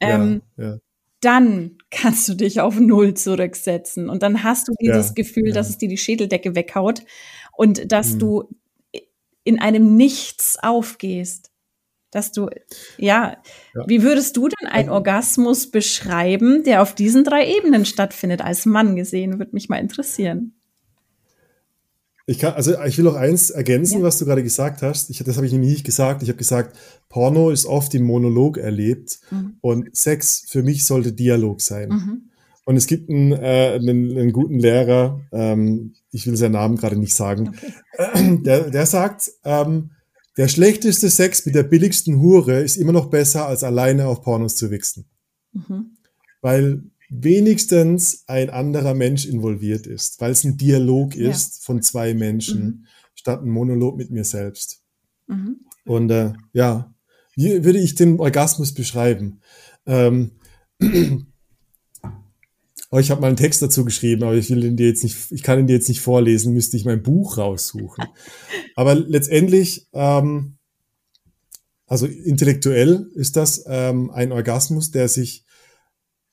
ähm, 0.00 0.42
ja, 0.56 0.64
ja. 0.64 0.78
dann 1.20 1.78
kannst 1.90 2.28
du 2.28 2.34
dich 2.34 2.60
auf 2.60 2.80
Null 2.80 3.14
zurücksetzen 3.14 4.08
und 4.08 4.22
dann 4.22 4.42
hast 4.42 4.68
du 4.68 4.72
dieses 4.80 5.08
ja, 5.08 5.14
Gefühl, 5.14 5.52
dass 5.52 5.68
es 5.68 5.78
dir 5.78 5.88
die 5.88 5.98
Schädeldecke 5.98 6.54
weghaut 6.54 7.02
und 7.52 7.92
dass 7.92 8.14
mhm. 8.14 8.18
du 8.18 8.48
in 9.44 9.60
einem 9.60 9.96
Nichts 9.96 10.58
aufgehst. 10.60 11.50
dass 12.10 12.32
du, 12.32 12.48
ja, 12.96 13.36
ja, 13.74 13.84
wie 13.86 14.02
würdest 14.02 14.36
du 14.38 14.48
denn 14.48 14.68
einen 14.68 14.88
Orgasmus 14.88 15.70
beschreiben, 15.70 16.64
der 16.64 16.80
auf 16.80 16.94
diesen 16.94 17.22
drei 17.22 17.46
Ebenen 17.54 17.84
stattfindet, 17.84 18.40
als 18.40 18.64
Mann 18.64 18.96
gesehen, 18.96 19.38
würde 19.38 19.52
mich 19.52 19.68
mal 19.68 19.76
interessieren. 19.76 20.57
Ich 22.28 22.38
kann, 22.38 22.52
also 22.52 22.74
ich 22.84 22.98
will 22.98 23.08
auch 23.08 23.14
eins 23.14 23.48
ergänzen, 23.48 24.00
ja. 24.00 24.04
was 24.04 24.18
du 24.18 24.26
gerade 24.26 24.42
gesagt 24.42 24.82
hast. 24.82 25.08
Ich, 25.08 25.24
das 25.24 25.36
habe 25.36 25.46
ich 25.46 25.52
nämlich 25.52 25.70
nicht 25.70 25.84
gesagt. 25.84 26.22
Ich 26.22 26.28
habe 26.28 26.36
gesagt, 26.36 26.76
Porno 27.08 27.48
ist 27.48 27.64
oft 27.64 27.94
im 27.94 28.04
Monolog 28.04 28.58
erlebt 28.58 29.18
mhm. 29.30 29.54
und 29.62 29.96
Sex 29.96 30.44
für 30.46 30.62
mich 30.62 30.84
sollte 30.84 31.14
Dialog 31.14 31.62
sein. 31.62 31.88
Mhm. 31.88 32.22
Und 32.66 32.76
es 32.76 32.86
gibt 32.86 33.08
einen, 33.08 33.32
äh, 33.32 33.78
einen, 33.80 34.10
einen 34.10 34.32
guten 34.32 34.58
Lehrer, 34.58 35.22
ähm, 35.32 35.94
ich 36.10 36.26
will 36.26 36.36
seinen 36.36 36.52
Namen 36.52 36.76
gerade 36.76 36.98
nicht 36.98 37.14
sagen, 37.14 37.54
okay. 37.98 38.38
der, 38.44 38.68
der 38.68 38.84
sagt, 38.84 39.32
ähm, 39.44 39.92
der 40.36 40.48
schlechteste 40.48 41.08
Sex 41.08 41.46
mit 41.46 41.54
der 41.54 41.62
billigsten 41.62 42.20
Hure 42.20 42.60
ist 42.60 42.76
immer 42.76 42.92
noch 42.92 43.06
besser, 43.06 43.46
als 43.46 43.64
alleine 43.64 44.06
auf 44.06 44.20
Pornos 44.20 44.54
zu 44.54 44.70
wichsen. 44.70 45.06
Mhm. 45.54 45.96
Weil 46.42 46.82
wenigstens 47.08 48.24
ein 48.26 48.50
anderer 48.50 48.94
Mensch 48.94 49.26
involviert 49.26 49.86
ist, 49.86 50.20
weil 50.20 50.32
es 50.32 50.44
ein 50.44 50.56
Dialog 50.56 51.14
ja. 51.14 51.30
ist 51.30 51.64
von 51.64 51.82
zwei 51.82 52.14
Menschen, 52.14 52.64
mhm. 52.64 52.86
statt 53.14 53.42
ein 53.42 53.50
Monolog 53.50 53.96
mit 53.96 54.10
mir 54.10 54.24
selbst. 54.24 54.82
Mhm. 55.26 55.60
Und 55.84 56.10
äh, 56.10 56.32
ja, 56.52 56.94
wie 57.34 57.64
würde 57.64 57.78
ich 57.78 57.94
den 57.94 58.20
Orgasmus 58.20 58.74
beschreiben? 58.74 59.40
Ähm, 59.86 60.32
Oh, 62.90 62.98
ich 62.98 63.10
habe 63.10 63.20
mal 63.20 63.26
einen 63.26 63.36
Text 63.36 63.60
dazu 63.60 63.84
geschrieben, 63.84 64.22
aber 64.22 64.34
ich 64.34 64.48
will 64.48 64.64
ihn 64.64 64.76
dir 64.76 64.86
jetzt 64.86 65.02
nicht, 65.02 65.30
ich 65.30 65.42
kann 65.42 65.58
ihn 65.58 65.66
dir 65.66 65.74
jetzt 65.74 65.90
nicht 65.90 66.00
vorlesen, 66.00 66.54
müsste 66.54 66.78
ich 66.78 66.86
mein 66.86 67.02
Buch 67.02 67.36
raussuchen. 67.36 68.04
aber 68.76 68.94
letztendlich, 68.94 69.88
ähm, 69.92 70.56
also 71.86 72.06
intellektuell 72.06 73.10
ist 73.14 73.36
das 73.36 73.64
ähm, 73.66 74.10
ein 74.10 74.32
Orgasmus, 74.32 74.90
der 74.90 75.08
sich, 75.08 75.44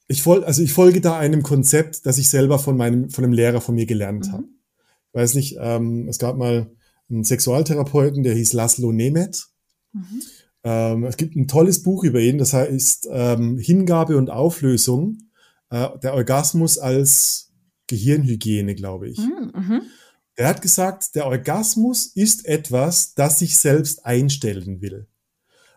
ich 0.07 0.21
folge, 0.21 0.45
also 0.45 0.61
ich 0.61 0.73
folge 0.73 1.01
da 1.01 1.17
einem 1.17 1.43
Konzept, 1.43 2.05
das 2.05 2.17
ich 2.17 2.29
selber 2.29 2.59
von 2.59 2.77
meinem, 2.77 3.09
von 3.09 3.23
einem 3.23 3.33
Lehrer 3.33 3.61
von 3.61 3.75
mir 3.75 3.85
gelernt 3.85 4.27
mhm. 4.27 4.31
habe. 4.31 4.43
Ich 5.11 5.19
weiß 5.19 5.35
nicht, 5.35 5.57
ähm, 5.59 6.07
es 6.07 6.19
gab 6.19 6.37
mal 6.37 6.71
einen 7.09 7.23
Sexualtherapeuten, 7.23 8.23
der 8.23 8.35
hieß 8.35 8.53
Laszlo 8.53 8.91
Nemeth. 8.91 9.47
Mhm. 9.93 10.21
Ähm, 10.63 11.03
es 11.05 11.17
gibt 11.17 11.35
ein 11.35 11.47
tolles 11.47 11.83
Buch 11.83 12.03
über 12.03 12.19
ihn, 12.19 12.37
das 12.37 12.53
heißt 12.53 13.07
ähm, 13.11 13.57
Hingabe 13.57 14.17
und 14.17 14.29
Auflösung 14.29 15.19
äh, 15.69 15.87
der 15.99 16.13
Orgasmus 16.13 16.77
als 16.77 17.51
Gehirnhygiene, 17.87 18.75
glaube 18.75 19.09
ich. 19.09 19.19
Mhm, 19.19 19.51
mhm. 19.55 19.81
Er 20.35 20.49
hat 20.49 20.61
gesagt, 20.61 21.15
der 21.15 21.27
Orgasmus 21.27 22.07
ist 22.07 22.45
etwas, 22.45 23.13
das 23.13 23.39
sich 23.39 23.57
selbst 23.57 24.05
einstellen 24.05 24.81
will. 24.81 25.07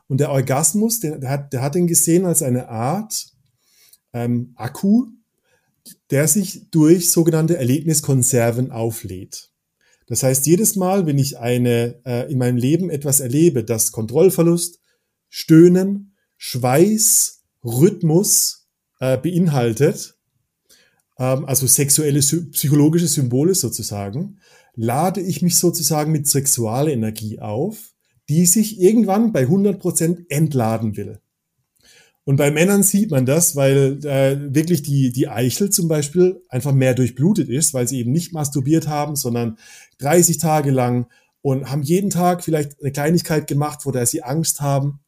Und 0.08 0.18
der 0.20 0.30
Orgasmus, 0.30 1.00
der, 1.00 1.18
der, 1.18 1.30
hat, 1.30 1.52
der 1.52 1.62
hat 1.62 1.76
ihn 1.76 1.86
gesehen 1.86 2.24
als 2.24 2.42
eine 2.42 2.68
Art 2.68 3.26
ähm, 4.12 4.52
Akku, 4.56 5.06
der 6.10 6.28
sich 6.28 6.70
durch 6.70 7.10
sogenannte 7.10 7.56
Erlebniskonserven 7.56 8.70
auflädt. 8.70 9.50
Das 10.06 10.22
heißt, 10.22 10.46
jedes 10.46 10.76
Mal, 10.76 11.06
wenn 11.06 11.18
ich 11.18 11.38
eine, 11.38 12.00
äh, 12.04 12.30
in 12.32 12.38
meinem 12.38 12.56
Leben 12.56 12.88
etwas 12.90 13.20
erlebe, 13.20 13.62
das 13.62 13.92
Kontrollverlust, 13.92 14.80
Stöhnen, 15.28 16.14
Schweiß, 16.38 17.42
Rhythmus, 17.62 18.68
äh, 19.00 19.18
beinhaltet, 19.18 20.16
ähm, 21.18 21.44
also 21.44 21.66
sexuelle, 21.66 22.20
psychologische 22.20 23.06
Symbole 23.06 23.54
sozusagen, 23.54 24.38
lade 24.74 25.20
ich 25.20 25.42
mich 25.42 25.58
sozusagen 25.58 26.12
mit 26.12 26.26
Sexualenergie 26.26 27.40
auf, 27.40 27.92
die 28.28 28.46
sich 28.46 28.80
irgendwann 28.80 29.32
bei 29.32 29.44
100% 29.46 30.26
entladen 30.28 30.96
will. 30.96 31.20
Und 32.28 32.36
bei 32.36 32.50
Männern 32.50 32.82
sieht 32.82 33.10
man 33.10 33.24
das, 33.24 33.56
weil 33.56 34.04
äh, 34.04 34.54
wirklich 34.54 34.82
die, 34.82 35.12
die 35.12 35.28
Eichel 35.28 35.70
zum 35.70 35.88
Beispiel 35.88 36.42
einfach 36.50 36.72
mehr 36.72 36.92
durchblutet 36.92 37.48
ist, 37.48 37.72
weil 37.72 37.88
sie 37.88 38.00
eben 38.00 38.12
nicht 38.12 38.34
masturbiert 38.34 38.86
haben, 38.86 39.16
sondern 39.16 39.56
30 39.96 40.36
Tage 40.36 40.70
lang 40.70 41.06
und 41.40 41.70
haben 41.70 41.80
jeden 41.80 42.10
Tag 42.10 42.44
vielleicht 42.44 42.82
eine 42.82 42.92
Kleinigkeit 42.92 43.46
gemacht, 43.46 43.82
vor 43.82 43.92
der 43.92 44.04
sie 44.04 44.22
Angst 44.22 44.60
haben 44.60 45.00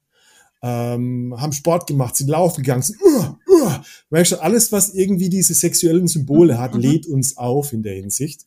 ähm, 0.62 1.34
haben 1.38 1.52
Sport 1.52 1.86
gemacht, 1.86 2.16
sind 2.16 2.28
laufen 2.28 2.62
gegangen, 2.62 2.82
sind, 2.82 3.00
uh, 3.02 3.34
uh, 3.48 3.72
weißt 4.10 4.32
du, 4.32 4.42
alles, 4.42 4.72
was 4.72 4.94
irgendwie 4.94 5.28
diese 5.28 5.52
sexuellen 5.52 6.08
Symbole 6.08 6.58
hat, 6.58 6.74
mhm. 6.74 6.80
lädt 6.80 7.06
uns 7.06 7.36
auf 7.36 7.74
in 7.74 7.82
der 7.82 7.96
Hinsicht. 7.96 8.46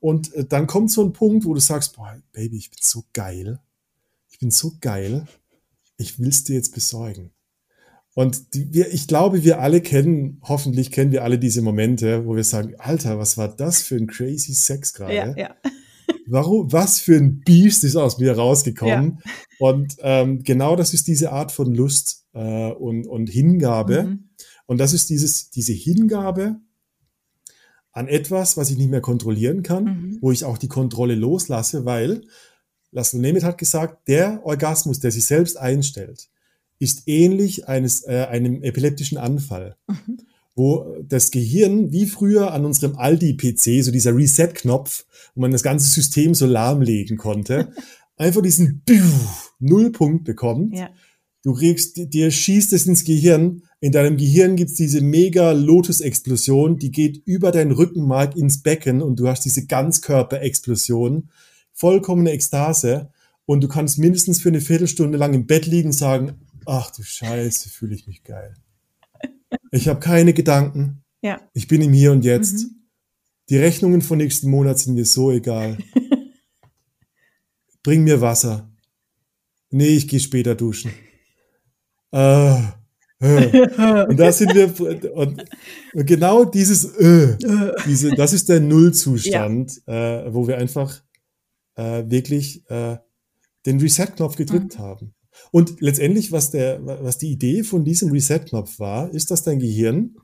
Und 0.00 0.32
äh, 0.34 0.44
dann 0.44 0.66
kommt 0.66 0.90
so 0.90 1.04
ein 1.04 1.12
Punkt, 1.12 1.44
wo 1.44 1.54
du 1.54 1.60
sagst, 1.60 1.96
boah, 1.96 2.16
Baby, 2.32 2.58
ich 2.58 2.70
bin 2.70 2.78
so 2.82 3.04
geil. 3.12 3.60
Ich 4.30 4.38
bin 4.38 4.50
so 4.50 4.72
geil. 4.80 5.26
Ich 5.96 6.18
will's 6.18 6.44
dir 6.44 6.56
jetzt 6.56 6.74
besorgen. 6.74 7.33
Und 8.14 8.54
die, 8.54 8.72
wir, 8.72 8.92
ich 8.92 9.08
glaube, 9.08 9.42
wir 9.42 9.60
alle 9.60 9.80
kennen, 9.80 10.40
hoffentlich 10.42 10.92
kennen 10.92 11.10
wir 11.10 11.24
alle 11.24 11.38
diese 11.38 11.62
Momente, 11.62 12.26
wo 12.26 12.36
wir 12.36 12.44
sagen, 12.44 12.74
Alter, 12.78 13.18
was 13.18 13.36
war 13.36 13.48
das 13.48 13.82
für 13.82 13.96
ein 13.96 14.06
crazy 14.06 14.54
Sex 14.54 14.94
gerade? 14.94 15.14
Ja, 15.14 15.36
ja 15.36 15.54
warum, 16.26 16.72
was 16.72 17.00
für 17.00 17.16
ein 17.16 17.40
Biest 17.40 17.84
ist 17.84 17.96
aus 17.96 18.18
mir 18.18 18.36
rausgekommen? 18.36 19.18
Ja. 19.24 19.30
Und 19.58 19.96
ähm, 20.00 20.42
genau 20.42 20.76
das 20.76 20.94
ist 20.94 21.06
diese 21.06 21.32
Art 21.32 21.52
von 21.52 21.74
Lust 21.74 22.26
äh, 22.34 22.70
und, 22.70 23.06
und 23.06 23.28
Hingabe. 23.28 24.04
Mhm. 24.04 24.28
Und 24.66 24.78
das 24.78 24.92
ist 24.92 25.10
dieses, 25.10 25.50
diese 25.50 25.72
Hingabe 25.72 26.60
an 27.92 28.08
etwas, 28.08 28.56
was 28.56 28.70
ich 28.70 28.78
nicht 28.78 28.90
mehr 28.90 29.00
kontrollieren 29.00 29.62
kann, 29.62 29.84
mhm. 29.84 30.18
wo 30.20 30.32
ich 30.32 30.44
auch 30.44 30.58
die 30.58 30.68
Kontrolle 30.68 31.14
loslasse, 31.14 31.84
weil 31.84 32.22
Laszlo 32.90 33.20
Nemeth 33.20 33.44
hat 33.44 33.58
gesagt, 33.58 34.08
der 34.08 34.44
Orgasmus, 34.44 35.00
der 35.00 35.10
sich 35.10 35.24
selbst 35.24 35.56
einstellt, 35.56 36.28
ist 36.84 37.02
ähnlich 37.06 37.68
eines, 37.68 38.06
äh, 38.06 38.26
einem 38.30 38.62
epileptischen 38.62 39.18
Anfall. 39.18 39.76
Mhm 39.88 40.18
wo 40.56 40.96
das 41.02 41.30
Gehirn 41.30 41.92
wie 41.92 42.06
früher 42.06 42.52
an 42.52 42.64
unserem 42.64 42.96
Aldi-PC, 42.96 43.82
so 43.82 43.90
dieser 43.90 44.14
Reset-Knopf, 44.14 45.04
wo 45.34 45.40
man 45.40 45.50
das 45.50 45.62
ganze 45.62 45.90
System 45.90 46.34
so 46.34 46.46
lahmlegen 46.46 47.16
konnte, 47.16 47.72
einfach 48.16 48.42
diesen 48.42 48.82
Nullpunkt 49.58 50.24
bekommt. 50.24 50.76
Ja. 50.76 50.90
Du 51.42 51.54
kriegst, 51.54 52.12
dir 52.14 52.30
schießt 52.30 52.72
es 52.72 52.86
ins 52.86 53.04
Gehirn. 53.04 53.62
In 53.80 53.92
deinem 53.92 54.16
Gehirn 54.16 54.56
gibt's 54.56 54.74
diese 54.74 55.02
mega 55.02 55.52
Lotus-Explosion, 55.52 56.78
die 56.78 56.90
geht 56.90 57.20
über 57.26 57.50
dein 57.50 57.70
Rückenmark 57.70 58.34
ins 58.34 58.62
Becken 58.62 59.02
und 59.02 59.20
du 59.20 59.28
hast 59.28 59.44
diese 59.44 59.66
Ganzkörper-Explosion. 59.66 61.28
Vollkommene 61.72 62.30
Ekstase. 62.30 63.10
Und 63.46 63.62
du 63.62 63.68
kannst 63.68 63.98
mindestens 63.98 64.40
für 64.40 64.48
eine 64.48 64.62
Viertelstunde 64.62 65.18
lang 65.18 65.34
im 65.34 65.46
Bett 65.46 65.66
liegen 65.66 65.88
und 65.88 65.92
sagen, 65.92 66.32
ach 66.66 66.90
du 66.90 67.02
Scheiße, 67.02 67.68
fühle 67.68 67.94
ich 67.94 68.06
mich 68.06 68.24
geil. 68.24 68.54
Ich 69.70 69.88
habe 69.88 70.00
keine 70.00 70.32
Gedanken. 70.32 71.02
Ja. 71.22 71.40
Ich 71.52 71.68
bin 71.68 71.80
im 71.80 71.92
Hier 71.92 72.12
und 72.12 72.24
Jetzt. 72.24 72.64
Mhm. 72.64 72.88
Die 73.50 73.58
Rechnungen 73.58 74.02
von 74.02 74.18
nächsten 74.18 74.50
Monat 74.50 74.78
sind 74.78 74.94
mir 74.94 75.04
so 75.04 75.30
egal. 75.30 75.78
Bring 77.82 78.04
mir 78.04 78.20
Wasser. 78.20 78.70
Nee, 79.70 79.88
ich 79.88 80.08
gehe 80.08 80.20
später 80.20 80.54
duschen. 80.54 80.92
Äh, 82.12 82.58
äh. 83.20 84.06
Und 84.08 84.16
da 84.18 84.32
sind 84.32 84.54
wir, 84.54 84.80
und, 84.80 85.04
und 85.94 86.06
genau 86.06 86.44
dieses, 86.44 86.84
äh, 86.96 87.36
diese, 87.86 88.10
das 88.10 88.32
ist 88.32 88.48
der 88.48 88.60
Nullzustand, 88.60 89.82
ja. 89.86 90.22
äh, 90.22 90.34
wo 90.34 90.46
wir 90.46 90.58
einfach 90.58 91.02
äh, 91.74 92.04
wirklich 92.06 92.68
äh, 92.70 92.98
den 93.66 93.80
Reset-Knopf 93.80 94.36
gedrückt 94.36 94.78
mhm. 94.78 94.82
haben. 94.82 95.14
Und 95.50 95.80
letztendlich, 95.80 96.32
was, 96.32 96.50
der, 96.50 96.84
was 96.84 97.18
die 97.18 97.30
Idee 97.30 97.62
von 97.62 97.84
diesem 97.84 98.10
Reset-Knopf 98.10 98.78
war, 98.78 99.12
ist, 99.12 99.30
dass 99.30 99.42
dein 99.42 99.58
Gehirn 99.58 100.16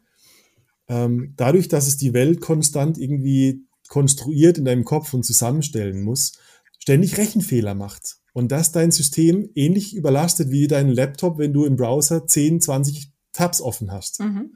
ähm, 0.89 1.35
dadurch, 1.37 1.69
dass 1.69 1.87
es 1.87 1.97
die 1.97 2.13
Welt 2.13 2.41
konstant 2.41 2.99
irgendwie 2.99 3.65
konstruiert 3.89 4.59
in 4.59 4.65
deinem 4.65 4.85
Kopf 4.85 5.15
und 5.15 5.25
zusammenstellen 5.25 6.03
muss, 6.03 6.33
ständig 6.79 7.17
Rechenfehler 7.17 7.75
macht. 7.75 8.17
Und 8.33 8.53
dass 8.53 8.73
dein 8.73 8.91
System 8.91 9.51
ähnlich 9.55 9.95
überlastet 9.95 10.51
wie 10.51 10.69
dein 10.69 10.89
Laptop, 10.89 11.39
wenn 11.39 11.53
du 11.53 11.65
im 11.65 11.77
Browser 11.77 12.27
10, 12.27 12.61
20 12.61 13.13
Tabs 13.33 13.61
offen 13.61 13.91
hast. 13.91 14.21
Mhm. 14.21 14.55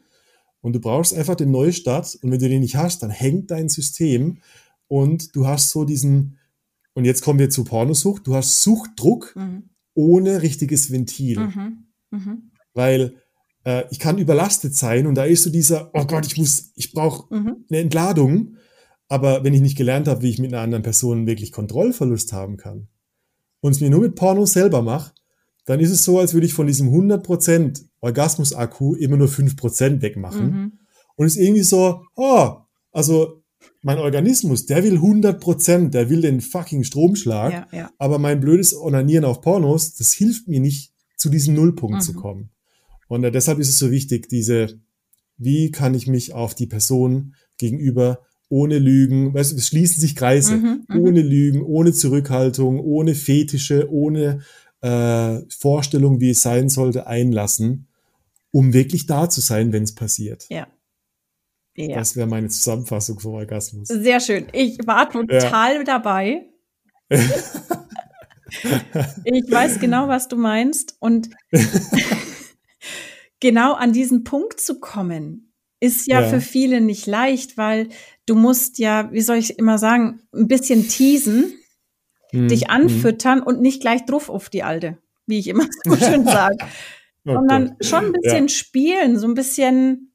Und 0.61 0.75
du 0.75 0.81
brauchst 0.81 1.15
einfach 1.15 1.35
den 1.35 1.51
Neustart. 1.51 2.17
Und 2.23 2.31
wenn 2.31 2.39
du 2.39 2.49
den 2.49 2.61
nicht 2.61 2.77
hast, 2.77 3.03
dann 3.03 3.11
hängt 3.11 3.51
dein 3.51 3.69
System 3.69 4.39
und 4.89 5.35
du 5.35 5.47
hast 5.47 5.71
so 5.71 5.85
diesen, 5.85 6.39
und 6.95 7.05
jetzt 7.05 7.23
kommen 7.23 7.39
wir 7.39 7.51
zu 7.51 7.65
Pornosucht, 7.65 8.27
du 8.27 8.35
hast 8.35 8.63
Suchtdruck, 8.63 9.35
mhm 9.37 9.71
ohne 9.95 10.43
richtiges 10.43 10.91
Ventil. 10.91 11.41
Mhm. 11.41 11.87
Mhm. 12.11 12.51
Weil 12.75 13.17
äh, 13.65 13.85
ich 13.91 13.99
kann 13.99 14.19
überlastet 14.19 14.75
sein 14.75 15.07
und 15.07 15.15
da 15.15 15.25
ist 15.25 15.43
so 15.43 15.51
dieser, 15.51 15.91
oh 15.95 16.05
Gott, 16.05 16.27
ich 16.27 16.37
muss, 16.37 16.73
ich 16.77 16.93
brauche 16.93 17.35
mhm. 17.35 17.65
eine 17.71 17.81
Entladung. 17.81 18.57
Aber 19.09 19.45
wenn 19.45 19.55
ich 19.55 19.61
nicht 19.61 19.77
gelernt 19.77 20.09
habe, 20.09 20.23
wie 20.23 20.31
ich 20.31 20.39
mit 20.39 20.53
einer 20.53 20.63
anderen 20.63 20.83
Person 20.83 21.27
wirklich 21.27 21.53
Kontrollverlust 21.53 22.33
haben 22.33 22.57
kann 22.57 22.89
und 23.61 23.73
es 23.73 23.81
mir 23.81 23.91
nur 23.91 24.01
mit 24.01 24.15
Porno 24.15 24.47
selber 24.47 24.83
mache, 24.83 25.13
dann 25.67 25.81
ist 25.81 25.91
es 25.91 26.05
so, 26.05 26.19
als 26.19 26.35
würde 26.35 26.47
ich 26.47 26.55
von 26.55 26.67
diesem 26.67 26.89
100% 26.89 27.85
Orgasmus-Akku 28.01 28.95
immer 28.97 29.17
nur 29.17 29.29
5% 29.29 30.03
wegmachen. 30.03 30.47
Mhm. 30.47 30.79
Und 31.17 31.27
es 31.27 31.37
ist 31.37 31.43
irgendwie 31.43 31.63
so, 31.63 32.03
oh, 32.17 32.57
also 32.93 33.44
mein 33.85 33.99
Organismus, 33.99 34.67
der 34.67 34.83
will 34.83 34.95
100 34.95 35.41
Prozent, 35.41 35.95
der 35.95 36.09
will 36.11 36.23
den 36.23 36.41
fucking 36.41 36.85
Stromschlag, 36.85 37.53
Ja, 37.53 37.67
ja. 37.73 37.91
aber 37.99 38.19
mein 38.19 38.41
blödes 38.41 38.75
Onanieren 38.75 39.25
auf 39.25 39.41
Pornos, 39.41 39.95
das 39.95 40.13
hilft 40.13 40.49
mir 40.49 40.61
nicht, 40.61 40.93
zu 41.17 41.29
diesem 41.29 41.55
Nullpunkt 41.55 41.97
Mhm. 41.97 42.01
zu 42.01 42.15
kommen. 42.15 42.51
Und 43.09 43.23
äh, 43.25 43.31
deshalb 43.31 43.59
ist 43.59 43.69
es 43.69 43.79
so 43.79 43.91
wichtig, 43.91 44.29
diese, 44.29 44.81
wie 45.37 45.71
kann 45.71 45.95
ich 45.95 46.07
mich 46.07 46.33
auf 46.33 46.55
die 46.55 46.67
Person 46.67 47.35
gegenüber 47.59 48.21
ohne 48.49 48.79
Lügen, 48.79 49.33
weißt 49.35 49.53
du, 49.53 49.57
es 49.57 49.69
schließen 49.69 50.01
sich 50.01 50.17
Kreise, 50.17 50.57
Mhm, 50.57 50.85
mhm. 50.89 50.99
ohne 51.01 51.23
Lügen, 51.23 51.63
ohne 51.63 51.93
Zurückhaltung, 51.93 52.81
ohne 52.81 53.15
Fetische, 53.15 53.89
ohne 53.91 54.41
äh, 54.81 55.41
Vorstellung, 55.59 56.21
wie 56.21 56.31
es 56.31 56.43
sein 56.43 56.69
sollte, 56.69 57.07
einlassen, 57.07 57.89
um 58.51 58.73
wirklich 58.73 59.07
da 59.07 59.29
zu 59.31 59.41
sein, 59.41 59.73
wenn 59.73 59.83
es 59.83 59.95
passiert. 59.95 60.47
Ja. 60.51 60.67
Ja. 61.77 61.97
Das 61.97 62.15
wäre 62.17 62.27
meine 62.29 62.49
Zusammenfassung 62.49 63.19
vom 63.19 63.35
Orgasmus. 63.35 63.89
Sehr 63.89 64.21
schön. 64.21 64.47
Ich 64.53 64.79
war 64.87 65.11
total 65.11 65.85
dabei. 65.85 66.47
ich 69.25 69.51
weiß 69.51 69.81
genau, 69.81 70.09
was 70.09 70.29
du 70.29 70.37
meinst. 70.37 70.97
Und 71.01 71.31
genau 73.41 73.75
an 73.75 73.93
diesen 73.93 74.25
Punkt 74.25 74.61
zu 74.61 74.79
kommen, 74.79 75.53
ist 75.81 76.07
ja, 76.07 76.21
Ja. 76.23 76.29
für 76.29 76.41
viele 76.41 76.81
nicht 76.81 77.07
leicht, 77.07 77.59
weil 77.59 77.89
du 78.27 78.35
musst 78.35 78.79
ja, 78.79 79.11
wie 79.13 79.21
soll 79.21 79.37
ich 79.37 79.59
immer 79.59 79.79
sagen, 79.79 80.21
ein 80.33 80.49
bisschen 80.49 80.89
teasen, 80.89 81.53
Hm, 82.31 82.49
dich 82.49 82.63
hm. 82.63 82.71
anfüttern 82.71 83.43
und 83.43 83.61
nicht 83.61 83.81
gleich 83.81 84.05
drauf 84.07 84.29
auf 84.31 84.49
die 84.49 84.63
Alte, 84.63 84.99
wie 85.27 85.39
ich 85.39 85.47
immer 85.49 85.67
so 85.85 85.97
schön 85.97 86.25
sage, 86.25 86.57
Oh 87.27 87.35
sondern 87.35 87.69
Gott. 87.71 87.85
schon 87.85 88.05
ein 88.07 88.13
bisschen 88.13 88.49
spielen, 88.49 89.19
so 89.19 89.27
ein 89.27 89.35
bisschen 89.35 90.14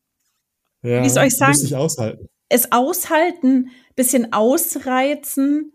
ja, 0.84 1.04
wie 1.04 1.10
soll 1.10 1.26
ich 1.26 1.36
sagen? 1.38 1.52
Muss 1.60 1.74
aushalten. 1.74 2.30
es 2.50 2.72
aushalten, 2.72 3.70
bisschen 3.96 4.34
ausreizen 4.34 5.74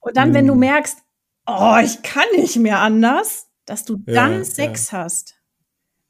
und 0.00 0.16
dann, 0.16 0.34
wenn 0.34 0.46
du 0.46 0.54
Mhm. 0.54 0.60
merkst, 0.60 0.98
oh, 1.46 1.76
ich 1.82 2.02
kann 2.02 2.24
nicht 2.36 2.56
mehr 2.56 2.78
anders, 2.80 3.46
dass 3.66 3.84
du 3.84 3.94
Ja, 4.06 4.14
dann 4.14 4.32
ja. 4.38 4.44
Sex 4.44 4.92
hast 4.92 5.34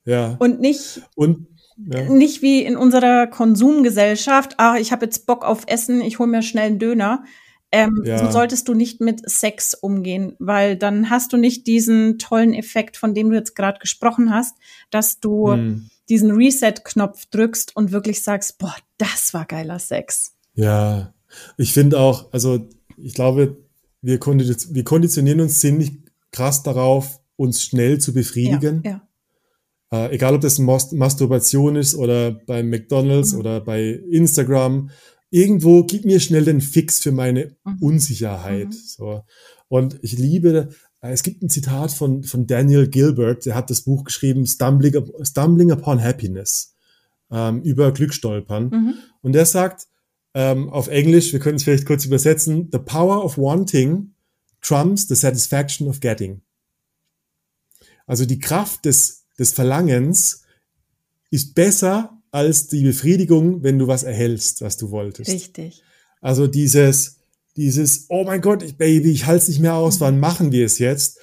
Ja. 0.04 0.36
und 0.38 0.60
nicht 0.60 1.02
Und 1.16 1.46
ja. 1.76 2.02
nicht 2.08 2.42
wie 2.42 2.62
in 2.64 2.76
unserer 2.76 3.26
Konsumgesellschaft, 3.26 4.54
ach, 4.58 4.76
ich 4.76 4.92
habe 4.92 5.06
jetzt 5.06 5.26
Bock 5.26 5.44
auf 5.44 5.62
Essen, 5.66 6.00
ich 6.00 6.18
hole 6.18 6.28
mir 6.28 6.42
schnell 6.42 6.66
einen 6.66 6.78
Döner. 6.78 7.24
Ähm, 7.72 8.02
Ja. 8.04 8.18
So 8.18 8.30
solltest 8.30 8.68
du 8.68 8.74
nicht 8.74 9.00
mit 9.00 9.28
Sex 9.28 9.74
umgehen, 9.74 10.36
weil 10.38 10.76
dann 10.76 11.10
hast 11.10 11.32
du 11.32 11.36
nicht 11.36 11.66
diesen 11.66 12.18
tollen 12.20 12.54
Effekt, 12.54 12.96
von 12.96 13.14
dem 13.14 13.30
du 13.30 13.36
jetzt 13.36 13.56
gerade 13.56 13.80
gesprochen 13.80 14.32
hast, 14.32 14.56
dass 14.90 15.18
du 15.18 15.52
Hm. 15.52 15.90
Diesen 16.08 16.30
Reset-Knopf 16.32 17.26
drückst 17.26 17.76
und 17.76 17.92
wirklich 17.92 18.22
sagst, 18.22 18.58
boah, 18.58 18.74
das 18.98 19.34
war 19.34 19.44
geiler 19.46 19.78
Sex. 19.78 20.32
Ja, 20.54 21.14
ich 21.56 21.72
finde 21.72 21.98
auch, 21.98 22.32
also 22.32 22.68
ich 22.96 23.14
glaube, 23.14 23.56
wir, 24.02 24.18
konditionieren 24.18 25.40
uns 25.40 25.60
ziemlich 25.60 25.92
krass 26.30 26.62
darauf, 26.62 27.20
uns 27.36 27.62
schnell 27.62 27.98
zu 27.98 28.12
befriedigen. 28.12 28.82
Ja, 28.84 29.00
Äh, 29.92 30.14
egal, 30.14 30.34
ob 30.34 30.40
das 30.40 30.58
Mas 30.58 30.92
Masturbation 30.92 31.76
ist 31.76 31.94
oder 31.94 32.32
bei 32.32 32.62
McDonalds 32.62 33.32
Mhm. 33.32 33.38
oder 33.38 33.60
bei 33.60 33.90
Instagram. 34.10 34.90
Irgendwo 35.30 35.84
gib 35.84 36.04
mir 36.04 36.20
schnell 36.20 36.44
den 36.44 36.60
Fix 36.60 37.00
für 37.00 37.12
meine 37.12 37.56
Mhm. 37.64 37.78
Unsicherheit. 37.80 38.68
Mhm. 38.68 38.72
So. 38.72 39.22
Und 39.68 39.98
ich 40.02 40.16
liebe, 40.18 40.68
es 41.12 41.22
gibt 41.22 41.42
ein 41.42 41.50
Zitat 41.50 41.92
von, 41.92 42.22
von 42.22 42.46
Daniel 42.46 42.88
Gilbert, 42.88 43.46
der 43.46 43.54
hat 43.54 43.70
das 43.70 43.82
Buch 43.82 44.04
geschrieben, 44.04 44.46
Stumbling, 44.46 44.94
Stumbling 45.22 45.72
Upon 45.72 46.02
Happiness, 46.02 46.74
ähm, 47.30 47.62
über 47.62 47.92
Glücksstolpern. 47.92 48.70
ja. 48.70 48.78
Mhm. 48.78 48.94
Und 49.22 49.32
der 49.32 49.46
sagt 49.46 49.86
ähm, 50.34 50.68
auf 50.68 50.88
Englisch, 50.88 51.32
wir 51.32 51.40
können 51.40 51.56
es 51.56 51.64
vielleicht 51.64 51.86
kurz 51.86 52.04
übersetzen, 52.04 52.68
The 52.72 52.78
power 52.78 53.24
of 53.24 53.38
wanting 53.38 54.14
trumps 54.60 55.06
the 55.06 55.14
satisfaction 55.14 55.88
of 55.88 56.00
getting. 56.00 56.40
Also 58.06 58.24
die 58.26 58.38
Kraft 58.38 58.84
des, 58.84 59.26
des 59.38 59.52
Verlangens 59.52 60.42
ist 61.30 61.54
besser 61.54 62.20
als 62.30 62.68
die 62.68 62.82
Befriedigung, 62.82 63.62
wenn 63.62 63.78
du 63.78 63.86
was 63.86 64.02
erhältst, 64.02 64.62
was 64.62 64.76
du 64.76 64.90
wolltest. 64.90 65.30
Richtig. 65.30 65.82
Also 66.20 66.46
dieses, 66.46 67.20
dieses, 67.56 68.06
oh 68.08 68.24
mein 68.24 68.40
Gott, 68.40 68.62
ich, 68.62 68.76
Baby, 68.76 69.12
ich 69.12 69.26
halte 69.26 69.42
es 69.42 69.48
nicht 69.48 69.60
mehr 69.60 69.74
aus, 69.74 70.00
wann 70.00 70.18
machen 70.18 70.52
wir 70.52 70.64
es 70.66 70.78
jetzt? 70.78 71.18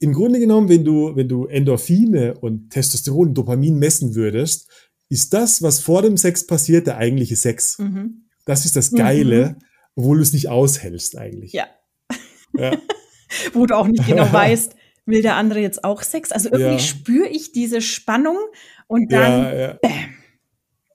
Im 0.00 0.12
Grunde 0.12 0.40
genommen, 0.40 0.68
wenn 0.68 0.84
du, 0.84 1.14
wenn 1.14 1.28
du 1.28 1.46
Endorphine 1.46 2.34
und 2.40 2.70
Testosteron 2.70 3.28
und 3.28 3.34
Dopamin 3.34 3.78
messen 3.78 4.14
würdest, 4.16 4.68
ist 5.08 5.32
das, 5.32 5.62
was 5.62 5.78
vor 5.78 6.02
dem 6.02 6.16
Sex 6.16 6.46
passiert, 6.46 6.86
der 6.88 6.96
eigentliche 6.96 7.36
Sex. 7.36 7.78
Mhm. 7.78 8.26
Das 8.44 8.64
ist 8.64 8.74
das 8.74 8.90
Geile, 8.90 9.58
obwohl 9.94 10.16
du 10.16 10.22
es 10.22 10.32
nicht 10.32 10.48
aushältst 10.48 11.16
eigentlich. 11.16 11.52
Ja. 11.52 11.66
Ja. 12.58 12.76
Wo 13.52 13.66
du 13.66 13.76
auch 13.76 13.86
nicht 13.86 14.04
genau 14.06 14.30
weißt, 14.32 14.74
will 15.06 15.22
der 15.22 15.36
andere 15.36 15.60
jetzt 15.60 15.84
auch 15.84 16.02
Sex? 16.02 16.32
Also 16.32 16.48
irgendwie 16.50 16.72
Ja. 16.72 16.78
spüre 16.80 17.28
ich 17.28 17.52
diese 17.52 17.80
Spannung 17.80 18.36
und 18.88 19.12
dann, 19.12 19.42
Ja, 19.44 19.54
ja. 19.54 19.78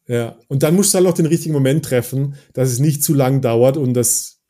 Ja. 0.07 0.37
Und 0.47 0.63
dann 0.63 0.75
musst 0.75 0.93
du 0.93 0.97
halt 0.97 1.07
auch 1.07 1.13
den 1.13 1.25
richtigen 1.25 1.53
Moment 1.53 1.85
treffen, 1.85 2.35
dass 2.53 2.69
es 2.69 2.79
nicht 2.79 3.03
zu 3.03 3.13
lang 3.13 3.41
dauert 3.41 3.77
und 3.77 3.93
das, 3.93 4.41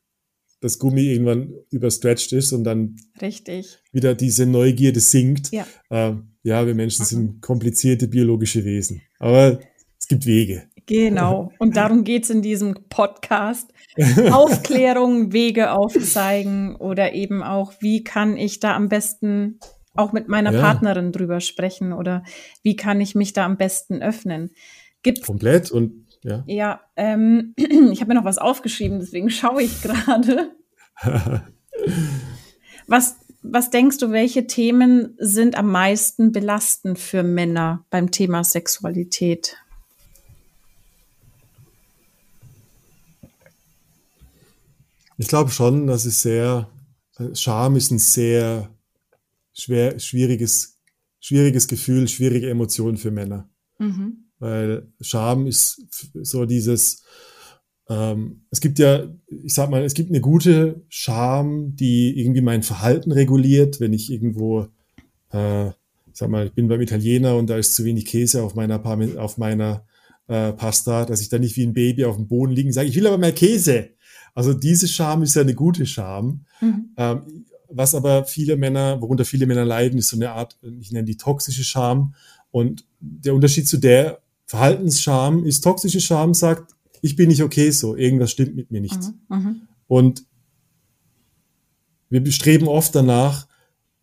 das 0.61 0.79
Gummi 0.79 1.11
irgendwann 1.11 1.53
überstretched 1.71 2.31
ist 2.33 2.53
und 2.53 2.63
dann 2.63 2.95
richtig. 3.21 3.79
wieder 3.91 4.15
diese 4.15 4.45
Neugierde 4.45 4.99
sinkt. 4.99 5.51
Ja. 5.51 5.65
Ähm, 5.89 6.33
ja, 6.43 6.65
wir 6.65 6.75
Menschen 6.75 7.05
sind 7.05 7.41
komplizierte 7.41 8.07
biologische 8.07 8.63
Wesen. 8.63 9.01
Aber 9.19 9.59
es 9.99 10.07
gibt 10.07 10.25
Wege. 10.25 10.69
Genau. 10.85 11.51
Und 11.59 11.75
darum 11.75 12.03
geht's 12.03 12.29
in 12.29 12.41
diesem 12.41 12.75
Podcast. 12.89 13.73
Aufklärung, 14.31 15.33
Wege 15.33 15.71
aufzeigen 15.71 16.75
oder 16.75 17.13
eben 17.13 17.43
auch, 17.43 17.73
wie 17.81 18.03
kann 18.03 18.37
ich 18.37 18.59
da 18.59 18.75
am 18.75 18.89
besten 18.89 19.59
auch 19.95 20.13
mit 20.13 20.27
meiner 20.27 20.53
Ja. 20.53 20.61
Partnerin 20.61 21.11
drüber 21.11 21.41
sprechen 21.41 21.91
oder 21.91 22.23
wie 22.63 22.75
kann 22.75 23.01
ich 23.01 23.15
mich 23.15 23.33
da 23.33 23.45
am 23.45 23.57
besten 23.57 24.01
öffnen. 24.01 24.51
Gibt 25.03 25.25
Komplett 25.25 25.71
und 25.71 26.07
ja. 26.23 26.43
ja, 26.47 26.81
ähm, 26.95 27.53
ich 27.57 28.01
habe 28.01 28.09
mir 28.09 28.15
noch 28.15 28.25
was 28.25 28.37
aufgeschrieben, 28.37 28.99
deswegen 28.99 29.29
schaue 29.29 29.63
ich 29.63 29.81
gerade. 29.81 30.51
Was, 32.87 33.17
was 33.41 33.69
denkst 33.69 33.97
du, 33.97 34.11
welche 34.11 34.47
Themen 34.47 35.13
sind 35.19 35.57
am 35.57 35.69
meisten 35.69 36.31
belastend 36.31 36.97
für 36.97 37.21
Männer 37.21 37.85
beim 37.89 38.11
Thema 38.11 38.45
Sexualität? 38.45 39.57
Ich 45.17 45.27
glaube 45.27 45.51
schon, 45.51 45.87
dass 45.87 46.05
es 46.05 46.21
sehr, 46.21 46.69
Scham 47.33 47.75
ist 47.75 47.91
ein 47.91 47.99
sehr 47.99 48.69
schwer, 49.53 49.99
schwieriges, 49.99 50.79
schwieriges 51.19 51.67
Gefühl, 51.67 52.07
schwierige 52.07 52.49
Emotion 52.49 52.97
für 52.97 53.11
Männer. 53.11 53.49
Mhm. 53.79 54.26
Weil 54.39 54.87
Scham 55.01 55.47
ist 55.47 55.87
so 56.13 56.45
dieses, 56.45 57.03
ähm, 57.89 58.41
es 58.51 58.59
gibt 58.59 58.79
ja, 58.79 59.07
ich 59.27 59.53
sag 59.53 59.69
mal, 59.69 59.83
es 59.83 59.93
gibt 59.93 60.09
eine 60.09 60.21
gute 60.21 60.83
Scham, 60.89 61.75
die 61.75 62.19
irgendwie 62.19 62.41
mein 62.41 62.63
Verhalten 62.63 63.11
reguliert, 63.11 63.79
wenn 63.79 63.93
ich 63.93 64.11
irgendwo, 64.11 64.67
äh, 65.31 65.67
ich 65.67 65.73
sag 66.13 66.29
mal, 66.29 66.47
ich 66.47 66.53
bin 66.53 66.67
beim 66.67 66.81
Italiener 66.81 67.35
und 67.35 67.49
da 67.49 67.57
ist 67.57 67.75
zu 67.75 67.85
wenig 67.85 68.05
Käse 68.05 68.43
auf 68.43 68.55
meiner, 68.55 68.79
Parme 68.79 69.19
auf 69.19 69.37
meiner 69.37 69.85
äh, 70.27 70.51
Pasta, 70.53 71.05
dass 71.05 71.21
ich 71.21 71.29
da 71.29 71.39
nicht 71.39 71.55
wie 71.55 71.65
ein 71.65 71.73
Baby 71.73 72.05
auf 72.05 72.17
dem 72.17 72.27
Boden 72.27 72.51
liegen 72.51 72.73
sage, 72.73 72.89
ich 72.89 72.95
will 72.95 73.07
aber 73.07 73.17
mehr 73.17 73.31
Käse. 73.31 73.89
Also 74.35 74.53
diese 74.53 74.87
Scham 74.87 75.23
ist 75.23 75.35
ja 75.35 75.41
eine 75.41 75.55
gute 75.55 75.85
Scham. 75.85 76.45
Mhm. 76.61 76.89
Ähm, 76.97 77.45
was 77.69 77.95
aber 77.95 78.25
viele 78.25 78.55
Männer, 78.55 79.01
worunter 79.01 79.25
viele 79.25 79.45
Männer 79.45 79.65
leiden, 79.65 79.99
ist 79.99 80.09
so 80.09 80.17
eine 80.17 80.31
Art, 80.31 80.57
ich 80.79 80.91
nenne 80.91 81.05
die 81.05 81.17
toxische 81.17 81.63
Scham. 81.63 82.13
Und 82.51 82.85
der 82.99 83.33
Unterschied 83.33 83.67
zu 83.67 83.77
der 83.77 84.21
Verhaltensscham 84.47 85.45
ist, 85.45 85.61
toxische 85.61 86.01
Scham 86.01 86.33
sagt, 86.33 86.73
ich 87.01 87.15
bin 87.15 87.27
nicht 87.27 87.43
okay 87.43 87.69
so, 87.69 87.95
irgendwas 87.95 88.31
stimmt 88.31 88.55
mit 88.55 88.71
mir 88.71 88.81
nicht. 88.81 88.99
Mhm. 89.29 89.37
Mhm. 89.37 89.61
Und 89.87 90.25
wir 92.09 92.23
bestreben 92.23 92.67
oft 92.67 92.95
danach, 92.95 93.47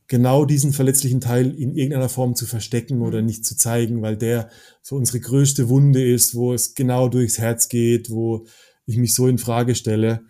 genau 0.06 0.44
diesen 0.44 0.74
verletzlichen 0.74 1.22
Teil 1.22 1.50
in 1.58 1.74
irgendeiner 1.74 2.10
Form 2.10 2.36
zu 2.36 2.44
verstecken 2.44 3.00
oder 3.00 3.22
nicht 3.22 3.46
zu 3.46 3.56
zeigen, 3.56 4.02
weil 4.02 4.18
der 4.18 4.50
so 4.82 4.96
unsere 4.96 5.20
größte 5.20 5.70
Wunde 5.70 6.04
ist, 6.06 6.34
wo 6.34 6.52
es 6.52 6.74
genau 6.74 7.08
durchs 7.08 7.38
Herz 7.38 7.68
geht, 7.68 8.10
wo 8.10 8.46
ich 8.84 8.98
mich 8.98 9.14
so 9.14 9.26
in 9.26 9.38
Frage 9.38 9.74
stelle. 9.74 10.24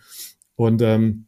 Und 0.54 0.80
ähm, 0.80 1.26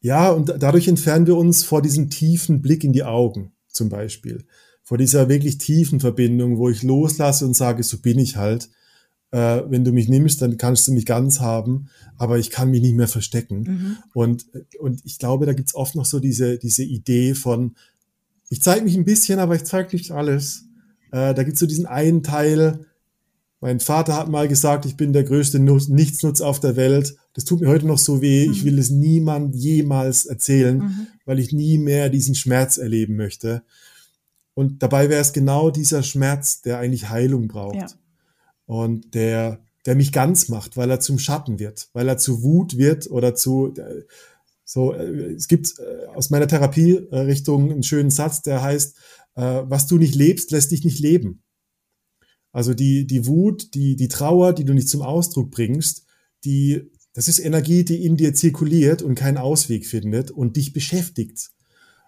ja, 0.00 0.30
und 0.30 0.54
dadurch 0.58 0.86
entfernen 0.86 1.26
wir 1.26 1.36
uns 1.36 1.64
vor 1.64 1.80
diesem 1.80 2.10
tiefen 2.10 2.60
Blick 2.60 2.84
in 2.84 2.92
die 2.92 3.04
Augen, 3.04 3.54
zum 3.68 3.88
Beispiel. 3.88 4.44
Vor 4.84 4.98
dieser 4.98 5.28
wirklich 5.28 5.58
tiefen 5.58 5.98
Verbindung, 5.98 6.58
wo 6.58 6.68
ich 6.68 6.82
loslasse 6.82 7.46
und 7.46 7.56
sage, 7.56 7.82
so 7.82 7.98
bin 7.98 8.18
ich 8.18 8.36
halt. 8.36 8.68
Äh, 9.30 9.62
wenn 9.68 9.82
du 9.82 9.92
mich 9.92 10.08
nimmst, 10.08 10.42
dann 10.42 10.58
kannst 10.58 10.86
du 10.86 10.92
mich 10.92 11.06
ganz 11.06 11.40
haben, 11.40 11.88
aber 12.18 12.38
ich 12.38 12.50
kann 12.50 12.70
mich 12.70 12.82
nicht 12.82 12.94
mehr 12.94 13.08
verstecken. 13.08 13.62
Mhm. 13.62 13.96
Und, 14.12 14.44
und 14.78 15.00
ich 15.04 15.18
glaube, 15.18 15.46
da 15.46 15.54
gibt's 15.54 15.74
oft 15.74 15.96
noch 15.96 16.04
so 16.04 16.20
diese, 16.20 16.58
diese 16.58 16.84
Idee 16.84 17.34
von, 17.34 17.74
ich 18.50 18.62
zeige 18.62 18.84
mich 18.84 18.94
ein 18.94 19.06
bisschen, 19.06 19.40
aber 19.40 19.56
ich 19.56 19.64
zeige 19.64 19.96
nicht 19.96 20.12
alles. 20.12 20.66
Äh, 21.10 21.34
da 21.34 21.42
gibt's 21.42 21.60
so 21.60 21.66
diesen 21.66 21.86
einen 21.86 22.22
Teil, 22.22 22.86
Mein 23.60 23.80
Vater 23.80 24.16
hat 24.18 24.28
mal 24.28 24.46
gesagt, 24.46 24.84
ich 24.84 24.98
bin 24.98 25.14
der 25.14 25.24
größte 25.24 25.58
Nichtsnutz 25.58 26.42
auf 26.42 26.60
der 26.60 26.76
Welt. 26.76 27.16
Das 27.32 27.46
tut 27.46 27.62
mir 27.62 27.68
heute 27.68 27.86
noch 27.86 27.98
so 27.98 28.20
weh. 28.20 28.46
Mhm. 28.46 28.52
Ich 28.52 28.64
will 28.64 28.78
es 28.78 28.90
niemand 28.90 29.56
jemals 29.56 30.26
erzählen, 30.26 30.78
mhm. 30.78 31.06
weil 31.24 31.38
ich 31.38 31.50
nie 31.50 31.78
mehr 31.78 32.10
diesen 32.10 32.34
Schmerz 32.34 32.76
erleben 32.76 33.16
möchte. 33.16 33.62
Und 34.54 34.82
dabei 34.82 35.10
wäre 35.10 35.20
es 35.20 35.32
genau 35.32 35.70
dieser 35.70 36.02
Schmerz, 36.02 36.62
der 36.62 36.78
eigentlich 36.78 37.08
Heilung 37.08 37.48
braucht. 37.48 37.76
Ja. 37.76 37.86
Und 38.66 39.14
der, 39.14 39.60
der 39.84 39.94
mich 39.94 40.12
ganz 40.12 40.48
macht, 40.48 40.76
weil 40.76 40.90
er 40.90 41.00
zum 41.00 41.18
Schatten 41.18 41.58
wird, 41.58 41.90
weil 41.92 42.08
er 42.08 42.16
zu 42.16 42.42
Wut 42.42 42.78
wird 42.78 43.10
oder 43.10 43.34
zu, 43.34 43.74
äh, 43.76 44.04
so, 44.64 44.94
äh, 44.94 45.32
es 45.34 45.48
gibt 45.48 45.74
äh, 45.78 46.06
aus 46.06 46.30
meiner 46.30 46.48
Therapierichtung 46.48 47.70
einen 47.70 47.82
schönen 47.82 48.10
Satz, 48.10 48.42
der 48.42 48.62
heißt, 48.62 48.96
was 49.36 49.88
du 49.88 49.98
nicht 49.98 50.14
lebst, 50.14 50.52
lässt 50.52 50.70
dich 50.70 50.84
nicht 50.84 51.00
leben. 51.00 51.42
Also 52.52 52.72
die, 52.72 53.04
die 53.04 53.26
Wut, 53.26 53.74
die, 53.74 53.96
die 53.96 54.06
Trauer, 54.06 54.52
die 54.52 54.64
du 54.64 54.74
nicht 54.74 54.88
zum 54.88 55.02
Ausdruck 55.02 55.50
bringst, 55.50 56.06
die, 56.44 56.88
das 57.14 57.26
ist 57.26 57.40
Energie, 57.40 57.84
die 57.84 58.04
in 58.04 58.16
dir 58.16 58.32
zirkuliert 58.32 59.02
und 59.02 59.16
keinen 59.16 59.38
Ausweg 59.38 59.86
findet 59.86 60.30
und 60.30 60.54
dich 60.54 60.72
beschäftigt. 60.72 61.50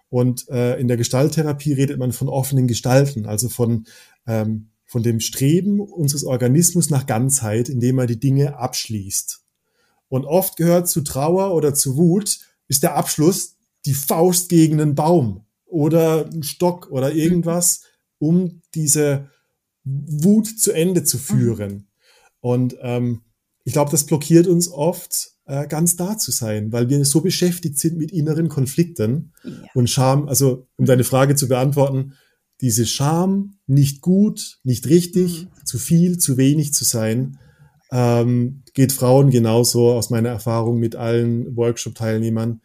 Und 0.08 0.48
äh, 0.48 0.78
in 0.78 0.88
der 0.88 0.96
Gestalttherapie 0.96 1.72
redet 1.72 1.98
man 1.98 2.12
von 2.12 2.28
offenen 2.28 2.68
Gestalten, 2.68 3.26
also 3.26 3.48
von, 3.48 3.86
ähm, 4.26 4.70
von 4.84 5.02
dem 5.02 5.20
Streben 5.20 5.80
unseres 5.80 6.24
Organismus 6.24 6.90
nach 6.90 7.06
Ganzheit, 7.06 7.68
indem 7.68 7.98
er 7.98 8.06
die 8.06 8.20
Dinge 8.20 8.58
abschließt. 8.58 9.40
Und 10.08 10.24
oft 10.24 10.56
gehört 10.56 10.88
zu 10.88 11.02
Trauer 11.02 11.54
oder 11.54 11.74
zu 11.74 11.96
Wut, 11.96 12.38
ist 12.68 12.82
der 12.82 12.94
Abschluss 12.96 13.56
die 13.84 13.94
Faust 13.94 14.48
gegen 14.48 14.80
einen 14.80 14.94
Baum 14.94 15.44
oder 15.64 16.26
einen 16.26 16.42
Stock 16.42 16.90
oder 16.90 17.12
irgendwas, 17.12 17.82
um 18.18 18.62
diese 18.74 19.30
Wut 19.84 20.46
zu 20.46 20.72
Ende 20.72 21.04
zu 21.04 21.18
führen. 21.18 21.72
Mhm. 21.72 21.84
Und 22.40 22.76
ähm, 22.80 23.22
ich 23.64 23.72
glaube, 23.72 23.90
das 23.90 24.06
blockiert 24.06 24.46
uns 24.46 24.70
oft, 24.70 25.35
äh, 25.46 25.66
ganz 25.66 25.96
da 25.96 26.18
zu 26.18 26.30
sein, 26.30 26.72
weil 26.72 26.88
wir 26.88 27.04
so 27.04 27.20
beschäftigt 27.20 27.78
sind 27.78 27.98
mit 27.98 28.12
inneren 28.12 28.48
Konflikten 28.48 29.32
ja. 29.44 29.52
und 29.74 29.88
Scham. 29.88 30.28
Also, 30.28 30.66
um 30.76 30.86
deine 30.86 31.04
Frage 31.04 31.34
zu 31.36 31.48
beantworten, 31.48 32.14
diese 32.60 32.86
Scham, 32.86 33.56
nicht 33.66 34.00
gut, 34.00 34.58
nicht 34.64 34.88
richtig, 34.88 35.44
mhm. 35.44 35.66
zu 35.66 35.78
viel, 35.78 36.18
zu 36.18 36.36
wenig 36.36 36.74
zu 36.74 36.84
sein, 36.84 37.38
ähm, 37.92 38.62
geht 38.74 38.92
Frauen 38.92 39.30
genauso 39.30 39.92
aus 39.92 40.10
meiner 40.10 40.30
Erfahrung 40.30 40.78
mit 40.78 40.96
allen 40.96 41.56
Workshop-Teilnehmern, 41.56 42.60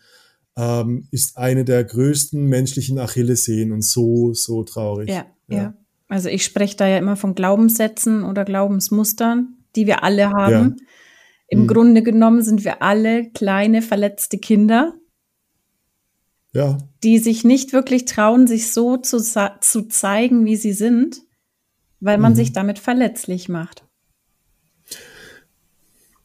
ähm, 0.57 1.07
ist 1.11 1.37
eine 1.37 1.65
der 1.65 1.83
größten 1.83 2.45
menschlichen 2.45 2.99
Achillessehnen 2.99 3.73
und 3.73 3.83
so, 3.83 4.33
so 4.33 4.63
traurig. 4.63 5.09
Ja, 5.09 5.25
ja. 5.47 5.57
ja. 5.57 5.73
Also 6.07 6.27
ich 6.27 6.43
spreche 6.43 6.75
da 6.75 6.87
ja 6.87 6.97
immer 6.97 7.15
von 7.15 7.35
Glaubenssätzen 7.35 8.23
oder 8.23 8.43
Glaubensmustern, 8.43 9.55
die 9.75 9.87
wir 9.87 10.03
alle 10.03 10.29
haben. 10.31 10.75
Ja. 10.77 10.85
Im 11.51 11.63
mhm. 11.63 11.67
Grunde 11.67 12.01
genommen 12.01 12.41
sind 12.41 12.63
wir 12.63 12.81
alle 12.81 13.29
kleine, 13.29 13.81
verletzte 13.81 14.37
Kinder, 14.37 14.93
ja. 16.53 16.77
die 17.03 17.19
sich 17.19 17.43
nicht 17.43 17.73
wirklich 17.73 18.05
trauen, 18.05 18.47
sich 18.47 18.71
so 18.71 18.95
zu, 18.95 19.19
zu 19.19 19.87
zeigen, 19.89 20.45
wie 20.45 20.55
sie 20.55 20.71
sind, 20.71 21.21
weil 21.99 22.17
man 22.17 22.31
mhm. 22.31 22.37
sich 22.37 22.53
damit 22.53 22.79
verletzlich 22.79 23.49
macht. 23.49 23.85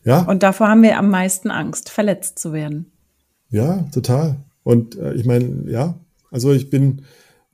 Ja. 0.04 0.22
Und 0.22 0.44
davor 0.44 0.68
haben 0.68 0.82
wir 0.82 0.96
am 0.96 1.10
meisten 1.10 1.50
Angst, 1.50 1.90
verletzt 1.90 2.38
zu 2.38 2.52
werden. 2.52 2.92
Ja, 3.50 3.82
total. 3.92 4.36
Und 4.62 4.94
äh, 4.96 5.14
ich 5.14 5.24
meine, 5.24 5.68
ja, 5.68 5.98
also 6.30 6.52
ich 6.52 6.70
bin 6.70 7.02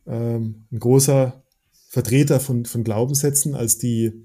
ähm, 0.07 0.67
ein 0.71 0.79
großer 0.79 1.43
Vertreter 1.89 2.39
von, 2.39 2.67
von 2.67 2.85
Glaubenssätzen 2.85 3.55
als 3.55 3.79
die 3.79 4.25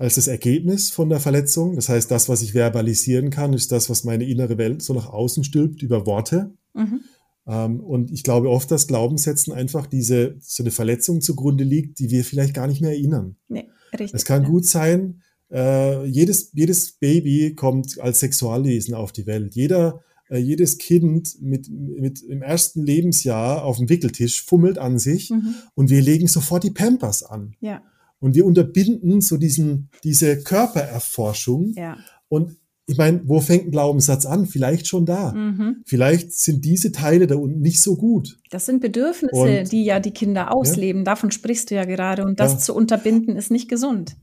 als 0.00 0.14
das 0.14 0.28
Ergebnis 0.28 0.90
von 0.90 1.10
der 1.10 1.20
Verletzung. 1.20 1.76
Das 1.76 1.90
heißt, 1.90 2.10
das, 2.10 2.30
was 2.30 2.40
ich 2.40 2.52
verbalisieren 2.52 3.28
kann, 3.28 3.52
ist 3.52 3.70
das, 3.70 3.90
was 3.90 4.02
meine 4.02 4.24
innere 4.24 4.56
Welt 4.56 4.80
so 4.80 4.94
nach 4.94 5.10
außen 5.10 5.44
stülpt 5.44 5.82
über 5.82 6.06
Worte. 6.06 6.54
Mhm. 6.72 7.00
Ähm, 7.46 7.80
und 7.80 8.10
ich 8.10 8.22
glaube 8.22 8.48
oft, 8.48 8.70
dass 8.70 8.86
Glaubenssätzen 8.86 9.52
einfach 9.52 9.86
diese 9.86 10.36
so 10.40 10.62
eine 10.62 10.70
Verletzung 10.70 11.20
zugrunde 11.20 11.64
liegt, 11.64 11.98
die 11.98 12.10
wir 12.10 12.24
vielleicht 12.24 12.54
gar 12.54 12.66
nicht 12.66 12.80
mehr 12.80 12.92
erinnern. 12.92 13.36
Nee, 13.48 13.68
richtig. 13.92 14.14
Es 14.14 14.24
kann 14.24 14.44
ja. 14.44 14.48
gut 14.48 14.64
sein, 14.64 15.20
äh, 15.52 16.06
jedes, 16.06 16.50
jedes 16.54 16.92
Baby 16.92 17.54
kommt 17.54 18.00
als 18.00 18.20
Sexualwesen 18.20 18.94
auf 18.94 19.12
die 19.12 19.26
Welt. 19.26 19.54
Jeder, 19.54 20.00
äh, 20.30 20.38
jedes 20.38 20.78
Kind 20.78 21.36
mit, 21.42 21.68
mit 21.68 22.22
im 22.22 22.40
ersten 22.40 22.82
Lebensjahr 22.82 23.66
auf 23.66 23.76
dem 23.76 23.90
Wickeltisch 23.90 24.46
fummelt 24.46 24.78
an 24.78 24.98
sich 24.98 25.28
mhm. 25.28 25.56
und 25.74 25.90
wir 25.90 26.00
legen 26.00 26.26
sofort 26.26 26.64
die 26.64 26.70
Pampers 26.70 27.22
an. 27.22 27.54
Ja. 27.60 27.82
Und 28.20 28.34
wir 28.34 28.44
unterbinden 28.44 29.20
so 29.20 29.36
diesen, 29.36 29.90
diese 30.04 30.42
Körpererforschung. 30.42 31.72
Ja. 31.76 31.96
Und 32.28 32.56
ich 32.86 32.98
meine, 32.98 33.22
wo 33.24 33.40
fängt 33.40 33.66
ein 33.66 33.70
Glaubenssatz 33.70 34.26
an? 34.26 34.46
Vielleicht 34.46 34.86
schon 34.88 35.06
da. 35.06 35.32
Mhm. 35.32 35.82
Vielleicht 35.86 36.32
sind 36.32 36.64
diese 36.64 36.92
Teile 36.92 37.26
da 37.26 37.36
unten 37.36 37.60
nicht 37.60 37.80
so 37.80 37.96
gut. 37.96 38.38
Das 38.50 38.66
sind 38.66 38.80
Bedürfnisse, 38.80 39.60
und, 39.60 39.72
die 39.72 39.84
ja 39.84 40.00
die 40.00 40.10
Kinder 40.10 40.52
ausleben. 40.52 41.02
Ja? 41.02 41.04
Davon 41.04 41.30
sprichst 41.30 41.70
du 41.70 41.76
ja 41.76 41.84
gerade. 41.84 42.24
Und 42.24 42.40
das 42.40 42.52
ja. 42.52 42.58
zu 42.58 42.74
unterbinden 42.74 43.36
ist 43.36 43.50
nicht 43.50 43.68
gesund. 43.68 44.16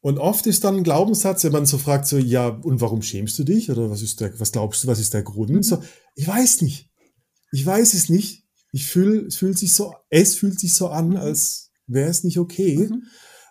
Und 0.00 0.18
oft 0.18 0.46
ist 0.46 0.64
dann 0.64 0.76
ein 0.76 0.84
Glaubenssatz, 0.84 1.44
wenn 1.44 1.52
man 1.52 1.64
so 1.64 1.78
fragt, 1.78 2.06
so, 2.06 2.18
ja, 2.18 2.48
und 2.48 2.82
warum 2.82 3.00
schämst 3.00 3.38
du 3.38 3.44
dich? 3.44 3.70
Oder 3.70 3.88
was 3.88 4.02
ist 4.02 4.20
der, 4.20 4.38
was 4.38 4.52
glaubst 4.52 4.84
du, 4.84 4.88
was 4.88 5.00
ist 5.00 5.14
der 5.14 5.22
Grund? 5.22 5.50
Mhm. 5.50 5.62
So, 5.62 5.78
ich 6.14 6.28
weiß 6.28 6.60
nicht. 6.60 6.90
Ich 7.52 7.64
weiß 7.64 7.94
es 7.94 8.10
nicht. 8.10 8.44
Ich 8.70 8.86
fühle, 8.86 9.20
es 9.26 9.36
fühlt 9.36 9.56
sich 9.56 9.72
so, 9.72 9.94
es 10.10 10.34
fühlt 10.34 10.60
sich 10.60 10.74
so 10.74 10.88
an, 10.88 11.16
als 11.16 11.70
wäre 11.86 12.10
es 12.10 12.24
nicht 12.24 12.38
okay. 12.38 12.88
Mhm. 12.90 13.02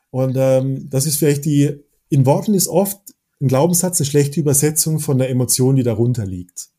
Und 0.10 0.36
ähm, 0.38 0.90
das 0.90 1.06
ist 1.06 1.18
vielleicht 1.18 1.46
die, 1.46 1.80
in 2.10 2.26
Worten 2.26 2.54
ist 2.54 2.68
oft 2.68 3.00
ein 3.42 3.48
Glaubenssatz 3.48 4.00
eine 4.00 4.06
schlechte 4.06 4.40
Übersetzung 4.40 5.00
von 5.00 5.18
der 5.18 5.30
Emotion, 5.30 5.76
die 5.76 5.84
darunter 5.84 6.26
liegt. 6.26 6.70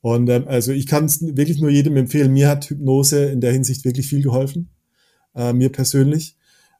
Und 0.00 0.28
ähm, 0.28 0.48
also 0.48 0.72
ich 0.72 0.86
kann 0.86 1.04
es 1.04 1.20
wirklich 1.22 1.60
nur 1.60 1.70
jedem 1.70 1.96
empfehlen. 1.96 2.32
Mir 2.32 2.48
hat 2.48 2.70
Hypnose 2.70 3.26
in 3.26 3.40
der 3.40 3.52
Hinsicht 3.52 3.84
wirklich 3.84 4.08
viel 4.08 4.22
geholfen, 4.22 4.70
äh, 5.34 5.52
mir 5.52 5.70
persönlich, 5.70 6.36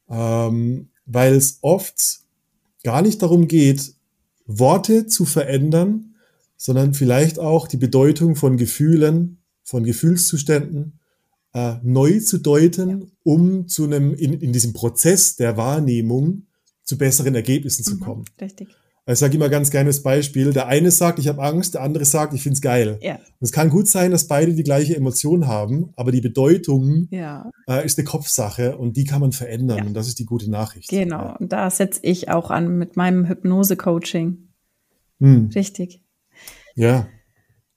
ähm, 0.08 0.88
weil 1.06 1.34
es 1.34 1.58
oft 1.62 2.20
gar 2.82 3.02
nicht 3.02 3.22
darum 3.22 3.46
geht, 3.46 3.94
Worte 4.46 5.06
zu 5.06 5.24
verändern, 5.24 6.14
sondern 6.56 6.94
vielleicht 6.94 7.38
auch 7.38 7.68
die 7.68 7.76
Bedeutung 7.76 8.34
von 8.34 8.56
Gefühlen, 8.56 9.38
von 9.62 9.84
Gefühlszuständen 9.84 10.98
äh, 11.54 11.74
neu 11.82 12.20
zu 12.20 12.38
deuten, 12.38 13.12
um 13.22 13.68
zu 13.68 13.84
einem, 13.84 14.14
in, 14.14 14.34
in 14.34 14.52
diesem 14.52 14.72
Prozess 14.72 15.36
der 15.36 15.56
Wahrnehmung 15.56 16.46
zu 16.82 16.98
besseren 16.98 17.34
Ergebnissen 17.34 17.84
zu 17.84 17.96
mhm, 17.96 18.00
kommen. 18.00 18.24
Richtig. 18.40 18.68
Ich 19.04 19.18
sage 19.18 19.34
immer 19.34 19.48
ganz 19.48 19.70
gerne 19.72 19.88
das 19.88 20.02
Beispiel, 20.04 20.52
der 20.52 20.68
eine 20.68 20.92
sagt, 20.92 21.18
ich 21.18 21.26
habe 21.26 21.42
Angst, 21.42 21.74
der 21.74 21.82
andere 21.82 22.04
sagt, 22.04 22.34
ich 22.34 22.42
finde 22.42 22.54
es 22.54 22.60
geil. 22.60 22.98
Ja. 23.02 23.18
es 23.40 23.50
kann 23.50 23.68
gut 23.68 23.88
sein, 23.88 24.12
dass 24.12 24.28
beide 24.28 24.54
die 24.54 24.62
gleiche 24.62 24.94
Emotion 24.94 25.48
haben, 25.48 25.92
aber 25.96 26.12
die 26.12 26.20
Bedeutung 26.20 27.08
ja. 27.10 27.50
äh, 27.68 27.84
ist 27.84 27.98
eine 27.98 28.04
Kopfsache 28.04 28.76
und 28.76 28.96
die 28.96 29.02
kann 29.02 29.20
man 29.20 29.32
verändern 29.32 29.78
ja. 29.78 29.84
und 29.84 29.94
das 29.94 30.06
ist 30.06 30.20
die 30.20 30.24
gute 30.24 30.48
Nachricht. 30.48 30.88
Genau, 30.88 31.36
und 31.36 31.52
da 31.52 31.68
setze 31.68 31.98
ich 32.04 32.28
auch 32.28 32.52
an 32.52 32.78
mit 32.78 32.96
meinem 32.96 33.26
Hypnose-Coaching. 33.26 34.48
Hm. 35.18 35.50
Richtig. 35.52 36.00
Ja. 36.76 37.08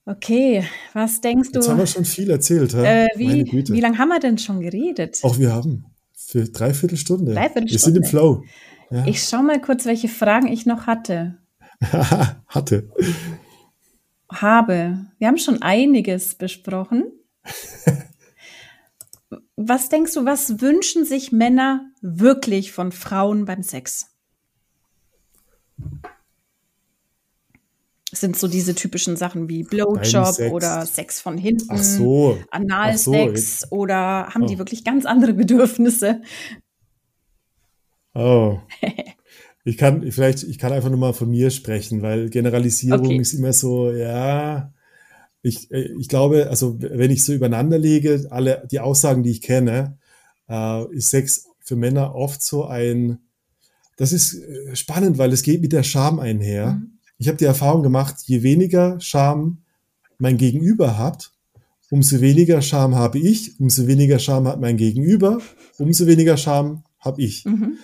Okay, 0.05 0.63
was 0.93 1.19
denkst 1.19 1.51
du? 1.51 1.59
Jetzt 1.59 1.69
haben 1.69 1.79
wir 1.79 1.87
schon 1.87 2.05
viel 2.05 2.29
erzählt. 2.29 2.75
Äh, 2.75 3.07
wie 3.15 3.51
wie 3.51 3.81
lange 3.81 3.97
haben 3.97 4.09
wir 4.09 4.19
denn 4.19 4.37
schon 4.37 4.61
geredet? 4.61 5.19
Auch 5.23 5.39
wir 5.39 5.51
haben 5.51 5.85
für 6.13 6.45
dreiviertel 6.45 6.97
Stunde. 6.97 7.33
Dreiviertel 7.33 7.71
wir 7.71 7.79
sind 7.79 7.97
im 7.97 8.03
Flow. 8.03 8.43
Ja. 8.91 9.07
Ich 9.07 9.23
schaue 9.23 9.43
mal 9.43 9.59
kurz, 9.59 9.85
welche 9.85 10.07
Fragen 10.07 10.47
ich 10.47 10.67
noch 10.67 10.85
hatte. 10.85 11.37
hatte. 11.81 12.89
Habe. 14.31 15.07
Wir 15.17 15.27
haben 15.27 15.39
schon 15.39 15.63
einiges 15.63 16.35
besprochen. 16.35 17.05
was 19.55 19.89
denkst 19.89 20.13
du, 20.13 20.25
was 20.25 20.61
wünschen 20.61 21.05
sich 21.05 21.31
Männer 21.31 21.89
wirklich 22.01 22.71
von 22.71 22.91
Frauen 22.91 23.45
beim 23.45 23.63
Sex? 23.63 24.14
Sind 28.17 28.37
so 28.37 28.47
diese 28.47 28.75
typischen 28.75 29.17
Sachen 29.17 29.49
wie 29.49 29.63
Blowjob 29.63 30.51
oder 30.51 30.85
Sex 30.85 31.21
von 31.21 31.37
hinten, 31.37 31.67
Ach 31.69 31.83
so. 31.83 32.37
Analsex 32.51 33.61
so, 33.61 33.67
oder 33.75 34.27
haben 34.27 34.43
oh. 34.43 34.47
die 34.47 34.57
wirklich 34.57 34.83
ganz 34.83 35.05
andere 35.05 35.33
Bedürfnisse? 35.33 36.21
Oh. 38.13 38.59
Ich 39.67 39.77
kann 39.77 40.11
vielleicht, 40.11 40.43
ich 40.43 40.59
kann 40.59 40.71
einfach 40.71 40.89
nur 40.89 40.99
mal 40.99 41.13
von 41.13 41.27
mir 41.27 41.49
sprechen, 41.49 42.03
weil 42.03 42.29
Generalisierung 42.29 43.07
okay. 43.07 43.17
ist 43.17 43.33
immer 43.33 43.51
so, 43.51 43.91
ja. 43.91 44.71
Ich, 45.41 45.71
äh, 45.71 45.89
ich 45.97 46.07
glaube, 46.07 46.51
also 46.51 46.77
wenn 46.79 47.09
ich 47.09 47.23
so 47.23 47.33
übereinander 47.33 47.79
lege, 47.79 48.27
alle 48.29 48.67
die 48.69 48.79
Aussagen, 48.79 49.23
die 49.23 49.31
ich 49.31 49.41
kenne, 49.41 49.97
äh, 50.47 50.85
ist 50.95 51.09
Sex 51.09 51.47
für 51.61 51.75
Männer 51.75 52.13
oft 52.13 52.43
so 52.43 52.65
ein, 52.65 53.17
das 53.97 54.13
ist 54.13 54.35
äh, 54.35 54.75
spannend, 54.75 55.17
weil 55.17 55.33
es 55.33 55.41
geht 55.41 55.61
mit 55.63 55.73
der 55.73 55.81
Scham 55.81 56.19
einher. 56.19 56.73
Mhm 56.73 56.94
ich 57.17 57.27
habe 57.27 57.37
die 57.37 57.45
Erfahrung 57.45 57.83
gemacht, 57.83 58.15
je 58.25 58.43
weniger 58.43 58.99
Scham 58.99 59.63
mein 60.17 60.37
Gegenüber 60.37 60.97
hat, 60.97 61.31
umso 61.89 62.21
weniger 62.21 62.61
Scham 62.61 62.95
habe 62.95 63.19
ich, 63.19 63.59
umso 63.59 63.87
weniger 63.87 64.19
Scham 64.19 64.47
hat 64.47 64.59
mein 64.59 64.77
Gegenüber, 64.77 65.41
umso 65.77 66.07
weniger 66.07 66.37
Scham 66.37 66.83
habe 66.99 67.21
ich. 67.21 67.45
Mhm. 67.45 67.77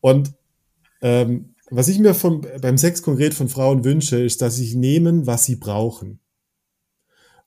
Und 0.00 0.32
ähm, 1.02 1.54
was 1.70 1.88
ich 1.88 1.98
mir 1.98 2.14
vom, 2.14 2.46
beim 2.60 2.78
Sex 2.78 3.02
konkret 3.02 3.34
von 3.34 3.48
Frauen 3.48 3.84
wünsche, 3.84 4.22
ist, 4.22 4.42
dass 4.42 4.56
sie 4.56 4.76
nehmen, 4.76 5.26
was 5.26 5.44
sie 5.44 5.56
brauchen. 5.56 6.20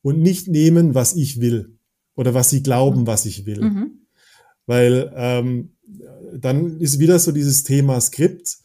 Und 0.01 0.21
nicht 0.21 0.47
nehmen, 0.47 0.95
was 0.95 1.15
ich 1.15 1.41
will. 1.41 1.77
Oder 2.15 2.33
was 2.33 2.49
sie 2.49 2.63
glauben, 2.63 3.07
was 3.07 3.25
ich 3.25 3.45
will. 3.45 3.61
Mhm. 3.61 3.91
Weil 4.65 5.11
ähm, 5.15 5.75
dann 6.33 6.79
ist 6.79 6.99
wieder 6.99 7.19
so 7.19 7.31
dieses 7.31 7.63
Thema 7.63 7.99
Skript. 8.01 8.57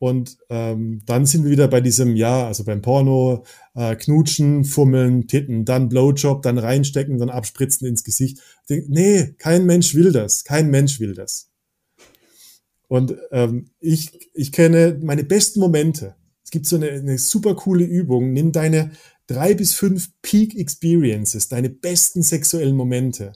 Und 0.00 0.38
ähm, 0.48 1.02
dann 1.04 1.26
sind 1.26 1.44
wir 1.44 1.50
wieder 1.50 1.68
bei 1.68 1.82
diesem, 1.82 2.16
ja, 2.16 2.46
also 2.46 2.64
beim 2.64 2.80
Porno, 2.80 3.44
äh, 3.74 3.94
knutschen, 3.96 4.64
fummeln, 4.64 5.28
titten, 5.28 5.66
dann 5.66 5.90
Blowjob, 5.90 6.40
dann 6.40 6.56
reinstecken, 6.56 7.18
dann 7.18 7.28
abspritzen 7.28 7.86
ins 7.86 8.02
Gesicht. 8.02 8.38
Denk, 8.70 8.88
nee, 8.88 9.34
kein 9.36 9.66
Mensch 9.66 9.94
will 9.94 10.10
das. 10.10 10.44
Kein 10.44 10.70
Mensch 10.70 11.00
will 11.00 11.12
das. 11.12 11.50
Und 12.88 13.14
ähm, 13.30 13.66
ich, 13.78 14.30
ich 14.32 14.52
kenne 14.52 14.98
meine 15.02 15.22
besten 15.22 15.60
Momente. 15.60 16.16
Es 16.44 16.50
gibt 16.50 16.64
so 16.64 16.76
eine, 16.76 16.88
eine 16.92 17.18
super 17.18 17.54
coole 17.54 17.84
Übung. 17.84 18.32
Nimm 18.32 18.52
deine 18.52 18.92
drei 19.26 19.52
bis 19.52 19.74
fünf 19.74 20.12
Peak 20.22 20.56
Experiences, 20.56 21.48
deine 21.48 21.68
besten 21.68 22.22
sexuellen 22.22 22.74
Momente. 22.74 23.34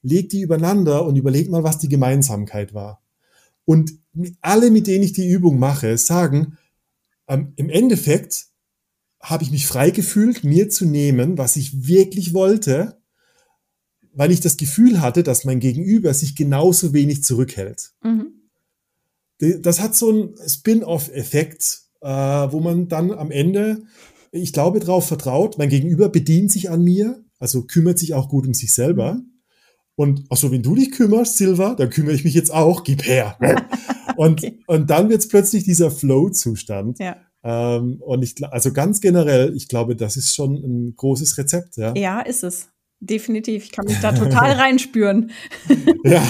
Leg 0.00 0.30
die 0.30 0.40
übereinander 0.40 1.04
und 1.04 1.16
überleg 1.16 1.50
mal, 1.50 1.62
was 1.62 1.76
die 1.76 1.90
Gemeinsamkeit 1.90 2.72
war. 2.72 3.02
Und 3.66 3.98
alle, 4.40 4.70
mit 4.70 4.86
denen 4.86 5.04
ich 5.04 5.12
die 5.12 5.28
Übung 5.28 5.58
mache, 5.58 5.98
sagen, 5.98 6.56
ähm, 7.28 7.52
im 7.56 7.68
Endeffekt 7.68 8.46
habe 9.20 9.42
ich 9.42 9.50
mich 9.50 9.66
frei 9.66 9.90
gefühlt, 9.90 10.44
mir 10.44 10.70
zu 10.70 10.86
nehmen, 10.86 11.36
was 11.36 11.56
ich 11.56 11.86
wirklich 11.86 12.32
wollte, 12.32 13.02
weil 14.12 14.30
ich 14.30 14.40
das 14.40 14.56
Gefühl 14.56 15.00
hatte, 15.00 15.22
dass 15.22 15.44
mein 15.44 15.60
Gegenüber 15.60 16.14
sich 16.14 16.36
genauso 16.36 16.94
wenig 16.94 17.24
zurückhält. 17.24 17.92
Mhm. 18.02 18.32
Das 19.38 19.80
hat 19.80 19.94
so 19.94 20.08
einen 20.08 20.34
Spin-off-Effekt, 20.48 21.82
äh, 22.00 22.08
wo 22.08 22.60
man 22.60 22.88
dann 22.88 23.10
am 23.10 23.30
Ende, 23.30 23.82
ich 24.30 24.52
glaube, 24.52 24.80
darauf 24.80 25.06
vertraut, 25.06 25.58
mein 25.58 25.68
Gegenüber 25.68 26.08
bedient 26.08 26.50
sich 26.50 26.70
an 26.70 26.82
mir, 26.82 27.22
also 27.38 27.64
kümmert 27.64 27.98
sich 27.98 28.14
auch 28.14 28.28
gut 28.28 28.46
um 28.46 28.54
sich 28.54 28.72
selber. 28.72 29.14
Mhm. 29.14 29.35
Und 29.96 30.24
ach 30.30 30.36
so, 30.36 30.50
wenn 30.52 30.62
du 30.62 30.74
dich 30.74 30.92
kümmerst, 30.92 31.36
Silva, 31.38 31.74
dann 31.74 31.90
kümmere 31.90 32.14
ich 32.14 32.24
mich 32.24 32.34
jetzt 32.34 32.52
auch, 32.52 32.84
gib 32.84 33.04
her. 33.06 33.36
Und, 34.16 34.42
Okay. 34.42 34.58
und 34.66 34.88
dann 34.88 35.10
wird 35.10 35.20
es 35.20 35.28
plötzlich 35.28 35.64
dieser 35.64 35.90
Flow-Zustand. 35.90 36.98
Ja. 37.00 37.16
Ähm, 37.44 37.98
und 38.00 38.22
ich, 38.22 38.34
also 38.50 38.72
ganz 38.72 39.02
generell, 39.02 39.54
ich 39.54 39.68
glaube, 39.68 39.94
das 39.94 40.16
ist 40.16 40.34
schon 40.34 40.54
ein 40.54 40.96
großes 40.96 41.36
Rezept, 41.36 41.76
ja. 41.76 41.94
ja, 41.94 42.20
ist 42.22 42.42
es. 42.42 42.68
Definitiv. 43.00 43.64
Ich 43.64 43.72
kann 43.72 43.84
mich 43.84 44.00
da 44.00 44.12
total 44.12 44.52
reinspüren. 44.58 45.30
Ja. 46.04 46.22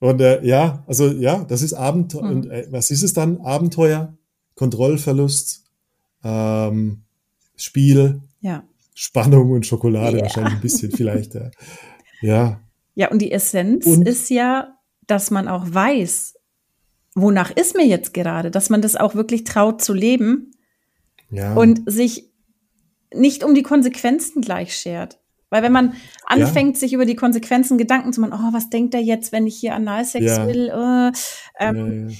Und 0.00 0.20
äh, 0.20 0.44
ja, 0.44 0.84
also 0.86 1.08
ja, 1.12 1.44
das 1.44 1.62
ist 1.62 1.72
Abenteuer. 1.72 2.22
Mhm. 2.24 2.30
Und 2.30 2.50
äh, 2.50 2.66
was 2.70 2.90
ist 2.90 3.02
es 3.02 3.14
dann? 3.14 3.40
Abenteuer, 3.40 4.14
Kontrollverlust, 4.54 5.64
ähm, 6.22 7.04
Spiel, 7.56 8.20
Ja. 8.40 8.64
Spannung 8.94 9.52
und 9.52 9.66
Schokolade 9.66 10.18
Ja. 10.18 10.24
wahrscheinlich 10.24 10.54
ein 10.54 10.60
bisschen 10.60 10.92
vielleicht. 10.92 11.34
Ja. 11.34 11.50
Ja. 12.24 12.60
Ja, 12.96 13.10
und 13.10 13.20
die 13.20 13.32
Essenz 13.32 13.86
Und- 13.86 14.06
ist 14.06 14.30
ja, 14.30 14.78
dass 15.08 15.30
man 15.32 15.48
auch 15.48 15.64
weiß, 15.66 16.34
wonach 17.16 17.50
ist 17.50 17.74
mir 17.76 17.84
jetzt 17.86 18.14
gerade, 18.14 18.50
dass 18.52 18.70
man 18.70 18.82
das 18.82 18.94
auch 18.94 19.14
wirklich 19.16 19.42
traut 19.44 19.82
zu 19.82 19.92
leben 19.92 20.52
Ja. 21.30 21.54
und 21.54 21.82
sich 21.90 22.30
nicht 23.12 23.42
um 23.44 23.54
die 23.54 23.62
Konsequenzen 23.64 24.42
gleich 24.42 24.76
schert. 24.76 25.18
Weil 25.50 25.62
wenn 25.62 25.72
man 25.72 25.94
anfängt, 26.26 26.78
sich 26.78 26.92
über 26.92 27.04
die 27.04 27.14
Konsequenzen 27.16 27.78
Gedanken 27.78 28.12
zu 28.12 28.20
machen, 28.20 28.32
oh, 28.34 28.52
was 28.52 28.70
denkt 28.70 28.94
er 28.94 29.00
jetzt, 29.02 29.30
wenn 29.32 29.46
ich 29.46 29.56
hier 29.56 29.74
Analsex 29.74 30.24
Ja. 30.24 30.46
will? 30.46 30.68
Äh, 30.68 31.12
ähm, 31.60 32.08
ja, 32.10 32.16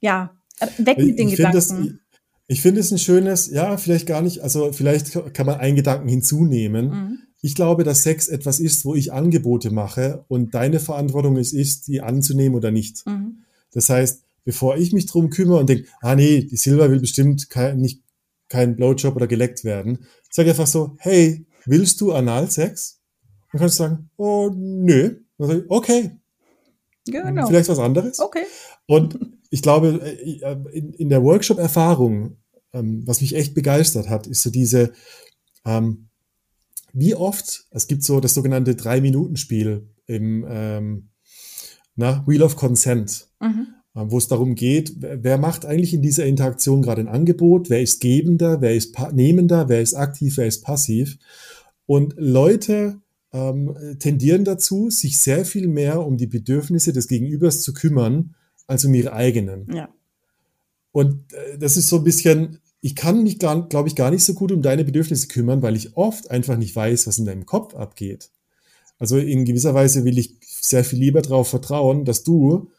ja. 0.00 0.34
ja, 0.60 0.68
weg 0.78 0.98
mit 0.98 1.18
den 1.18 1.28
ich 1.28 1.36
finde 1.36 1.52
das, 1.52 1.68
Gedanken. 1.68 2.00
ich 2.48 2.60
finde 2.60 2.80
es 2.80 2.90
ein 2.90 2.98
schönes, 2.98 3.50
ja, 3.50 3.76
vielleicht 3.76 4.06
gar 4.06 4.22
nicht, 4.22 4.40
also 4.42 4.72
vielleicht 4.72 5.12
kann 5.34 5.46
man 5.46 5.58
einen 5.60 5.76
Gedanken 5.76 6.08
hinzunehmen. 6.08 6.88
Mhm. 6.88 7.18
Ich 7.40 7.54
glaube, 7.54 7.84
dass 7.84 8.02
Sex 8.02 8.28
etwas 8.28 8.58
ist, 8.60 8.84
wo 8.84 8.94
ich 8.94 9.12
Angebote 9.12 9.70
mache 9.70 10.24
und 10.28 10.54
deine 10.54 10.80
Verantwortung 10.80 11.36
es 11.36 11.52
ist, 11.52 11.86
die 11.86 12.00
anzunehmen 12.00 12.56
oder 12.56 12.70
nicht. 12.70 13.06
Mhm. 13.06 13.44
Das 13.72 13.88
heißt, 13.88 14.24
bevor 14.44 14.76
ich 14.76 14.92
mich 14.92 15.06
drum 15.06 15.30
kümmere 15.30 15.60
und 15.60 15.68
denke, 15.68 15.88
ah 16.00 16.16
nee, 16.16 16.42
die 16.42 16.56
Silva 16.56 16.90
will 16.90 17.00
bestimmt 17.00 17.48
kein, 17.50 17.78
nicht 17.78 18.02
kein 18.48 18.76
Blowjob 18.76 19.14
oder 19.14 19.26
geleckt 19.26 19.62
werden, 19.62 20.06
sage 20.30 20.50
einfach 20.50 20.66
so, 20.66 20.96
hey, 20.98 21.46
willst 21.64 22.00
du 22.00 22.12
Analsex? 22.12 23.00
Dann 23.52 23.60
kannst 23.60 23.78
du 23.78 23.84
sagen, 23.84 24.10
oh 24.16 24.50
nö. 24.54 25.20
Ich, 25.38 25.64
okay, 25.68 26.10
Genau. 27.10 27.46
vielleicht 27.46 27.68
was 27.68 27.78
anderes. 27.78 28.18
Okay. 28.18 28.44
Und 28.86 29.18
ich 29.50 29.62
glaube, 29.62 30.00
äh, 30.02 30.56
in, 30.72 30.92
in 30.94 31.08
der 31.08 31.22
Workshop-Erfahrung, 31.22 32.36
ähm, 32.72 33.02
was 33.06 33.20
mich 33.20 33.34
echt 33.34 33.54
begeistert 33.54 34.08
hat, 34.08 34.26
ist 34.26 34.42
so 34.42 34.50
diese, 34.50 34.92
ähm, 35.64 36.07
wie 36.92 37.14
oft, 37.14 37.66
es 37.70 37.86
gibt 37.86 38.02
so 38.02 38.20
das 38.20 38.34
sogenannte 38.34 38.74
Drei-Minuten-Spiel 38.74 39.88
im 40.06 40.46
ähm, 40.48 41.08
na, 41.96 42.24
Wheel 42.26 42.42
of 42.42 42.56
Consent, 42.56 43.28
Mhm. 43.40 43.66
äh, 43.94 44.04
wo 44.06 44.18
es 44.18 44.28
darum 44.28 44.54
geht, 44.54 44.94
wer 44.98 45.38
macht 45.38 45.66
eigentlich 45.66 45.94
in 45.94 46.02
dieser 46.02 46.26
Interaktion 46.26 46.82
gerade 46.82 47.00
ein 47.00 47.08
Angebot, 47.08 47.70
wer 47.70 47.82
ist 47.82 48.00
gebender, 48.00 48.60
wer 48.60 48.74
ist 48.74 48.96
nehmender, 49.12 49.68
wer 49.68 49.82
ist 49.82 49.94
aktiv, 49.94 50.36
wer 50.36 50.46
ist 50.46 50.62
passiv. 50.62 51.18
Und 51.86 52.14
Leute 52.16 53.00
ähm, 53.32 53.74
tendieren 53.98 54.44
dazu, 54.44 54.90
sich 54.90 55.18
sehr 55.18 55.44
viel 55.44 55.68
mehr 55.68 56.04
um 56.06 56.16
die 56.16 56.26
Bedürfnisse 56.26 56.92
des 56.92 57.08
Gegenübers 57.08 57.62
zu 57.62 57.74
kümmern, 57.74 58.34
als 58.66 58.84
um 58.84 58.94
ihre 58.94 59.12
eigenen. 59.12 59.66
Ja. 59.74 59.88
Und 60.92 61.32
äh, 61.32 61.58
das 61.58 61.76
ist 61.76 61.88
so 61.88 61.96
ein 61.96 62.04
bisschen, 62.04 62.60
ich 62.80 62.94
kann 62.94 63.22
mich, 63.22 63.38
glaube 63.38 63.88
ich, 63.88 63.94
gar 63.94 64.10
nicht 64.10 64.24
so 64.24 64.34
gut 64.34 64.52
um 64.52 64.62
deine 64.62 64.84
Bedürfnisse 64.84 65.28
kümmern, 65.28 65.62
weil 65.62 65.76
ich 65.76 65.96
oft 65.96 66.30
einfach 66.30 66.56
nicht 66.56 66.74
weiß, 66.74 67.06
was 67.06 67.18
in 67.18 67.24
deinem 67.24 67.46
Kopf 67.46 67.74
abgeht. 67.74 68.30
Also 68.98 69.16
in 69.16 69.44
gewisser 69.44 69.74
Weise 69.74 70.04
will 70.04 70.18
ich 70.18 70.36
sehr 70.40 70.84
viel 70.84 70.98
lieber 70.98 71.22
darauf 71.22 71.48
vertrauen, 71.48 72.04
dass 72.04 72.22
du 72.22 72.70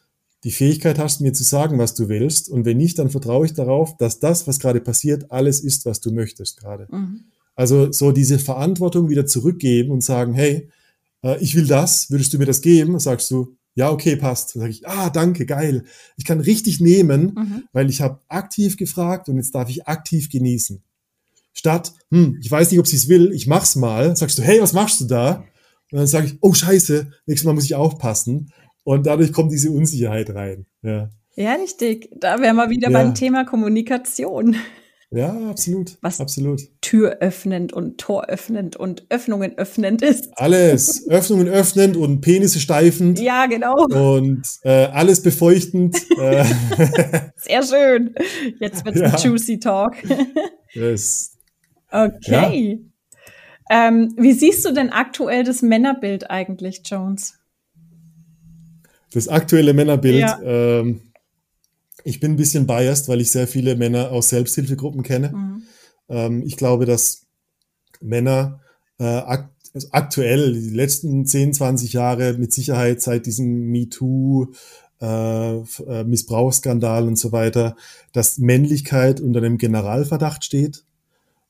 die 0.44 0.50
Fähigkeit 0.50 0.98
hast, 0.98 1.20
mir 1.20 1.32
zu 1.32 1.44
sagen, 1.44 1.78
was 1.78 1.94
du 1.94 2.08
willst. 2.08 2.48
Und 2.48 2.64
wenn 2.64 2.78
nicht, 2.78 2.98
dann 2.98 3.10
vertraue 3.10 3.44
ich 3.44 3.52
darauf, 3.52 3.96
dass 3.98 4.20
das, 4.20 4.46
was 4.46 4.58
gerade 4.58 4.80
passiert, 4.80 5.30
alles 5.30 5.60
ist, 5.60 5.84
was 5.84 6.00
du 6.00 6.12
möchtest 6.12 6.58
gerade. 6.58 6.86
Mhm. 6.90 7.24
Also 7.54 7.92
so 7.92 8.10
diese 8.10 8.38
Verantwortung 8.38 9.10
wieder 9.10 9.26
zurückgeben 9.26 9.90
und 9.90 10.02
sagen, 10.02 10.32
hey, 10.32 10.70
äh, 11.22 11.38
ich 11.42 11.54
will 11.56 11.66
das, 11.66 12.10
würdest 12.10 12.32
du 12.32 12.38
mir 12.38 12.46
das 12.46 12.62
geben? 12.62 12.98
Sagst 12.98 13.30
du, 13.30 13.56
ja, 13.74 13.90
okay, 13.90 14.16
passt. 14.16 14.54
Dann 14.54 14.60
sage 14.60 14.72
ich, 14.72 14.86
ah, 14.88 15.10
danke, 15.10 15.46
geil. 15.46 15.84
Ich 16.16 16.24
kann 16.24 16.40
richtig 16.40 16.80
nehmen, 16.80 17.32
Mhm. 17.36 17.64
weil 17.72 17.88
ich 17.90 18.00
habe 18.00 18.20
aktiv 18.28 18.76
gefragt 18.76 19.28
und 19.28 19.36
jetzt 19.36 19.54
darf 19.54 19.68
ich 19.70 19.86
aktiv 19.86 20.28
genießen. 20.30 20.82
Statt, 21.52 21.92
hm, 22.10 22.38
ich 22.40 22.50
weiß 22.50 22.70
nicht, 22.70 22.80
ob 22.80 22.86
sie 22.86 22.96
es 22.96 23.08
will, 23.08 23.32
ich 23.32 23.46
mach's 23.46 23.76
mal, 23.76 24.16
sagst 24.16 24.38
du, 24.38 24.42
hey, 24.42 24.60
was 24.60 24.72
machst 24.72 25.00
du 25.00 25.04
da? 25.06 25.44
Und 25.92 25.98
dann 25.98 26.06
sage 26.06 26.26
ich, 26.26 26.38
oh 26.40 26.54
scheiße, 26.54 27.10
nächstes 27.26 27.44
Mal 27.46 27.52
muss 27.54 27.64
ich 27.64 27.74
aufpassen. 27.74 28.52
Und 28.84 29.06
dadurch 29.06 29.32
kommt 29.32 29.52
diese 29.52 29.70
Unsicherheit 29.70 30.30
rein. 30.34 30.66
Ja, 30.82 31.10
Ja, 31.36 31.54
richtig. 31.54 32.10
Da 32.18 32.40
wären 32.40 32.56
wir 32.56 32.70
wieder 32.70 32.90
Ja. 32.90 32.98
beim 33.02 33.14
Thema 33.14 33.44
Kommunikation. 33.44 34.56
Ja 35.10 35.36
absolut. 35.50 35.96
Was- 36.02 36.20
Absolut. 36.20 36.60
Tür 36.80 37.18
öffnend 37.20 37.72
und 37.72 37.98
Tor 37.98 38.26
öffnend 38.28 38.76
und 38.76 39.06
Öffnungen 39.10 39.56
öffnend 39.58 40.02
ist. 40.02 40.28
Alles. 40.36 41.08
Öffnungen 41.08 41.48
öffnend 41.48 41.96
und 41.96 42.20
Penisse 42.20 42.60
steifend. 42.60 43.18
Ja, 43.20 43.46
genau. 43.46 43.86
und 43.86 44.42
äh, 44.62 44.86
alles 44.86 45.22
befeuchtend. 45.22 45.96
äh, 46.18 46.44
Sehr 47.36 47.62
schön. 47.62 48.14
Jetzt 48.60 48.84
wird's 48.84 49.00
Ja. 49.00 49.12
ein 49.14 49.18
Juicy 49.22 49.58
Talk. 49.58 49.94
das, 50.74 51.32
Okay. 51.92 52.80
Ähm, 53.72 54.14
wie 54.16 54.32
siehst 54.32 54.64
du 54.64 54.72
denn 54.72 54.90
aktuell 54.90 55.44
das 55.44 55.62
Männerbild 55.62 56.30
eigentlich, 56.30 56.82
Jones? 56.84 57.34
das 59.12 59.26
aktuelle 59.28 59.74
Männerbild. 59.74 60.20
Ja. 60.20 60.40
Ähm, 60.42 61.09
ich 62.04 62.20
bin 62.20 62.32
ein 62.32 62.36
bisschen 62.36 62.66
biased, 62.66 63.08
weil 63.08 63.20
ich 63.20 63.30
sehr 63.30 63.46
viele 63.46 63.76
Männer 63.76 64.10
aus 64.10 64.30
Selbsthilfegruppen 64.30 65.02
kenne. 65.02 65.32
Mhm. 65.32 65.62
Ähm, 66.08 66.42
ich 66.44 66.56
glaube, 66.56 66.86
dass 66.86 67.26
Männer 68.00 68.60
äh, 68.98 69.04
akt 69.04 69.50
also 69.72 69.88
aktuell, 69.92 70.52
die 70.52 70.70
letzten 70.70 71.24
10, 71.24 71.54
20 71.54 71.92
Jahre 71.92 72.34
mit 72.34 72.52
Sicherheit 72.52 73.00
seit 73.00 73.26
diesem 73.26 73.70
MeToo, 73.70 74.52
äh, 75.00 75.58
äh, 75.58 76.04
Missbrauchsskandal 76.04 77.06
und 77.06 77.16
so 77.16 77.32
weiter, 77.32 77.76
dass 78.12 78.38
Männlichkeit 78.38 79.20
unter 79.20 79.40
dem 79.40 79.58
Generalverdacht 79.58 80.44
steht 80.44 80.84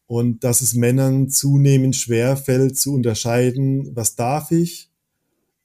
und 0.06 0.44
dass 0.44 0.60
es 0.60 0.74
Männern 0.74 1.30
zunehmend 1.30 1.96
schwer 1.96 2.36
fällt 2.36 2.76
zu 2.76 2.92
unterscheiden, 2.92 3.90
was 3.94 4.16
darf 4.16 4.50
ich, 4.50 4.89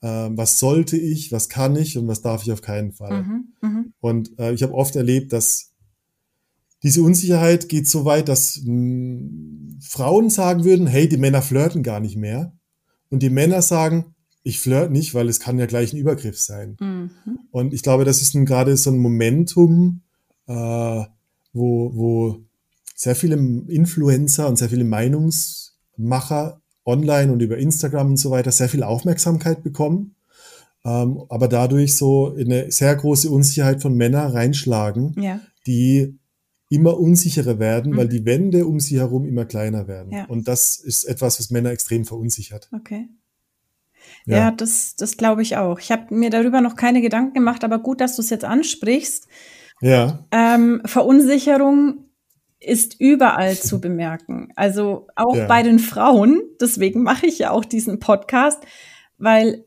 was 0.08 0.60
sollte 0.60 0.98
ich, 0.98 1.32
was 1.32 1.50
kann 1.50 1.76
ich 1.76 1.98
und 1.98 2.08
was 2.08 2.22
darf 2.22 2.44
ich 2.44 2.52
auf 2.52 2.62
keinen 2.62 2.92
Fall. 2.92 3.24
Mhm. 3.24 3.54
Mhm. 3.62 3.94
Und 4.00 4.40
äh, 4.40 4.54
ich 4.54 4.64
habe 4.64 4.74
oft 4.74 4.96
erlebt, 4.96 5.34
dass 5.34 5.74
diese 6.84 7.02
Unsicherheit 7.02 7.70
geht 7.70 7.88
so 7.88 8.06
weit, 8.06 8.28
dass 8.30 8.62
mh, 8.64 9.80
Frauen 9.82 10.30
sagen 10.30 10.64
würden, 10.64 10.88
hey, 10.88 11.10
die 11.10 11.18
Männer 11.18 11.42
flirten 11.42 11.82
gar 11.82 12.00
nicht 12.00 12.18
mehr. 12.18 12.54
Und 13.10 13.24
die 13.24 13.30
Männer 13.30 13.62
sagen, 13.62 14.16
ich 14.44 14.60
flirt 14.60 14.92
nicht, 14.92 15.16
weil 15.16 15.28
es 15.28 15.40
kann 15.40 15.58
ja 15.58 15.66
gleich 15.66 15.94
ein 15.94 15.98
Übergriff 15.98 16.40
sein. 16.40 16.78
Mhm. 16.80 17.10
Und 17.50 17.74
ich 17.74 17.82
glaube, 17.82 18.06
das 18.06 18.22
ist 18.22 18.34
gerade 18.46 18.78
so 18.78 18.92
ein 18.92 19.00
Momentum, 19.00 20.02
äh, 20.46 20.54
wo, 21.54 21.92
wo 21.96 22.46
sehr 22.96 23.16
viele 23.16 23.36
Influencer 23.36 24.48
und 24.48 24.58
sehr 24.58 24.70
viele 24.70 24.84
Meinungsmacher 24.84 26.62
online 26.86 27.32
und 27.34 27.42
über 27.42 27.58
Instagram 27.58 28.12
und 28.12 28.18
so 28.18 28.32
weiter 28.32 28.52
sehr 28.52 28.70
viel 28.70 28.84
Aufmerksamkeit 28.84 29.64
bekommen, 29.64 30.16
ähm, 30.86 31.24
aber 31.30 31.48
dadurch 31.48 31.96
so 31.96 32.30
in 32.36 32.52
eine 32.52 32.72
sehr 32.72 32.96
große 32.96 33.30
Unsicherheit 33.30 33.82
von 33.82 33.96
Männern 33.96 34.32
reinschlagen, 34.32 35.16
Ja. 35.20 35.40
die 35.66 36.18
immer 36.70 37.00
unsicherer 37.00 37.60
werden, 37.60 37.94
Mhm. 37.94 37.98
weil 37.98 38.08
die 38.08 38.26
Wände 38.26 38.66
um 38.66 38.80
sie 38.80 39.00
herum 39.00 39.26
immer 39.26 39.46
kleiner 39.46 39.88
werden. 39.88 40.12
Ja. 40.12 40.26
Und 40.26 40.48
das 40.48 40.78
ist 40.78 41.04
etwas, 41.06 41.40
was 41.40 41.52
Männer 41.52 41.72
extrem 41.72 42.06
verunsichert. 42.06 42.70
Okay. 42.76 43.08
Ja, 44.26 44.38
Ja. 44.38 44.52
das, 44.52 44.96
das 44.96 45.18
glaube 45.18 45.42
ich 45.42 45.58
auch. 45.58 45.80
Ich 45.80 45.92
habe 45.92 46.14
mir 46.14 46.30
darüber 46.30 46.62
noch 46.62 46.76
keine 46.76 47.02
Gedanken 47.02 47.34
gemacht, 47.34 47.64
aber 47.64 47.80
gut, 47.80 48.02
dass 48.02 48.16
du 48.16 48.22
es 48.22 48.30
jetzt 48.30 48.46
ansprichst. 48.46 49.28
Ja, 49.82 50.26
Ähm, 50.32 50.82
Verunsicherung 50.86 52.05
ist 52.66 53.00
überall 53.00 53.56
zu 53.56 53.80
bemerken. 53.82 54.50
Also 54.56 55.08
auch 55.16 55.36
Ja. 55.36 55.48
bei 55.48 55.64
den 55.64 55.80
Frauen. 55.80 56.42
Deswegen 56.60 57.04
mache 57.04 57.26
ich 57.28 57.40
ja 57.40 57.52
auch 57.52 57.66
diesen 57.66 58.00
Podcast, 58.00 58.64
weil 59.18 59.66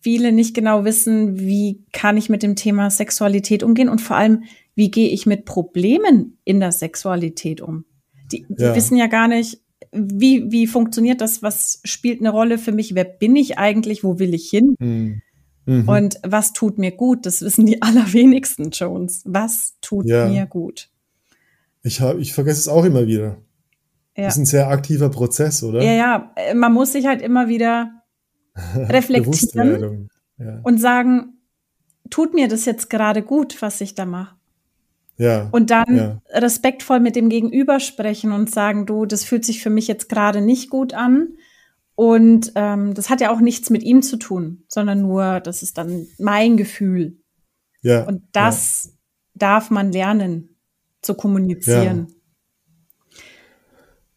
viele 0.00 0.32
nicht 0.32 0.54
genau 0.54 0.84
wissen, 0.84 1.38
wie 1.38 1.84
kann 1.92 2.16
ich 2.16 2.28
mit 2.28 2.42
dem 2.42 2.56
Thema 2.56 2.90
Sexualität 2.90 3.62
umgehen 3.62 3.88
und 3.88 4.00
vor 4.00 4.16
allem, 4.16 4.44
wie 4.74 4.90
gehe 4.90 5.10
ich 5.10 5.26
mit 5.26 5.44
Problemen 5.44 6.38
in 6.44 6.58
der 6.58 6.72
Sexualität 6.72 7.60
um. 7.60 7.84
Die, 8.32 8.46
die 8.48 8.62
Ja. 8.62 8.74
wissen 8.74 8.96
ja 8.96 9.06
gar 9.06 9.28
nicht, 9.28 9.60
wie, 9.92 10.50
wie 10.50 10.66
funktioniert 10.66 11.20
das, 11.20 11.42
was 11.42 11.80
spielt 11.84 12.20
eine 12.20 12.30
Rolle 12.30 12.56
für 12.58 12.72
mich, 12.72 12.94
wer 12.94 13.04
bin 13.04 13.36
ich 13.36 13.58
eigentlich, 13.58 14.02
wo 14.02 14.18
will 14.18 14.32
ich 14.34 14.48
hin 14.48 14.74
Hm. 14.80 15.20
Mhm. 15.66 15.88
und 15.88 16.16
was 16.26 16.52
tut 16.52 16.78
mir 16.78 16.90
gut. 16.90 17.24
Das 17.26 17.42
wissen 17.42 17.66
die 17.66 17.82
allerwenigsten, 17.82 18.70
Jones. 18.70 19.22
Was 19.26 19.76
tut 19.82 20.08
Ja. 20.08 20.26
mir 20.28 20.46
gut? 20.46 20.88
Ich, 21.82 22.00
hab, 22.00 22.18
ich 22.18 22.32
vergesse 22.34 22.60
es 22.60 22.68
auch 22.68 22.84
immer 22.84 23.06
wieder. 23.06 23.38
Ja. 24.16 24.24
Das 24.24 24.34
ist 24.34 24.38
ein 24.40 24.46
sehr 24.46 24.68
aktiver 24.68 25.08
Prozess, 25.08 25.62
oder? 25.62 25.82
Ja, 25.82 25.92
ja, 25.92 26.54
man 26.54 26.72
muss 26.72 26.92
sich 26.92 27.06
halt 27.06 27.22
immer 27.22 27.48
wieder 27.48 28.02
reflektieren. 28.76 30.08
Ja. 30.38 30.60
und 30.64 30.78
sagen, 30.78 31.34
tut 32.10 32.34
mir 32.34 32.48
das 32.48 32.64
jetzt 32.64 32.90
gerade 32.90 33.22
gut, 33.22 33.60
was 33.62 33.80
ich 33.80 33.94
da 33.94 34.04
mache? 34.06 34.36
ja. 35.18 35.48
Und 35.52 35.70
dann 35.70 35.96
Ja. 35.96 36.22
respektvoll 36.30 36.98
mit 37.00 37.14
dem 37.16 37.28
Gegenüber 37.28 37.78
sprechen 37.80 38.32
und 38.32 38.50
sagen, 38.50 38.86
du, 38.86 39.06
das 39.06 39.24
fühlt 39.24 39.44
sich 39.44 39.62
für 39.62 39.70
mich 39.70 39.86
jetzt 39.86 40.08
gerade 40.08 40.40
nicht 40.40 40.68
gut 40.70 40.94
an. 40.94 41.28
Und 41.94 42.52
ähm, 42.56 42.94
das 42.94 43.08
hat 43.10 43.20
ja 43.20 43.30
auch 43.30 43.40
nichts 43.40 43.70
mit 43.70 43.82
ihm 43.82 44.02
zu 44.02 44.16
tun, 44.16 44.64
sondern 44.68 45.02
nur, 45.02 45.40
das 45.40 45.62
ist 45.62 45.78
dann 45.78 46.06
mein 46.18 46.56
Gefühl. 46.56 47.18
ja. 47.82 48.04
Und 48.04 48.22
das 48.32 48.96
darf 49.34 49.70
man 49.70 49.92
lernen 49.92 50.51
zu 51.02 51.14
kommunizieren. 51.14 52.06
Ja. 52.08 53.16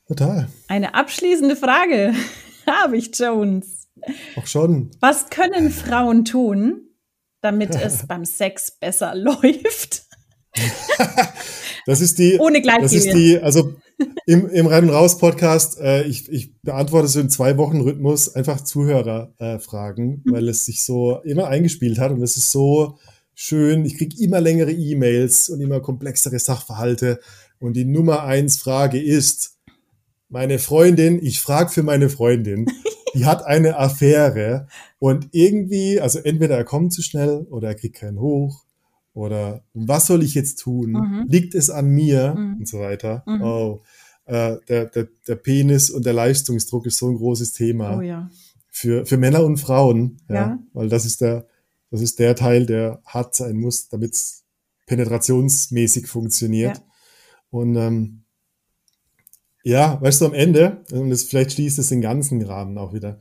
Total. 0.08 0.50
Eine 0.68 0.94
abschließende 0.94 1.56
Frage 1.56 2.14
habe 2.68 2.98
ich, 2.98 3.12
Jones. 3.18 3.88
Auch 4.36 4.46
schon. 4.46 4.92
Was 5.00 5.30
können 5.30 5.72
Frauen 5.72 6.26
tun, 6.26 6.90
damit 7.42 7.76
es 7.84 8.06
beim 8.08 8.26
Sex 8.26 8.72
besser 8.72 9.16
läuft? 9.16 10.04
Das 11.86 12.02
ist 12.02 12.18
die. 12.18 12.40
Ohne 12.40 12.62
Das 12.62 12.94
ist 12.94 13.14
die, 13.14 13.40
also 13.40 13.74
im, 14.26 14.50
im 14.50 14.68
Rein- 14.68 14.86
und 14.86 14.90
Raus-Podcast, 14.90 15.80
äh, 15.80 16.04
ich, 16.04 16.30
ich 16.30 16.60
beantworte 16.62 17.08
so 17.08 17.20
in 17.20 17.30
zwei 17.30 17.58
Wochen 17.58 17.82
Rhythmus 17.82 18.34
einfach 18.34 18.62
Zuhörerfragen, 18.62 19.36
äh, 19.38 19.60
Fragen, 19.60 20.24
weil 20.26 20.50
es 20.50 20.66
sich 20.66 20.82
so 20.82 21.20
immer 21.24 21.48
eingespielt 21.48 22.00
hat 22.00 22.12
und 22.12 22.22
es 22.22 22.38
ist 22.38 22.52
so 22.52 22.98
schön. 23.36 23.86
Ich 23.86 23.98
kriege 23.98 24.16
immer 24.24 24.42
längere 24.42 24.72
E-Mails 24.72 25.50
und 25.50 25.62
immer 25.62 25.80
komplexere 25.82 26.40
Sachverhalte. 26.40 27.20
Und 27.60 27.74
die 27.74 27.86
Nummer 27.86 28.24
eins 28.24 28.58
Frage 28.58 29.02
ist, 29.02 29.58
meine 30.30 30.58
Freundin, 30.60 31.24
ich 31.24 31.40
frage 31.42 31.70
für 31.70 31.84
meine 31.84 32.10
Freundin, 32.10 32.66
die 33.14 33.26
hat 33.26 33.46
eine 33.46 33.78
Affäre 33.78 34.68
und 35.00 35.30
irgendwie, 35.32 36.02
also 36.02 36.20
entweder 36.20 36.58
er 36.58 36.64
kommt 36.66 36.94
zu 36.94 37.02
schnell 37.02 37.46
oder 37.50 37.70
er 37.70 37.76
kriegt 37.76 37.96
keinen 37.98 38.20
hoch 38.20 38.64
oder 39.14 39.64
was 39.74 40.08
soll 40.08 40.24
ich 40.24 40.34
jetzt 40.34 40.60
tun? 40.60 40.92
Mhm. 40.92 41.26
Liegt 41.30 41.56
es 41.56 41.70
an 41.70 41.88
mir 41.90 42.34
Mhm. 42.38 42.58
und 42.60 42.68
so 42.68 42.80
weiter? 42.80 43.24
Mhm. 43.28 43.42
Oh, 43.42 43.82
äh, 44.26 44.58
der, 44.68 44.86
der, 44.88 45.08
der 45.28 45.36
Penis 45.36 45.90
und 45.90 46.06
der 46.06 46.14
Leistungsdruck 46.14 46.86
ist 46.88 46.98
so 46.98 47.08
ein 47.10 47.16
großes 47.16 47.54
Thema 47.54 47.98
Oh 47.98 48.02
ja. 48.02 48.30
für, 48.70 49.06
für 49.06 49.18
Männer 49.18 49.46
und 49.46 49.58
Frauen, 49.58 50.18
ja, 50.28 50.36
Ja. 50.36 50.60
weil 50.74 50.90
das 50.90 51.06
ist 51.06 51.22
der, 51.22 51.46
das 51.92 52.02
ist 52.02 52.20
der 52.20 52.36
Teil, 52.36 52.66
der 52.66 53.02
hart 53.06 53.36
sein 53.36 53.58
muss, 53.58 53.88
damit 53.90 54.14
es 54.14 54.44
penetrationsmäßig 54.86 56.08
funktioniert. 56.08 56.78
Ja. 56.78 56.84
Und 57.50 57.76
ähm, 57.76 58.26
ja, 59.64 60.00
weißt 60.02 60.22
du, 60.22 60.26
am 60.26 60.34
Ende, 60.34 60.84
und 60.92 61.10
das, 61.10 61.24
vielleicht 61.24 61.54
schließt 61.54 61.80
es 61.80 61.90
den 61.90 62.02
ganzen 62.02 62.42
Rahmen 62.42 62.78
auch 62.78 62.94
wieder, 62.94 63.20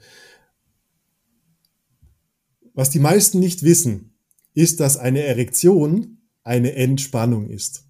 was 2.74 2.90
die 2.90 2.98
meisten 2.98 3.38
nicht 3.38 3.62
wissen, 3.62 4.18
ist, 4.52 4.80
dass 4.80 4.96
eine 4.96 5.22
Erektion 5.22 6.18
eine 6.42 6.74
Entspannung 6.74 7.48
ist. 7.48 7.83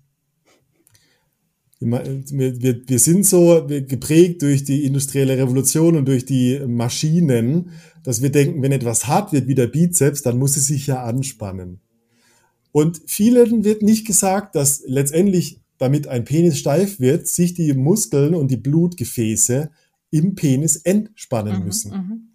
Wir, 1.81 2.63
wir, 2.63 2.89
wir 2.89 2.99
sind 2.99 3.27
so 3.27 3.67
geprägt 3.67 4.43
durch 4.43 4.65
die 4.65 4.85
industrielle 4.85 5.37
Revolution 5.37 5.97
und 5.97 6.07
durch 6.07 6.25
die 6.25 6.61
Maschinen, 6.67 7.71
dass 8.05 8.23
wir 8.23 8.31
denken, 8.31 8.63
wenn 8.63 8.73
etwas 8.73 9.07
hart 9.07 9.33
wird 9.33 9.49
wie 9.49 9.55
der 9.55 9.67
Bizeps, 9.67 10.23
dann 10.23 10.39
muss 10.39 10.57
es 10.57 10.67
sich 10.67 10.87
ja 10.87 11.03
anspannen. 11.05 11.81
Und 12.73 13.03
vielen 13.07 13.65
wird 13.65 13.83
nicht 13.83 14.07
gesagt, 14.07 14.55
dass 14.57 14.83
letztendlich, 14.87 15.61
damit 15.79 16.07
ein 16.09 16.25
Penis 16.25 16.59
steif 16.59 17.01
wird, 17.01 17.27
sich 17.29 17.55
die 17.55 17.73
Muskeln 17.75 18.35
und 18.35 18.51
die 18.51 18.57
Blutgefäße 18.57 19.71
im 20.11 20.35
Penis 20.35 20.77
entspannen 20.77 21.59
Mhm, 21.59 21.65
müssen. 21.65 21.91
mhm. 21.93 22.29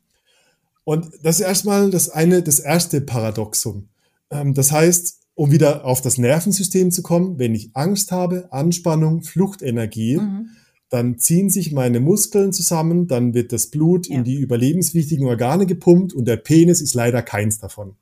Und 0.83 1.07
das 1.23 1.39
ist 1.39 1.45
erstmal 1.45 1.91
das 1.91 2.09
eine, 2.09 2.41
das 2.41 2.59
erste 2.59 2.99
Paradoxum. 3.01 3.89
Ähm, 4.31 4.53
das 4.53 4.71
heißt, 4.71 5.18
um 5.39 5.51
wieder 5.51 5.85
auf 5.85 6.01
das 6.01 6.17
Nervensystem 6.17 6.91
zu 6.91 7.01
kommen, 7.01 7.39
wenn 7.39 7.55
ich 7.55 7.69
Angst 7.73 8.11
habe, 8.11 8.51
Anspannung, 8.51 9.21
Fluchtenergie, 9.23 10.17
Mhm. 10.17 10.49
dann 10.89 11.17
ziehen 11.17 11.49
sich 11.49 11.71
meine 11.71 12.01
Muskeln 12.01 12.51
zusammen, 12.51 13.07
dann 13.07 13.33
wird 13.33 13.53
das 13.53 13.67
Blut 13.67 14.09
Ja. 14.09 14.17
in 14.17 14.25
die 14.25 14.35
überlebenswichtigen 14.35 15.25
Organe 15.27 15.65
gepumpt 15.65 16.11
und 16.11 16.25
der 16.25 16.35
Penis 16.35 16.81
ist 16.81 16.93
leider 16.93 17.21
keins 17.21 17.57
davon. 17.57 17.95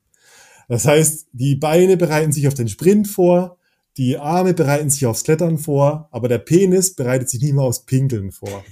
Das 0.68 0.84
heißt, 0.84 1.28
die 1.32 1.54
Beine 1.54 1.96
bereiten 1.96 2.32
sich 2.32 2.48
auf 2.48 2.54
den 2.54 2.68
Sprint 2.68 3.06
vor, 3.06 3.56
die 3.96 4.18
Arme 4.18 4.52
bereiten 4.52 4.90
sich 4.90 5.06
aufs 5.06 5.22
Klettern 5.22 5.58
vor, 5.58 6.08
aber 6.10 6.26
der 6.26 6.38
Penis 6.38 6.94
bereitet 6.96 7.28
sich 7.28 7.40
nicht 7.40 7.54
mehr 7.54 7.62
aufs 7.62 7.84
Pinkeln 7.86 8.32
vor. 8.32 8.64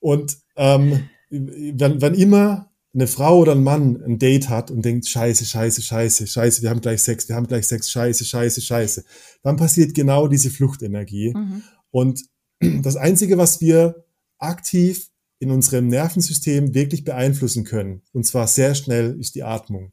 Und 0.00 0.36
ähm, 0.56 1.08
wann, 1.30 2.02
wann 2.02 2.14
immer 2.14 2.71
eine 2.94 3.06
Frau 3.06 3.38
oder 3.38 3.52
ein 3.52 3.62
Mann 3.62 4.02
ein 4.02 4.18
Date 4.18 4.48
hat 4.48 4.70
und 4.70 4.84
denkt, 4.84 5.08
scheiße, 5.08 5.46
scheiße, 5.46 5.80
scheiße, 5.82 6.26
scheiße, 6.26 6.62
wir 6.62 6.70
haben 6.70 6.82
gleich 6.82 7.02
Sex, 7.02 7.28
wir 7.28 7.36
haben 7.36 7.46
gleich 7.46 7.66
Sex, 7.66 7.90
scheiße, 7.90 8.24
scheiße, 8.24 8.60
scheiße, 8.60 9.04
dann 9.42 9.56
passiert 9.56 9.94
genau 9.94 10.28
diese 10.28 10.50
Fluchtenergie. 10.50 11.32
Mhm. 11.34 11.62
Und 11.90 12.24
das 12.82 12.96
Einzige, 12.96 13.38
was 13.38 13.60
wir 13.60 14.04
aktiv 14.38 15.08
in 15.38 15.50
unserem 15.50 15.88
Nervensystem 15.88 16.74
wirklich 16.74 17.04
beeinflussen 17.04 17.64
können, 17.64 18.02
und 18.12 18.26
zwar 18.26 18.46
sehr 18.46 18.74
schnell, 18.74 19.18
ist 19.18 19.34
die 19.34 19.42
Atmung. 19.42 19.92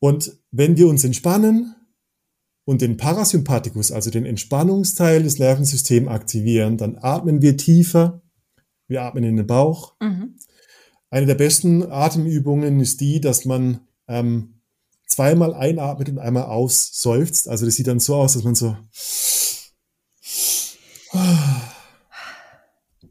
Und 0.00 0.36
wenn 0.50 0.76
wir 0.76 0.88
uns 0.88 1.04
entspannen 1.04 1.74
und 2.64 2.82
den 2.82 2.96
Parasympathikus, 2.96 3.92
also 3.92 4.10
den 4.10 4.26
Entspannungsteil 4.26 5.22
des 5.22 5.38
Nervensystems 5.38 6.08
aktivieren, 6.08 6.76
dann 6.76 6.98
atmen 7.00 7.40
wir 7.40 7.56
tiefer, 7.56 8.22
wir 8.88 9.02
atmen 9.02 9.24
in 9.24 9.36
den 9.36 9.46
Bauch. 9.46 9.94
Mhm. 10.00 10.36
Eine 11.16 11.24
der 11.24 11.34
besten 11.34 11.90
Atemübungen 11.90 12.78
ist 12.78 13.00
die, 13.00 13.22
dass 13.22 13.46
man 13.46 13.80
ähm, 14.06 14.60
zweimal 15.06 15.54
einatmet 15.54 16.10
und 16.10 16.18
einmal 16.18 16.42
ausseufzt. 16.42 17.48
Also 17.48 17.64
das 17.64 17.76
sieht 17.76 17.86
dann 17.86 18.00
so 18.00 18.16
aus, 18.16 18.34
dass 18.34 18.44
man 18.44 18.54
so 18.54 18.76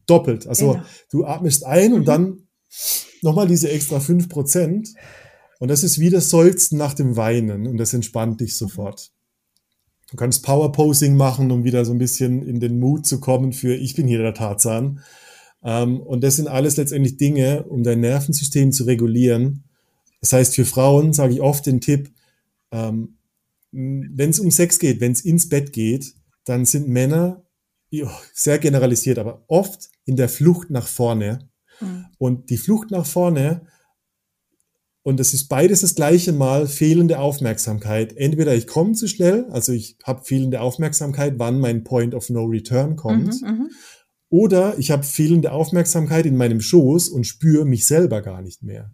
doppelt. 0.05 0.45
Also 0.45 0.73
Genau. 0.73 0.85
du 1.09 1.25
atmest 1.25 1.65
ein 1.65 1.89
Mhm. 1.93 1.97
und 1.97 2.05
dann 2.05 2.47
nochmal 3.23 3.47
diese 3.47 3.71
extra 3.71 3.99
5%. 3.99 4.93
Und 5.59 5.69
das 5.69 5.83
ist 5.83 5.97
wie 5.97 6.11
das 6.11 6.29
Seufzen 6.29 6.77
nach 6.77 6.93
dem 6.93 7.17
Weinen 7.17 7.65
und 7.65 7.77
das 7.77 7.91
entspannt 7.95 8.39
dich 8.39 8.55
sofort. 8.55 9.09
Du 10.11 10.15
kannst 10.17 10.43
Power 10.43 10.71
Posing 10.71 11.17
machen, 11.17 11.49
um 11.49 11.63
wieder 11.63 11.83
so 11.85 11.91
ein 11.91 11.97
bisschen 11.97 12.43
in 12.47 12.59
den 12.59 12.79
Mut 12.79 13.07
zu 13.07 13.19
kommen 13.19 13.51
für 13.51 13.73
ich 13.73 13.95
bin 13.95 14.07
hier 14.07 14.19
der 14.21 14.35
Tarzan. 14.35 15.01
Ähm, 15.65 15.99
und 15.99 16.23
das 16.23 16.37
sind 16.37 16.47
alles 16.47 16.77
letztendlich 16.77 17.17
Dinge, 17.17 17.63
um 17.63 17.83
dein 17.83 17.99
Nervensystem 17.99 18.71
zu 18.71 18.85
regulieren. 18.85 19.65
Das 20.21 20.31
heißt, 20.31 20.55
für 20.55 20.65
Frauen 20.65 21.11
sage 21.11 21.33
ich 21.33 21.41
oft 21.41 21.65
den 21.65 21.81
Tipp, 21.81 22.11
ähm, 22.71 23.17
wenn 23.71 24.29
es 24.29 24.39
um 24.39 24.51
Sex 24.51 24.79
geht, 24.79 25.01
wenn 25.01 25.11
es 25.11 25.25
ins 25.25 25.49
Bett 25.49 25.73
geht, 25.73 26.13
dann 26.45 26.65
sind 26.65 26.87
Männer, 26.87 27.41
sehr 28.33 28.59
generalisiert, 28.59 29.19
aber 29.19 29.43
oft 29.47 29.89
in 30.05 30.15
der 30.15 30.29
Flucht 30.29 30.69
nach 30.69 30.87
vorne. 30.87 31.49
Mhm. 31.81 32.05
Und 32.17 32.49
die 32.49 32.57
Flucht 32.57 32.91
nach 32.91 33.05
vorne 33.05 33.61
Und 35.07 35.19
es 35.19 35.35
ist 35.35 35.49
beides 35.49 35.81
das 35.81 35.93
gleiche 35.93 36.33
Mal 36.33 36.67
fehlende 36.67 37.19
Aufmerksamkeit. 37.19 38.17
Entweder 38.17 38.55
ich 38.55 38.65
komme 38.65 38.93
zu 38.93 39.07
schnell, 39.07 39.45
also 39.51 39.71
ich 39.71 39.97
habe 40.03 40.25
fehlende 40.25 40.61
Aufmerksamkeit, 40.61 41.35
wann 41.37 41.59
mein 41.59 41.83
Point 41.83 42.15
of 42.15 42.31
No 42.31 42.45
Return 42.45 42.95
kommt. 42.95 43.39
Mhm, 43.43 43.47
mhm. 43.47 43.69
Oder 44.29 44.77
ich 44.79 44.91
habe 44.91 45.03
fehlende 45.03 45.51
Aufmerksamkeit 45.51 46.25
in 46.25 46.35
meinem 46.35 46.61
Schoß 46.61 47.09
und 47.09 47.25
spüre 47.25 47.65
mich 47.65 47.85
selber 47.85 48.21
gar 48.21 48.41
nicht 48.41 48.63
mehr. 48.63 48.91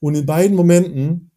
Und 0.00 0.14
in 0.14 0.26
beiden 0.26 0.56
Momenten 0.56 1.30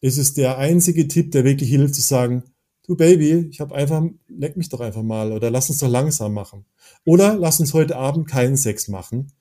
ist 0.00 0.18
es 0.18 0.34
der 0.34 0.58
einzige 0.58 1.08
Tipp, 1.08 1.30
der 1.30 1.44
wirklich 1.44 1.70
hilft, 1.70 1.94
zu 1.94 2.00
sagen, 2.02 2.42
du 2.86 2.96
Baby, 2.96 3.48
ich 3.50 3.60
habe 3.60 3.74
einfach, 3.74 4.02
leck 4.28 4.56
mich 4.56 4.68
doch 4.68 4.80
einfach 4.80 5.02
mal 5.02 5.32
oder 5.32 5.50
lass 5.50 5.70
uns 5.70 5.78
doch 5.78 5.88
langsam 5.88 6.34
machen. 6.34 6.64
Oder 7.04 7.36
lass 7.36 7.60
uns 7.60 7.74
heute 7.74 7.96
Abend 7.96 8.28
keinen 8.28 8.56
Sex 8.56 8.88
machen. 8.88 9.32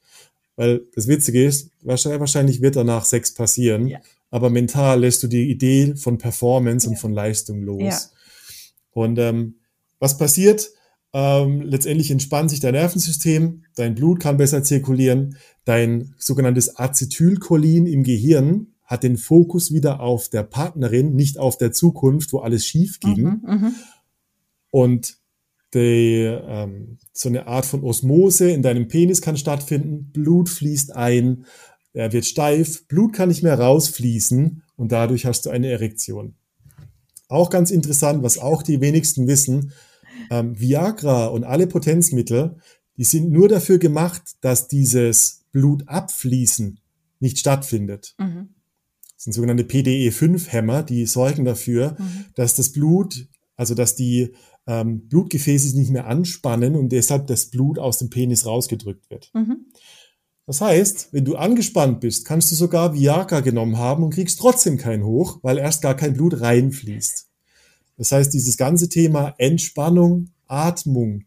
Weil 0.55 0.81
das 0.95 1.07
Witzige 1.07 1.45
ist, 1.45 1.69
wahrscheinlich 1.81 2.61
wird 2.61 2.75
danach 2.75 3.05
Sex 3.05 3.33
passieren, 3.33 3.87
Ja. 3.87 3.99
aber 4.31 4.49
mental 4.49 4.99
lässt 5.01 5.21
du 5.23 5.27
die 5.27 5.49
Idee 5.51 5.95
von 5.95 6.17
Performance 6.17 6.87
und 6.87 6.95
Ja. 6.95 6.99
von 6.99 7.13
Leistung 7.13 7.61
los. 7.61 7.81
Ja. 7.83 7.99
Und 8.91 9.19
ähm, 9.19 9.55
was 9.99 10.17
passiert? 10.17 10.71
Ähm, 11.13 11.61
letztendlich 11.61 12.11
entspannt 12.11 12.49
sich 12.49 12.59
dein 12.59 12.73
Nervensystem, 12.73 13.63
dein 13.75 13.95
Blut 13.95 14.19
kann 14.19 14.37
besser 14.37 14.63
zirkulieren, 14.63 15.37
dein 15.65 16.13
sogenanntes 16.17 16.77
Acetylcholin 16.77 17.85
im 17.85 18.03
Gehirn 18.03 18.73
hat 18.83 19.03
den 19.03 19.17
Fokus 19.17 19.73
wieder 19.73 19.99
auf 19.99 20.29
der 20.29 20.43
Partnerin, 20.43 21.13
nicht 21.13 21.37
auf 21.37 21.57
der 21.57 21.73
Zukunft, 21.73 22.31
wo 22.31 22.39
alles 22.39 22.65
schief 22.65 22.99
ging. 22.99 23.21
Mhm, 23.21 23.41
mhm. 23.45 23.75
Und 24.71 25.17
die, 25.73 26.23
ähm, 26.23 26.97
so 27.11 27.27
eine 27.27 27.47
Art 27.47 27.65
von 27.65 27.83
Osmose 27.83 28.49
in 28.49 28.61
deinem 28.61 28.87
Penis 28.87 29.21
kann 29.21 29.35
stattfinden. 29.35 30.11
Blut 30.13 30.47
fließt 30.47 30.95
ein, 30.95 31.45
er 31.93 32.13
wird 32.13 32.25
steif, 32.25 32.87
Blut 32.87 33.13
kann 33.13 33.29
nicht 33.29 33.43
mehr 33.43 33.59
rausfließen 33.59 34.63
und 34.77 34.91
dadurch 34.91 35.25
hast 35.25 35.45
du 35.45 35.49
eine 35.49 35.67
Erektion. 35.67 36.35
Auch 37.27 37.49
ganz 37.49 37.71
interessant, 37.71 38.23
was 38.23 38.37
auch 38.37 38.63
die 38.63 38.79
wenigsten 38.79 39.27
wissen, 39.27 39.73
ähm, 40.29 40.59
Viagra 40.59 41.27
und 41.27 41.43
alle 41.43 41.67
Potenzmittel, 41.67 42.57
die 42.97 43.03
sind 43.03 43.31
nur 43.31 43.47
dafür 43.47 43.77
gemacht, 43.77 44.23
dass 44.41 44.67
dieses 44.67 45.45
Blutabfließen 45.51 46.79
nicht 47.19 47.39
stattfindet. 47.39 48.15
Mhm. 48.17 48.49
Das 49.15 49.23
sind 49.23 49.33
sogenannte 49.33 49.63
PDE5-Hämmer, 49.63 50.83
die 50.83 51.05
sorgen 51.05 51.45
dafür, 51.45 51.95
Mhm. 51.99 52.25
dass 52.35 52.55
das 52.55 52.69
Blut, 52.69 53.27
also 53.55 53.73
dass 53.73 53.95
die 53.95 54.33
ähm, 54.67 55.07
Blutgefäße 55.07 55.67
sich 55.69 55.75
nicht 55.75 55.91
mehr 55.91 56.07
anspannen 56.07 56.75
und 56.75 56.89
deshalb 56.89 57.27
das 57.27 57.45
Blut 57.45 57.79
aus 57.79 57.99
dem 57.99 58.09
Penis 58.09 58.45
rausgedrückt 58.45 59.09
wird. 59.09 59.31
Mhm. 59.33 59.67
Das 60.45 60.61
heißt, 60.61 61.09
wenn 61.11 61.25
du 61.25 61.35
angespannt 61.35 61.99
bist, 61.99 62.25
kannst 62.25 62.51
du 62.51 62.55
sogar 62.55 62.93
Viagra 62.93 63.41
genommen 63.41 63.77
haben 63.77 64.03
und 64.03 64.13
kriegst 64.13 64.39
trotzdem 64.39 64.77
keinen 64.77 65.03
hoch, 65.03 65.39
weil 65.41 65.57
erst 65.57 65.81
gar 65.81 65.95
kein 65.95 66.13
Blut 66.13 66.39
reinfließt. 66.41 67.26
Das 67.97 68.11
heißt, 68.11 68.33
dieses 68.33 68.57
ganze 68.57 68.89
Thema 68.89 69.33
Entspannung, 69.37 70.29
Atmung, 70.47 71.23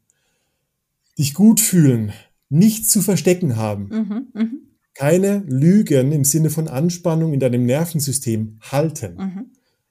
dich 1.19 1.35
gut 1.35 1.61
fühlen, 1.61 2.13
nichts 2.49 2.89
zu 2.89 3.03
verstecken 3.03 3.57
haben, 3.57 3.89
Mhm. 3.91 4.27
Mhm. 4.35 4.59
keine 4.95 5.45
Lügen 5.47 6.13
im 6.13 6.25
Sinne 6.25 6.51
von 6.51 6.69
Anspannung 6.69 7.33
in 7.35 7.41
deinem 7.41 7.67
Nervensystem 7.67 8.59
halten. 8.71 9.17
Mhm. 9.17 9.47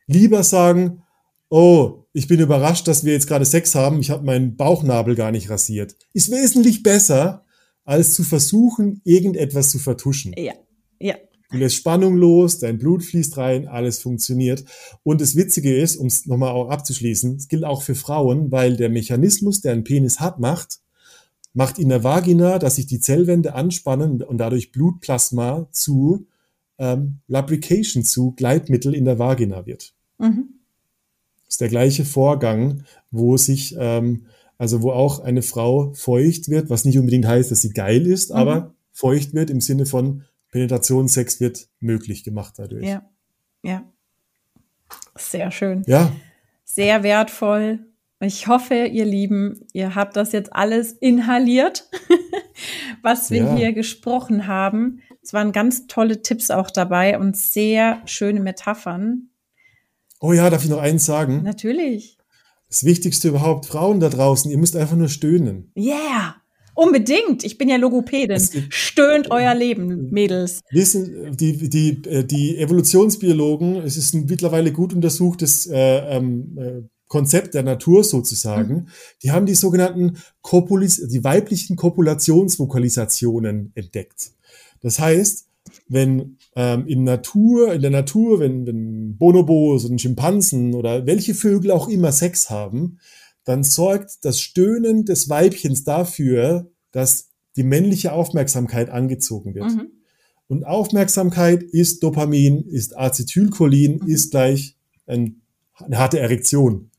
Lieber 0.08 0.44
sagen, 0.44 1.04
oh, 1.50 2.06
ich 2.14 2.28
bin 2.28 2.40
überrascht, 2.40 2.88
dass 2.88 3.04
wir 3.04 3.14
jetzt 3.14 3.28
gerade 3.28 3.46
Sex 3.46 3.76
haben, 3.76 4.00
ich 4.00 4.10
habe 4.10 4.26
meinen 4.26 4.56
Bauchnabel 4.56 5.16
gar 5.16 5.32
nicht 5.32 5.50
rasiert. 5.50 5.96
Ist 6.14 6.32
wesentlich 6.32 6.84
besser, 6.84 7.46
als 7.86 8.14
zu 8.14 8.24
versuchen, 8.24 9.02
irgendetwas 9.04 9.70
zu 9.72 9.80
vertuschen. 9.80 10.34
Ja. 10.38 10.54
Ja. 11.00 11.16
Du 11.52 11.58
lässt 11.58 11.76
Spannung 11.76 12.16
los, 12.16 12.60
dein 12.60 12.78
Blut 12.78 13.04
fließt 13.04 13.38
rein, 13.38 13.68
alles 13.68 14.00
funktioniert. 14.00 14.66
Und 15.04 15.20
das 15.20 15.36
Witzige 15.36 15.76
ist, 15.76 15.96
um 15.96 16.08
es 16.08 16.28
nochmal 16.28 16.52
auch 16.52 16.70
abzuschließen, 16.70 17.38
es 17.38 17.48
gilt 17.48 17.64
auch 17.66 17.82
für 17.82 17.96
Frauen, 17.96 18.52
weil 18.52 18.78
der 18.78 18.90
Mechanismus, 18.90 19.62
der 19.62 19.72
einen 19.74 19.84
Penis 19.84 20.20
hat, 20.20 20.40
macht, 20.40 20.80
macht 21.54 21.80
in 21.80 21.90
der 21.90 22.04
Vagina, 22.04 22.60
dass 22.60 22.76
sich 22.76 22.86
die 22.86 23.00
Zellwände 23.00 23.56
anspannen 23.56 24.22
und 24.22 24.38
dadurch 24.38 24.72
Blutplasma 24.72 25.68
zu 25.72 26.28
ähm, 26.78 27.18
Lubrication, 27.28 28.04
zu 28.04 28.32
Gleitmittel 28.34 28.94
in 28.94 29.06
der 29.06 29.18
Vagina 29.18 29.66
wird. 29.66 29.94
Mhm. 30.20 30.50
Das 31.46 31.56
ist 31.56 31.62
der 31.62 31.70
gleiche 31.70 32.06
Vorgang, 32.06 32.84
wo 33.10 33.38
sich, 33.38 33.76
ähm, 33.80 34.28
also 34.60 34.84
wo 34.84 34.92
auch 34.92 35.20
eine 35.20 35.42
Frau 35.42 35.94
feucht 35.94 36.50
wird, 36.50 36.70
was 36.70 36.86
nicht 36.86 37.00
unbedingt 37.00 37.26
heißt, 37.26 37.50
dass 37.50 37.62
sie 37.62 37.72
geil 37.72 38.06
ist, 38.06 38.30
Mhm. 38.30 38.36
aber 38.36 38.76
feucht 38.92 39.34
wird 39.34 39.50
im 39.50 39.62
Sinne 39.62 39.88
von 39.88 40.26
Penetrationssex 40.52 41.40
wird 41.40 41.68
möglich 41.80 42.24
gemacht 42.24 42.56
dadurch. 42.58 42.86
Ja. 42.88 43.08
Ja. 43.64 43.84
Sehr 45.18 45.52
schön. 45.52 45.84
Ja, 45.88 46.12
Sehr 46.64 47.04
wertvoll. 47.04 47.80
Ich 48.22 48.48
hoffe, 48.48 48.74
ihr 48.86 49.06
Lieben, 49.06 49.66
ihr 49.74 49.96
habt 49.96 50.16
das 50.18 50.34
jetzt 50.34 50.52
alles 50.54 50.92
inhaliert, 50.92 51.90
was 53.02 53.32
wir 53.32 53.44
Ja. 53.44 53.56
hier 53.56 53.74
gesprochen 53.74 54.48
haben. 54.48 55.02
Es 55.22 55.32
waren 55.34 55.52
ganz 55.52 55.88
tolle 55.88 56.22
Tipps 56.22 56.50
auch 56.52 56.70
dabei 56.72 57.18
und 57.20 57.38
sehr 57.38 58.02
schöne 58.06 58.40
Metaphern. 58.40 59.30
Oh 60.20 60.34
ja, 60.34 60.50
darf 60.50 60.64
ich 60.64 60.70
noch 60.70 60.80
eins 60.82 61.06
sagen? 61.06 61.44
Natürlich. 61.44 62.18
Das 62.68 62.84
Wichtigste 62.84 63.30
überhaupt, 63.30 63.66
Frauen 63.68 64.00
da 64.00 64.10
draußen, 64.10 64.52
ihr 64.52 64.58
müsst 64.58 64.76
einfach 64.76 64.98
nur 64.98 65.10
stöhnen. 65.10 65.72
Yeah. 65.78 66.36
Unbedingt. 66.80 67.44
Ich 67.44 67.58
bin 67.58 67.68
ja 67.68 67.76
Logopädin. 67.76 68.40
Stöhnt 68.70 69.32
euer 69.32 69.54
Leben, 69.54 70.12
Mädels. 70.12 70.62
Wissen, 70.72 71.36
die, 71.36 71.68
die, 71.70 72.02
äh, 72.08 72.24
die 72.24 72.58
Evolutionsbiologen, 72.58 73.76
es 73.78 73.98
ist 73.98 74.14
ein 74.14 74.28
mittlerweile 74.30 74.72
gut 74.72 74.94
untersuchtes 74.94 75.68
äh, 75.68 75.78
ähm, 75.78 76.58
äh, 76.58 76.82
Konzept 77.08 77.54
der 77.56 77.64
Natur 77.64 78.06
sozusagen, 78.06 78.88
die 79.24 79.32
haben 79.32 79.46
die 79.46 79.56
sogenannten 79.56 80.20
Kopulis, 80.42 81.06
die 81.06 81.22
weiblichen 81.22 81.76
Kopulationsvokalisationen 81.76 83.74
entdeckt. 83.76 84.32
Das 84.80 85.00
heißt, 85.00 85.48
wenn 85.90 86.38
ähm, 86.56 86.88
in 86.88 87.04
Natur, 87.04 87.74
in 87.74 87.82
der 87.82 87.92
Natur, 87.92 88.40
wenn, 88.40 88.66
wenn 88.66 89.18
Bonobos 89.18 89.84
und 89.84 90.00
Schimpansen 90.00 90.74
oder 90.74 91.06
welche 91.06 91.34
Vögel 91.34 91.72
auch 91.72 91.90
immer 91.90 92.14
Sex 92.14 92.50
haben, 92.50 93.00
dann 93.50 93.64
sorgt 93.64 94.24
das 94.26 94.40
Stöhnen 94.40 95.06
des 95.06 95.28
Weibchens 95.28 95.84
dafür, 95.84 96.70
dass 96.92 97.30
die 97.56 97.64
männliche 97.64 98.14
Aufmerksamkeit 98.14 98.92
angezogen 98.92 99.56
wird. 99.56 99.72
Mhm. 99.72 99.88
Und 100.46 100.66
Aufmerksamkeit 100.66 101.64
ist 101.64 102.04
Dopamin, 102.04 102.62
ist 102.68 102.96
Acetylcholin, 102.96 104.02
ist 104.06 104.30
gleich 104.30 104.78
ein, 105.08 105.42
eine 105.74 105.98
harte 105.98 106.20
Erektion. 106.20 106.92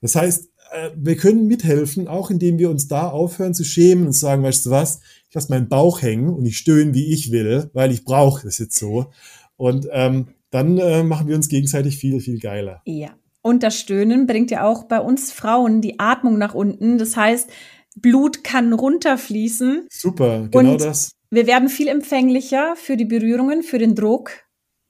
Das 0.00 0.16
heißt, 0.16 0.48
äh, 0.72 0.90
wir 0.96 1.16
können 1.16 1.46
mithelfen, 1.46 2.08
auch 2.08 2.30
indem 2.30 2.58
wir 2.58 2.70
uns 2.70 2.88
da 2.88 3.10
aufhören 3.10 3.52
zu 3.52 3.64
schämen 3.64 4.06
und 4.06 4.12
sagen, 4.14 4.42
weißt 4.42 4.64
du 4.64 4.70
was, 4.70 5.00
ich 5.28 5.34
lasse 5.34 5.52
meinen 5.52 5.68
Bauch 5.68 6.00
hängen 6.00 6.30
und 6.30 6.46
ich 6.46 6.56
stöhne, 6.56 6.94
wie 6.94 7.12
ich 7.12 7.30
will, 7.30 7.68
weil 7.74 7.92
ich 7.92 8.06
brauche 8.06 8.46
das 8.46 8.56
jetzt 8.56 8.78
so. 8.78 9.10
Und 9.58 9.86
ähm, 9.92 10.28
dann 10.48 10.78
äh, 10.78 11.02
machen 11.02 11.28
wir 11.28 11.36
uns 11.36 11.50
gegenseitig 11.50 11.98
viel, 11.98 12.20
viel 12.20 12.38
geiler. 12.38 12.80
Ja. 12.86 13.10
Und 13.42 13.62
das 13.62 13.78
Stöhnen 13.78 14.26
bringt 14.26 14.50
ja 14.50 14.64
auch 14.64 14.84
bei 14.84 15.00
uns 15.00 15.32
Frauen 15.32 15.80
die 15.80 15.98
Atmung 15.98 16.36
nach 16.38 16.54
unten. 16.54 16.98
Das 16.98 17.16
heißt, 17.16 17.48
Blut 17.96 18.44
kann 18.44 18.72
runterfließen. 18.72 19.86
Super, 19.90 20.48
genau 20.50 20.72
Und- 20.72 20.80
das. 20.82 21.12
Wir 21.32 21.46
werden 21.46 21.68
viel 21.68 21.86
empfänglicher 21.88 22.74
für 22.76 22.96
die 22.96 23.04
Berührungen, 23.04 23.62
für 23.62 23.78
den 23.78 23.94
Druck 23.94 24.32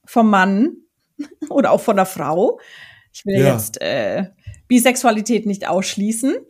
vom 0.07 0.31
Mann 0.31 0.77
oder 1.51 1.71
auch 1.71 1.81
von 1.83 1.97
der 1.97 2.07
Frau. 2.07 2.59
Ich 3.13 3.27
will 3.27 3.41
Ja. 3.41 3.53
jetzt 3.55 3.81
äh, 3.83 4.31
Bisexualität 4.69 5.47
nicht 5.47 5.69
ausschließen. 5.69 6.35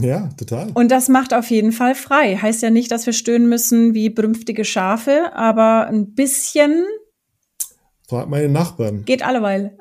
Ja, 0.00 0.28
total. 0.38 0.70
Und 0.74 0.92
das 0.92 1.08
macht 1.08 1.34
auf 1.34 1.50
jeden 1.50 1.72
Fall 1.72 1.96
frei. 1.96 2.36
Heißt 2.36 2.62
ja 2.62 2.70
nicht, 2.70 2.92
dass 2.92 3.04
wir 3.04 3.12
stöhnen 3.12 3.48
müssen 3.48 3.94
wie 3.94 4.10
brünftige 4.10 4.64
Schafe, 4.64 5.32
aber 5.34 5.88
ein 5.88 6.14
bisschen 6.14 6.84
Frag 8.08 8.28
meine 8.28 8.48
Nachbarn. 8.48 9.04
geht 9.04 9.24
alleweil. 9.24 9.76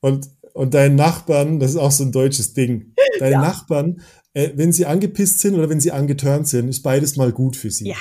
Und, 0.00 0.28
und 0.52 0.74
deinen 0.74 0.96
Nachbarn, 0.96 1.58
das 1.60 1.70
ist 1.70 1.76
auch 1.76 1.90
so 1.90 2.04
ein 2.04 2.12
deutsches 2.12 2.52
Ding. 2.54 2.94
Deine 3.18 3.36
Nachbarn, 3.38 4.02
äh, 4.34 4.50
wenn 4.54 4.72
sie 4.72 4.86
angepisst 4.86 5.40
sind 5.40 5.54
oder 5.54 5.68
wenn 5.68 5.80
sie 5.80 5.92
angeturnt 5.92 6.46
sind, 6.48 6.68
ist 6.68 6.82
beides 6.82 7.16
mal 7.16 7.32
gut 7.32 7.56
für 7.56 7.70
sie. 7.70 7.88
Ja, 7.88 7.96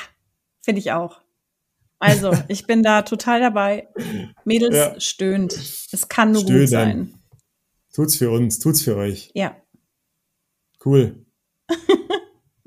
finde 0.64 0.80
ich 0.80 0.92
auch. 0.92 1.22
Also, 2.00 2.32
ich 2.48 2.68
bin 2.68 2.84
da 2.84 3.02
total 3.04 3.40
dabei. 3.40 3.88
Mädels 4.44 4.76
Ja. 4.76 5.00
stöhnt. 5.00 5.54
Es 5.92 6.08
kann 6.10 6.32
nur 6.32 6.42
Stöhnen. 6.42 6.60
gut 6.62 6.70
sein. 6.70 7.14
Tut's 7.94 8.16
für 8.18 8.30
uns, 8.30 8.60
tut's 8.60 8.82
für 8.82 8.98
euch. 8.98 9.32
Ja. 9.34 9.56
Cool. 10.86 11.26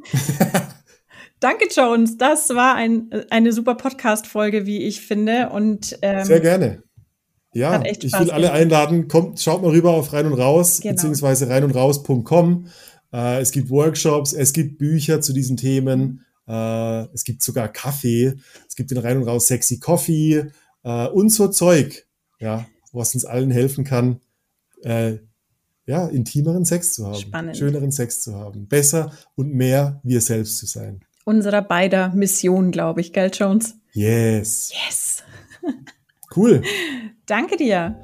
Danke, 1.40 1.68
Jones. 1.70 2.16
Das 2.16 2.48
war 2.50 2.74
ein, 2.74 3.10
eine 3.30 3.52
super 3.52 3.74
Podcast-Folge, 3.76 4.66
wie 4.66 4.82
ich 4.84 5.02
finde. 5.02 5.50
Und 5.50 5.96
ähm, 6.02 6.24
Sehr 6.24 6.40
gerne. 6.40 6.82
Ja, 7.54 7.82
ich 7.84 8.12
will 8.12 8.30
alle 8.30 8.52
einladen, 8.52 9.08
kommt, 9.08 9.40
schaut 9.40 9.62
mal 9.62 9.70
rüber 9.70 9.90
auf 9.90 10.12
rein 10.12 10.26
und 10.26 10.34
raus, 10.34 10.80
Genau. 10.80 10.94
beziehungsweise 10.94 11.48
rein 11.48 11.64
und 11.64 11.70
raus.com. 11.72 12.66
Äh, 13.12 13.40
es 13.40 13.50
gibt 13.52 13.70
Workshops, 13.70 14.32
es 14.34 14.52
gibt 14.52 14.78
Bücher 14.78 15.20
zu 15.20 15.32
diesen 15.32 15.56
Themen, 15.56 16.24
äh, 16.46 17.02
es 17.14 17.24
gibt 17.24 17.42
sogar 17.42 17.68
Kaffee, 17.68 18.34
es 18.68 18.76
gibt 18.76 18.90
den 18.90 18.98
rein 18.98 19.16
und 19.16 19.24
raus 19.24 19.46
Sexy 19.46 19.78
Coffee. 19.80 20.46
äh, 20.84 21.06
und 21.08 21.30
so 21.30 21.48
Zeug, 21.48 22.06
ja, 22.38 22.66
was 22.92 23.14
uns 23.14 23.24
allen 23.24 23.50
helfen 23.50 23.84
kann, 23.84 24.20
ja, 25.86 26.06
intimeren 26.06 26.64
Sex 26.64 26.92
zu 26.92 27.06
haben, 27.06 27.16
Spannend. 27.16 27.56
schöneren 27.56 27.90
Sex 27.90 28.20
zu 28.20 28.36
haben, 28.36 28.68
besser 28.68 29.10
und 29.34 29.52
mehr 29.52 30.00
wir 30.04 30.20
selbst 30.20 30.58
zu 30.58 30.66
sein. 30.66 31.00
Unserer 31.24 31.62
beider 31.62 32.10
Mission, 32.14 32.70
glaube 32.70 33.00
ich, 33.00 33.12
gell, 33.12 33.30
Jones? 33.34 33.74
Yes. 33.92 34.70
Yes. 34.86 35.22
Cool. 36.34 36.62
Danke 37.26 37.56
dir. 37.56 37.96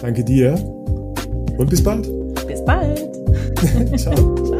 Danke 0.00 0.24
dir 0.24 0.54
und 1.58 1.68
bis 1.68 1.82
bald. 1.82 2.08
Bis 2.46 2.64
bald. 2.64 3.10
Ciao. 3.98 4.34
Ciao. 4.36 4.59